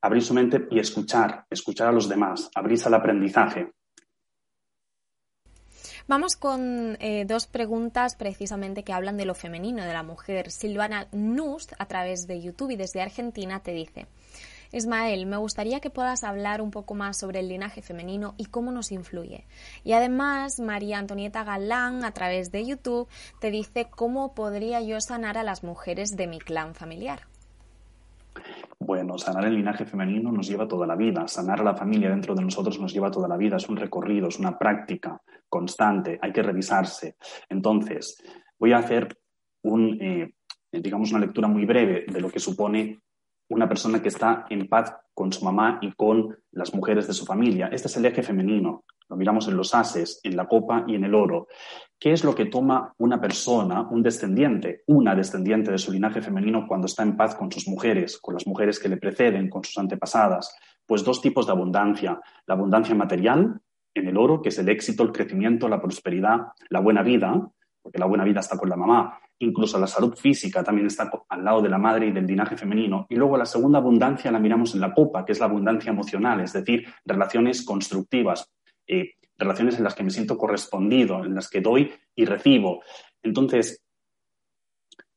abrir 0.00 0.22
su 0.22 0.34
mente 0.34 0.66
y 0.70 0.78
escuchar, 0.78 1.46
escuchar 1.50 1.88
a 1.88 1.92
los 1.92 2.08
demás, 2.08 2.50
abrirse 2.54 2.88
al 2.88 2.94
aprendizaje. 2.94 3.72
Vamos 6.08 6.36
con 6.36 6.96
eh, 7.00 7.26
dos 7.26 7.46
preguntas 7.46 8.16
precisamente 8.16 8.82
que 8.82 8.94
hablan 8.94 9.18
de 9.18 9.26
lo 9.26 9.34
femenino 9.34 9.84
de 9.84 9.92
la 9.92 10.02
mujer. 10.02 10.50
Silvana 10.50 11.06
Nust, 11.12 11.74
a 11.78 11.84
través 11.84 12.26
de 12.26 12.40
YouTube 12.40 12.70
y 12.70 12.76
desde 12.76 13.02
Argentina, 13.02 13.60
te 13.60 13.72
dice. 13.72 14.06
Ismael, 14.72 15.26
me 15.26 15.36
gustaría 15.36 15.80
que 15.80 15.90
puedas 15.90 16.24
hablar 16.24 16.62
un 16.62 16.70
poco 16.70 16.94
más 16.94 17.18
sobre 17.18 17.40
el 17.40 17.48
linaje 17.48 17.82
femenino 17.82 18.34
y 18.38 18.46
cómo 18.46 18.70
nos 18.70 18.90
influye. 18.90 19.46
Y 19.84 19.92
además, 19.92 20.60
María 20.60 20.98
Antonieta 20.98 21.44
Galán, 21.44 22.02
a 22.04 22.12
través 22.12 22.52
de 22.52 22.64
YouTube, 22.64 23.08
te 23.38 23.50
dice 23.50 23.86
cómo 23.90 24.34
podría 24.34 24.80
yo 24.80 25.00
sanar 25.02 25.36
a 25.36 25.42
las 25.42 25.62
mujeres 25.62 26.16
de 26.16 26.26
mi 26.26 26.38
clan 26.38 26.74
familiar. 26.74 27.27
Bueno, 28.88 29.18
sanar 29.18 29.44
el 29.44 29.54
linaje 29.54 29.84
femenino 29.84 30.32
nos 30.32 30.48
lleva 30.48 30.66
toda 30.66 30.86
la 30.86 30.96
vida, 30.96 31.28
sanar 31.28 31.60
a 31.60 31.62
la 31.62 31.74
familia 31.74 32.08
dentro 32.08 32.34
de 32.34 32.40
nosotros 32.40 32.80
nos 32.80 32.90
lleva 32.90 33.10
toda 33.10 33.28
la 33.28 33.36
vida, 33.36 33.58
es 33.58 33.68
un 33.68 33.76
recorrido, 33.76 34.28
es 34.28 34.38
una 34.38 34.58
práctica 34.58 35.20
constante, 35.46 36.18
hay 36.22 36.32
que 36.32 36.42
revisarse. 36.42 37.16
Entonces, 37.50 38.16
voy 38.58 38.72
a 38.72 38.78
hacer 38.78 39.14
un, 39.64 40.00
eh, 40.00 40.32
digamos, 40.72 41.10
una 41.10 41.20
lectura 41.20 41.48
muy 41.48 41.66
breve 41.66 42.06
de 42.10 42.18
lo 42.18 42.30
que 42.30 42.38
supone 42.38 43.02
una 43.50 43.68
persona 43.68 44.00
que 44.00 44.08
está 44.08 44.46
en 44.48 44.66
paz 44.68 44.96
con 45.12 45.34
su 45.34 45.44
mamá 45.44 45.80
y 45.82 45.92
con 45.92 46.38
las 46.52 46.72
mujeres 46.72 47.06
de 47.06 47.12
su 47.12 47.26
familia. 47.26 47.68
Este 47.70 47.88
es 47.88 47.96
el 47.98 48.06
eje 48.06 48.22
femenino. 48.22 48.84
Lo 49.08 49.16
miramos 49.16 49.48
en 49.48 49.56
los 49.56 49.74
ases, 49.74 50.20
en 50.22 50.36
la 50.36 50.46
copa 50.46 50.84
y 50.86 50.94
en 50.94 51.04
el 51.04 51.14
oro. 51.14 51.48
¿Qué 51.98 52.12
es 52.12 52.24
lo 52.24 52.34
que 52.34 52.46
toma 52.46 52.94
una 52.98 53.20
persona, 53.20 53.88
un 53.90 54.02
descendiente, 54.02 54.82
una 54.86 55.14
descendiente 55.14 55.70
de 55.70 55.78
su 55.78 55.90
linaje 55.90 56.22
femenino 56.22 56.66
cuando 56.68 56.86
está 56.86 57.02
en 57.02 57.16
paz 57.16 57.34
con 57.34 57.50
sus 57.50 57.66
mujeres, 57.66 58.18
con 58.18 58.34
las 58.34 58.46
mujeres 58.46 58.78
que 58.78 58.88
le 58.88 58.98
preceden, 58.98 59.48
con 59.48 59.64
sus 59.64 59.78
antepasadas? 59.78 60.54
Pues 60.86 61.04
dos 61.04 61.20
tipos 61.20 61.46
de 61.46 61.52
abundancia. 61.52 62.20
La 62.46 62.54
abundancia 62.54 62.94
material, 62.94 63.60
en 63.94 64.08
el 64.08 64.16
oro, 64.16 64.40
que 64.42 64.50
es 64.50 64.58
el 64.58 64.68
éxito, 64.68 65.02
el 65.02 65.12
crecimiento, 65.12 65.68
la 65.68 65.80
prosperidad, 65.80 66.52
la 66.68 66.80
buena 66.80 67.02
vida, 67.02 67.50
porque 67.82 67.98
la 67.98 68.06
buena 68.06 68.24
vida 68.24 68.40
está 68.40 68.58
con 68.58 68.68
la 68.68 68.76
mamá, 68.76 69.18
incluso 69.38 69.78
la 69.78 69.86
salud 69.86 70.14
física 70.14 70.62
también 70.62 70.86
está 70.86 71.10
al 71.28 71.44
lado 71.44 71.62
de 71.62 71.68
la 71.68 71.78
madre 71.78 72.06
y 72.06 72.12
del 72.12 72.26
linaje 72.26 72.56
femenino. 72.56 73.06
Y 73.08 73.16
luego 73.16 73.36
la 73.36 73.46
segunda 73.46 73.78
abundancia 73.78 74.30
la 74.30 74.38
miramos 74.38 74.74
en 74.74 74.80
la 74.80 74.92
copa, 74.92 75.24
que 75.24 75.32
es 75.32 75.40
la 75.40 75.46
abundancia 75.46 75.90
emocional, 75.90 76.40
es 76.40 76.52
decir, 76.52 76.86
relaciones 77.04 77.64
constructivas, 77.64 78.50
relaciones 79.38 79.78
en 79.78 79.84
las 79.84 79.94
que 79.94 80.02
me 80.02 80.10
siento 80.10 80.36
correspondido, 80.36 81.24
en 81.24 81.34
las 81.34 81.48
que 81.48 81.60
doy 81.60 81.92
y 82.14 82.24
recibo. 82.24 82.82
Entonces, 83.22 83.82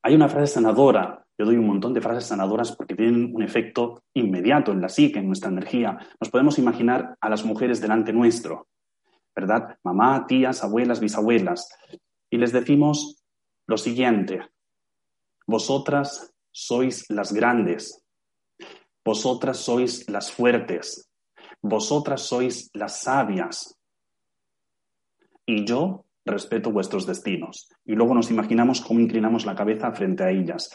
hay 0.03 0.15
una 0.15 0.29
frase 0.29 0.53
sanadora, 0.53 1.25
yo 1.37 1.45
doy 1.45 1.55
un 1.55 1.67
montón 1.67 1.93
de 1.93 2.01
frases 2.01 2.25
sanadoras 2.25 2.75
porque 2.75 2.95
tienen 2.95 3.33
un 3.33 3.41
efecto 3.41 4.03
inmediato 4.13 4.71
en 4.71 4.81
la 4.81 4.89
psique, 4.89 5.19
en 5.19 5.27
nuestra 5.27 5.49
energía. 5.49 5.97
Nos 6.19 6.29
podemos 6.29 6.59
imaginar 6.59 7.17
a 7.19 7.29
las 7.29 7.43
mujeres 7.45 7.81
delante 7.81 8.13
nuestro, 8.13 8.67
¿verdad? 9.35 9.77
Mamá, 9.83 10.25
tías, 10.27 10.63
abuelas, 10.63 10.99
bisabuelas. 10.99 11.69
Y 12.29 12.37
les 12.37 12.51
decimos, 12.51 13.23
lo 13.65 13.77
siguiente, 13.77 14.41
vosotras 15.47 16.33
sois 16.51 17.09
las 17.09 17.33
grandes, 17.33 18.03
vosotras 19.03 19.57
sois 19.57 20.09
las 20.09 20.31
fuertes, 20.31 21.10
vosotras 21.61 22.21
sois 22.21 22.69
las 22.73 23.01
sabias, 23.01 23.77
y 25.45 25.65
yo 25.65 26.05
respeto 26.25 26.71
vuestros 26.71 27.05
destinos. 27.05 27.69
Y 27.85 27.93
luego 27.93 28.13
nos 28.13 28.31
imaginamos 28.31 28.81
cómo 28.81 28.99
inclinamos 28.99 29.45
la 29.45 29.55
cabeza 29.55 29.91
frente 29.91 30.23
a 30.23 30.31
ellas. 30.31 30.69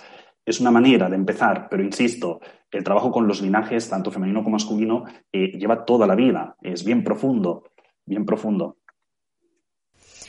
Es 0.44 0.60
una 0.60 0.70
manera 0.70 1.08
de 1.08 1.16
empezar, 1.16 1.68
pero 1.68 1.82
insisto, 1.82 2.40
el 2.70 2.84
trabajo 2.84 3.10
con 3.10 3.26
los 3.26 3.40
linajes, 3.40 3.88
tanto 3.88 4.10
femenino 4.10 4.40
como 4.40 4.54
masculino, 4.54 5.04
eh, 5.32 5.52
lleva 5.58 5.84
toda 5.84 6.06
la 6.06 6.14
vida, 6.14 6.56
es 6.60 6.84
bien 6.84 7.02
profundo, 7.02 7.64
bien 8.04 8.24
profundo. 8.24 8.76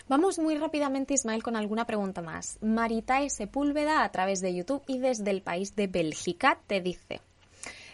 Vamos 0.07 0.39
muy 0.39 0.57
rápidamente, 0.57 1.13
Ismael, 1.13 1.43
con 1.43 1.55
alguna 1.55 1.85
pregunta 1.85 2.21
más. 2.21 2.57
Maritae 2.61 3.29
Sepúlveda, 3.29 4.03
a 4.03 4.11
través 4.11 4.39
de 4.39 4.55
YouTube 4.55 4.83
y 4.87 4.99
desde 4.99 5.29
el 5.31 5.41
país 5.41 5.75
de 5.75 5.87
Bélgica, 5.87 6.61
te 6.65 6.79
dice. 6.79 7.19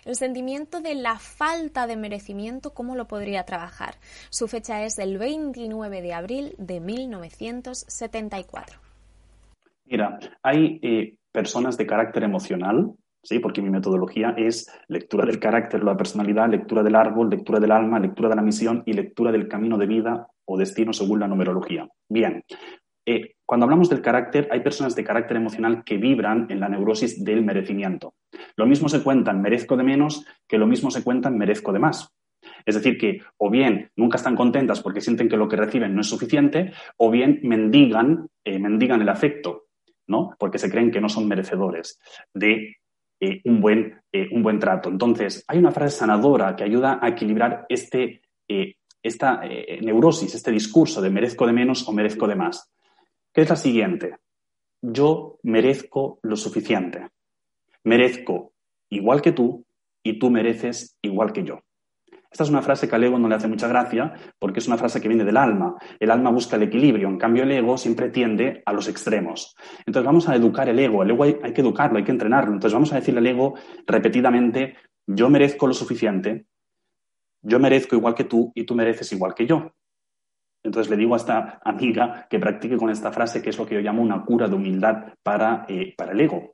El 0.06 0.16
sentimiento 0.16 0.82
de 0.82 0.96
la 0.96 1.18
falta 1.18 1.88
de 1.88 1.96
merecimiento, 1.96 2.74
¿cómo 2.74 2.96
lo 2.96 3.08
podría 3.08 3.44
trabajar? 3.44 3.96
Su 4.30 4.50
fecha 4.50 4.84
es 4.84 5.00
el 5.00 5.18
29 5.18 6.02
de 6.02 6.14
abril 6.14 6.56
de 6.58 6.82
1974. 6.82 8.80
Mira, 9.86 10.20
hay 10.42 10.80
eh, 10.82 11.16
personas 11.32 11.78
de 11.78 11.86
carácter 11.86 12.24
emocional, 12.24 12.92
¿sí? 13.22 13.40
porque 13.40 13.62
mi 13.62 13.70
metodología 13.70 14.34
es 14.38 14.70
lectura 14.88 15.26
del 15.26 15.40
carácter, 15.40 15.84
la 15.84 15.96
personalidad, 15.96 16.50
lectura 16.50 16.84
del 16.84 16.96
árbol, 16.96 17.30
lectura 17.30 17.60
del 17.60 17.72
alma, 17.72 18.00
lectura 18.00 18.28
de 18.30 18.36
la 18.36 18.42
misión 18.42 18.84
y 18.86 18.94
lectura 18.94 19.32
del 19.32 19.48
camino 19.48 19.78
de 19.78 19.88
vida 19.88 20.28
o 20.46 20.58
destino 20.58 20.92
según 20.92 21.22
la 21.22 21.28
numerología. 21.28 21.88
Bien, 22.10 22.44
eh, 23.06 23.36
cuando 23.46 23.66
hablamos 23.66 23.90
del 23.90 24.02
carácter, 24.02 24.48
hay 24.52 24.62
personas 24.62 24.96
de 24.96 25.04
carácter 25.04 25.38
emocional 25.38 25.84
que 25.84 25.98
vibran 25.98 26.48
en 26.50 26.60
la 26.60 26.70
neurosis 26.70 27.24
del 27.24 27.44
merecimiento. 27.44 28.16
Lo 28.56 28.66
mismo 28.66 28.88
se 28.88 29.04
cuenta 29.04 29.32
en 29.32 29.42
merezco 29.42 29.76
de 29.76 29.84
menos 29.84 30.26
que 30.48 30.58
lo 30.58 30.68
mismo 30.68 30.90
se 30.90 31.04
cuenta 31.04 31.30
en 31.30 31.38
merezco 31.38 31.74
de 31.74 31.80
más. 31.80 32.14
Es 32.66 32.76
decir, 32.76 32.98
que 32.98 33.22
o 33.38 33.50
bien 33.50 33.92
nunca 33.96 34.18
están 34.18 34.36
contentas 34.36 34.82
porque 34.82 35.02
sienten 35.02 35.28
que 35.28 35.38
lo 35.38 35.48
que 35.48 35.58
reciben 35.58 35.94
no 35.94 36.02
es 36.02 36.08
suficiente, 36.08 36.72
o 36.98 37.12
bien 37.12 37.40
mendigan, 37.44 38.28
eh, 38.44 38.60
mendigan 38.60 39.02
el 39.02 39.10
afecto, 39.10 39.68
¿no? 40.08 40.36
Porque 40.40 40.58
se 40.58 40.70
creen 40.70 40.92
que 40.92 41.02
no 41.02 41.10
son 41.10 41.28
merecedores 41.28 42.00
de 42.34 42.78
eh, 43.20 43.42
un, 43.46 43.62
buen, 43.62 44.02
un 44.32 44.44
buen 44.44 44.60
trato. 44.60 44.90
Entonces, 44.90 45.44
hay 45.48 45.58
una 45.58 45.72
frase 45.72 45.98
sanadora 45.98 46.56
que 46.56 46.64
ayuda 46.64 47.00
a 47.02 47.10
equilibrar 47.10 47.66
este, 47.70 48.22
esta 49.02 49.42
neurosis, 49.82 50.36
este 50.36 50.52
discurso 50.52 51.02
de 51.02 51.10
merezco 51.10 51.46
de 51.46 51.54
menos 51.54 51.88
o 51.88 51.94
merezco 51.94 52.28
de 52.28 52.36
más, 52.36 52.73
que 53.34 53.42
es 53.42 53.50
la 53.50 53.56
siguiente. 53.56 54.18
Yo 54.82 55.40
merezco 55.44 56.20
lo 56.22 56.36
suficiente. 56.36 57.10
Merezco 57.84 58.54
igual 58.90 59.22
que 59.22 59.32
tú 59.32 59.66
y 60.04 60.20
tú 60.20 60.30
mereces 60.30 60.98
igual 61.02 61.34
que 61.34 61.44
yo. 61.44 61.60
Esta 62.30 62.46
es 62.46 62.50
una 62.50 62.64
frase 62.64 62.90
que 62.90 62.96
al 62.96 63.04
ego 63.04 63.20
no 63.20 63.28
le 63.28 63.36
hace 63.36 63.48
mucha 63.48 63.68
gracia 63.68 64.12
porque 64.40 64.60
es 64.60 64.68
una 64.68 64.78
frase 64.78 65.00
que 65.00 65.08
viene 65.08 65.24
del 65.24 65.38
alma. 65.38 65.76
El 66.00 66.10
alma 66.10 66.32
busca 66.32 66.56
el 66.56 66.64
equilibrio, 66.64 67.08
en 67.08 67.20
cambio 67.20 67.44
el 67.44 67.52
ego 67.52 67.78
siempre 67.78 68.10
tiende 68.10 68.64
a 68.66 68.74
los 68.74 68.88
extremos. 68.88 69.56
Entonces 69.86 70.06
vamos 70.06 70.28
a 70.28 70.36
educar 70.36 70.68
el 70.68 70.80
ego. 70.80 71.04
El 71.04 71.12
ego 71.12 71.24
hay, 71.24 71.38
hay 71.44 71.54
que 71.54 71.62
educarlo, 71.62 72.00
hay 72.00 72.04
que 72.04 72.12
entrenarlo. 72.12 72.54
Entonces 72.54 72.74
vamos 72.74 72.92
a 72.92 72.96
decirle 72.96 73.20
al 73.20 73.28
ego 73.28 73.54
repetidamente, 73.86 74.76
yo 75.06 75.30
merezco 75.30 75.68
lo 75.68 75.74
suficiente, 75.74 76.48
yo 77.44 77.60
merezco 77.60 77.96
igual 77.96 78.16
que 78.16 78.24
tú 78.24 78.52
y 78.56 78.64
tú 78.64 78.74
mereces 78.74 79.12
igual 79.14 79.36
que 79.36 79.46
yo. 79.46 79.72
Entonces 80.64 80.90
le 80.90 80.98
digo 80.98 81.14
a 81.14 81.18
esta 81.18 81.60
amiga 81.64 82.26
que 82.30 82.40
practique 82.40 82.78
con 82.78 82.90
esta 82.90 83.12
frase, 83.12 83.42
que 83.42 83.50
es 83.50 83.58
lo 83.58 83.66
que 83.66 83.76
yo 83.76 83.82
llamo 83.82 84.02
una 84.02 84.24
cura 84.24 84.48
de 84.48 84.56
humildad 84.56 85.14
para, 85.22 85.66
eh, 85.68 85.94
para 85.96 86.14
el 86.14 86.22
ego. 86.22 86.53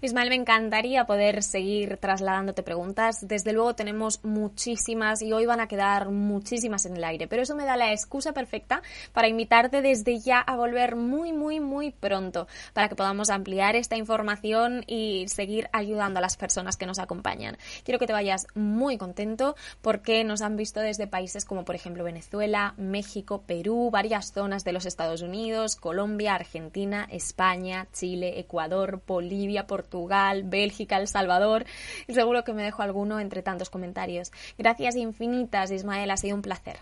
Ismael, 0.00 0.28
me 0.28 0.36
encantaría 0.36 1.06
poder 1.06 1.42
seguir 1.42 1.96
trasladándote 1.96 2.62
preguntas. 2.62 3.26
Desde 3.26 3.52
luego 3.52 3.74
tenemos 3.74 4.22
muchísimas 4.22 5.22
y 5.22 5.32
hoy 5.32 5.44
van 5.44 5.58
a 5.58 5.66
quedar 5.66 6.10
muchísimas 6.10 6.86
en 6.86 6.96
el 6.96 7.02
aire, 7.02 7.26
pero 7.26 7.42
eso 7.42 7.56
me 7.56 7.64
da 7.64 7.76
la 7.76 7.90
excusa 7.90 8.32
perfecta 8.32 8.80
para 9.12 9.26
invitarte 9.26 9.82
desde 9.82 10.20
ya 10.20 10.38
a 10.38 10.54
volver 10.54 10.94
muy, 10.94 11.32
muy, 11.32 11.58
muy 11.58 11.90
pronto 11.90 12.46
para 12.74 12.88
que 12.88 12.94
podamos 12.94 13.28
ampliar 13.28 13.74
esta 13.74 13.96
información 13.96 14.84
y 14.86 15.26
seguir 15.26 15.68
ayudando 15.72 16.18
a 16.20 16.22
las 16.22 16.36
personas 16.36 16.76
que 16.76 16.86
nos 16.86 17.00
acompañan. 17.00 17.58
Quiero 17.82 17.98
que 17.98 18.06
te 18.06 18.12
vayas 18.12 18.46
muy 18.54 18.98
contento 18.98 19.56
porque 19.82 20.22
nos 20.22 20.42
han 20.42 20.56
visto 20.56 20.78
desde 20.78 21.08
países 21.08 21.44
como 21.44 21.64
por 21.64 21.74
ejemplo 21.74 22.04
Venezuela, 22.04 22.74
México, 22.76 23.42
Perú, 23.48 23.90
varias 23.90 24.32
zonas 24.32 24.62
de 24.62 24.74
los 24.74 24.86
Estados 24.86 25.22
Unidos, 25.22 25.74
Colombia, 25.74 26.36
Argentina, 26.36 27.08
España, 27.10 27.88
Chile, 27.92 28.38
Ecuador, 28.38 29.02
Bolivia, 29.04 29.66
Portugal 29.66 29.87
Portugal, 29.88 30.42
Bélgica, 30.44 30.98
El 30.98 31.08
Salvador. 31.08 31.64
Y 32.06 32.14
seguro 32.14 32.44
que 32.44 32.52
me 32.52 32.62
dejo 32.62 32.82
alguno 32.82 33.20
entre 33.20 33.42
tantos 33.42 33.70
comentarios. 33.70 34.30
Gracias 34.56 34.96
infinitas, 34.96 35.70
Ismael, 35.70 36.10
ha 36.10 36.16
sido 36.16 36.36
un 36.36 36.42
placer. 36.42 36.78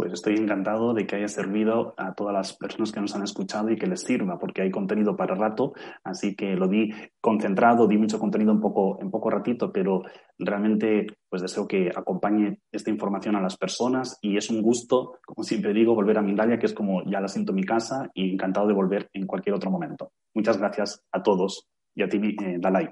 Pues 0.00 0.14
estoy 0.14 0.36
encantado 0.36 0.94
de 0.94 1.06
que 1.06 1.16
haya 1.16 1.28
servido 1.28 1.92
a 1.98 2.14
todas 2.14 2.32
las 2.32 2.56
personas 2.56 2.90
que 2.90 3.02
nos 3.02 3.14
han 3.14 3.22
escuchado 3.22 3.68
y 3.70 3.76
que 3.76 3.86
les 3.86 4.00
sirva, 4.00 4.38
porque 4.38 4.62
hay 4.62 4.70
contenido 4.70 5.14
para 5.14 5.34
rato, 5.34 5.74
así 6.02 6.34
que 6.34 6.54
lo 6.54 6.68
di 6.68 6.90
concentrado, 7.20 7.86
di 7.86 7.98
mucho 7.98 8.18
contenido 8.18 8.50
en 8.50 8.60
poco, 8.60 8.98
en 9.02 9.10
poco 9.10 9.28
ratito, 9.28 9.70
pero 9.70 10.00
realmente 10.38 11.06
pues 11.28 11.42
deseo 11.42 11.68
que 11.68 11.90
acompañe 11.94 12.60
esta 12.72 12.88
información 12.88 13.36
a 13.36 13.42
las 13.42 13.58
personas 13.58 14.18
y 14.22 14.38
es 14.38 14.48
un 14.48 14.62
gusto, 14.62 15.18
como 15.26 15.44
siempre 15.44 15.74
digo, 15.74 15.94
volver 15.94 16.16
a 16.16 16.22
Mindalia, 16.22 16.58
que 16.58 16.64
es 16.64 16.72
como 16.72 17.04
ya 17.04 17.20
la 17.20 17.28
siento 17.28 17.52
en 17.52 17.56
mi 17.56 17.64
casa 17.64 18.10
y 18.14 18.32
encantado 18.32 18.68
de 18.68 18.72
volver 18.72 19.10
en 19.12 19.26
cualquier 19.26 19.54
otro 19.54 19.70
momento. 19.70 20.12
Muchas 20.34 20.56
gracias 20.56 21.04
a 21.12 21.22
todos 21.22 21.68
y 21.94 22.02
a 22.04 22.08
ti, 22.08 22.16
eh, 22.40 22.56
Dalai. 22.58 22.88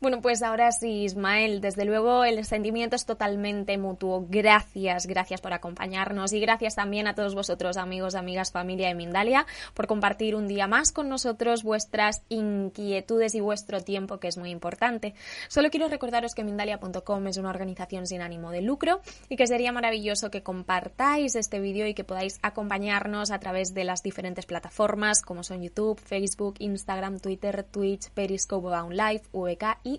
Bueno, 0.00 0.22
pues 0.22 0.42
ahora 0.42 0.72
sí, 0.72 1.02
Ismael, 1.02 1.60
desde 1.60 1.84
luego 1.84 2.24
el 2.24 2.42
sentimiento 2.46 2.96
es 2.96 3.04
totalmente 3.04 3.76
mutuo. 3.76 4.24
Gracias, 4.30 5.06
gracias 5.06 5.42
por 5.42 5.52
acompañarnos 5.52 6.32
y 6.32 6.40
gracias 6.40 6.74
también 6.74 7.06
a 7.06 7.14
todos 7.14 7.34
vosotros, 7.34 7.76
amigos, 7.76 8.14
amigas, 8.14 8.50
familia 8.50 8.88
de 8.88 8.94
Mindalia, 8.94 9.44
por 9.74 9.86
compartir 9.86 10.36
un 10.36 10.48
día 10.48 10.66
más 10.66 10.92
con 10.92 11.10
nosotros 11.10 11.64
vuestras 11.64 12.22
inquietudes 12.30 13.34
y 13.34 13.40
vuestro 13.40 13.82
tiempo, 13.82 14.18
que 14.18 14.28
es 14.28 14.38
muy 14.38 14.48
importante. 14.48 15.12
Solo 15.48 15.68
quiero 15.68 15.86
recordaros 15.88 16.34
que 16.34 16.44
Mindalia.com 16.44 17.26
es 17.26 17.36
una 17.36 17.50
organización 17.50 18.06
sin 18.06 18.22
ánimo 18.22 18.52
de 18.52 18.62
lucro 18.62 19.02
y 19.28 19.36
que 19.36 19.46
sería 19.46 19.70
maravilloso 19.70 20.30
que 20.30 20.42
compartáis 20.42 21.36
este 21.36 21.60
vídeo 21.60 21.86
y 21.86 21.92
que 21.92 22.04
podáis 22.04 22.38
acompañarnos 22.40 23.30
a 23.30 23.38
través 23.38 23.74
de 23.74 23.84
las 23.84 24.02
diferentes 24.02 24.46
plataformas 24.46 25.20
como 25.20 25.44
son 25.44 25.62
YouTube, 25.62 26.00
Facebook, 26.00 26.54
Instagram, 26.58 27.18
Twitter, 27.18 27.64
Twitch, 27.64 28.08
Periscope, 28.12 28.94
Live, 28.94 29.24
VK 29.34 29.89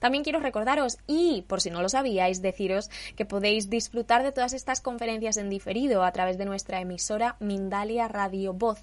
También 0.00 0.24
quiero 0.24 0.40
recordaros, 0.40 0.98
y 1.06 1.42
por 1.42 1.60
si 1.60 1.70
no 1.70 1.82
lo 1.82 1.88
sabíais, 1.88 2.42
deciros 2.42 2.90
que 3.16 3.24
podéis 3.24 3.70
disfrutar 3.70 4.22
de 4.22 4.30
todas 4.32 4.52
estas 4.52 4.80
conferencias 4.80 5.36
en 5.36 5.50
diferido 5.50 6.02
a 6.04 6.12
través 6.12 6.38
de 6.38 6.44
nuestra 6.44 6.80
emisora 6.80 7.36
Mindalia 7.40 8.06
Radio 8.08 8.52
Voz. 8.52 8.80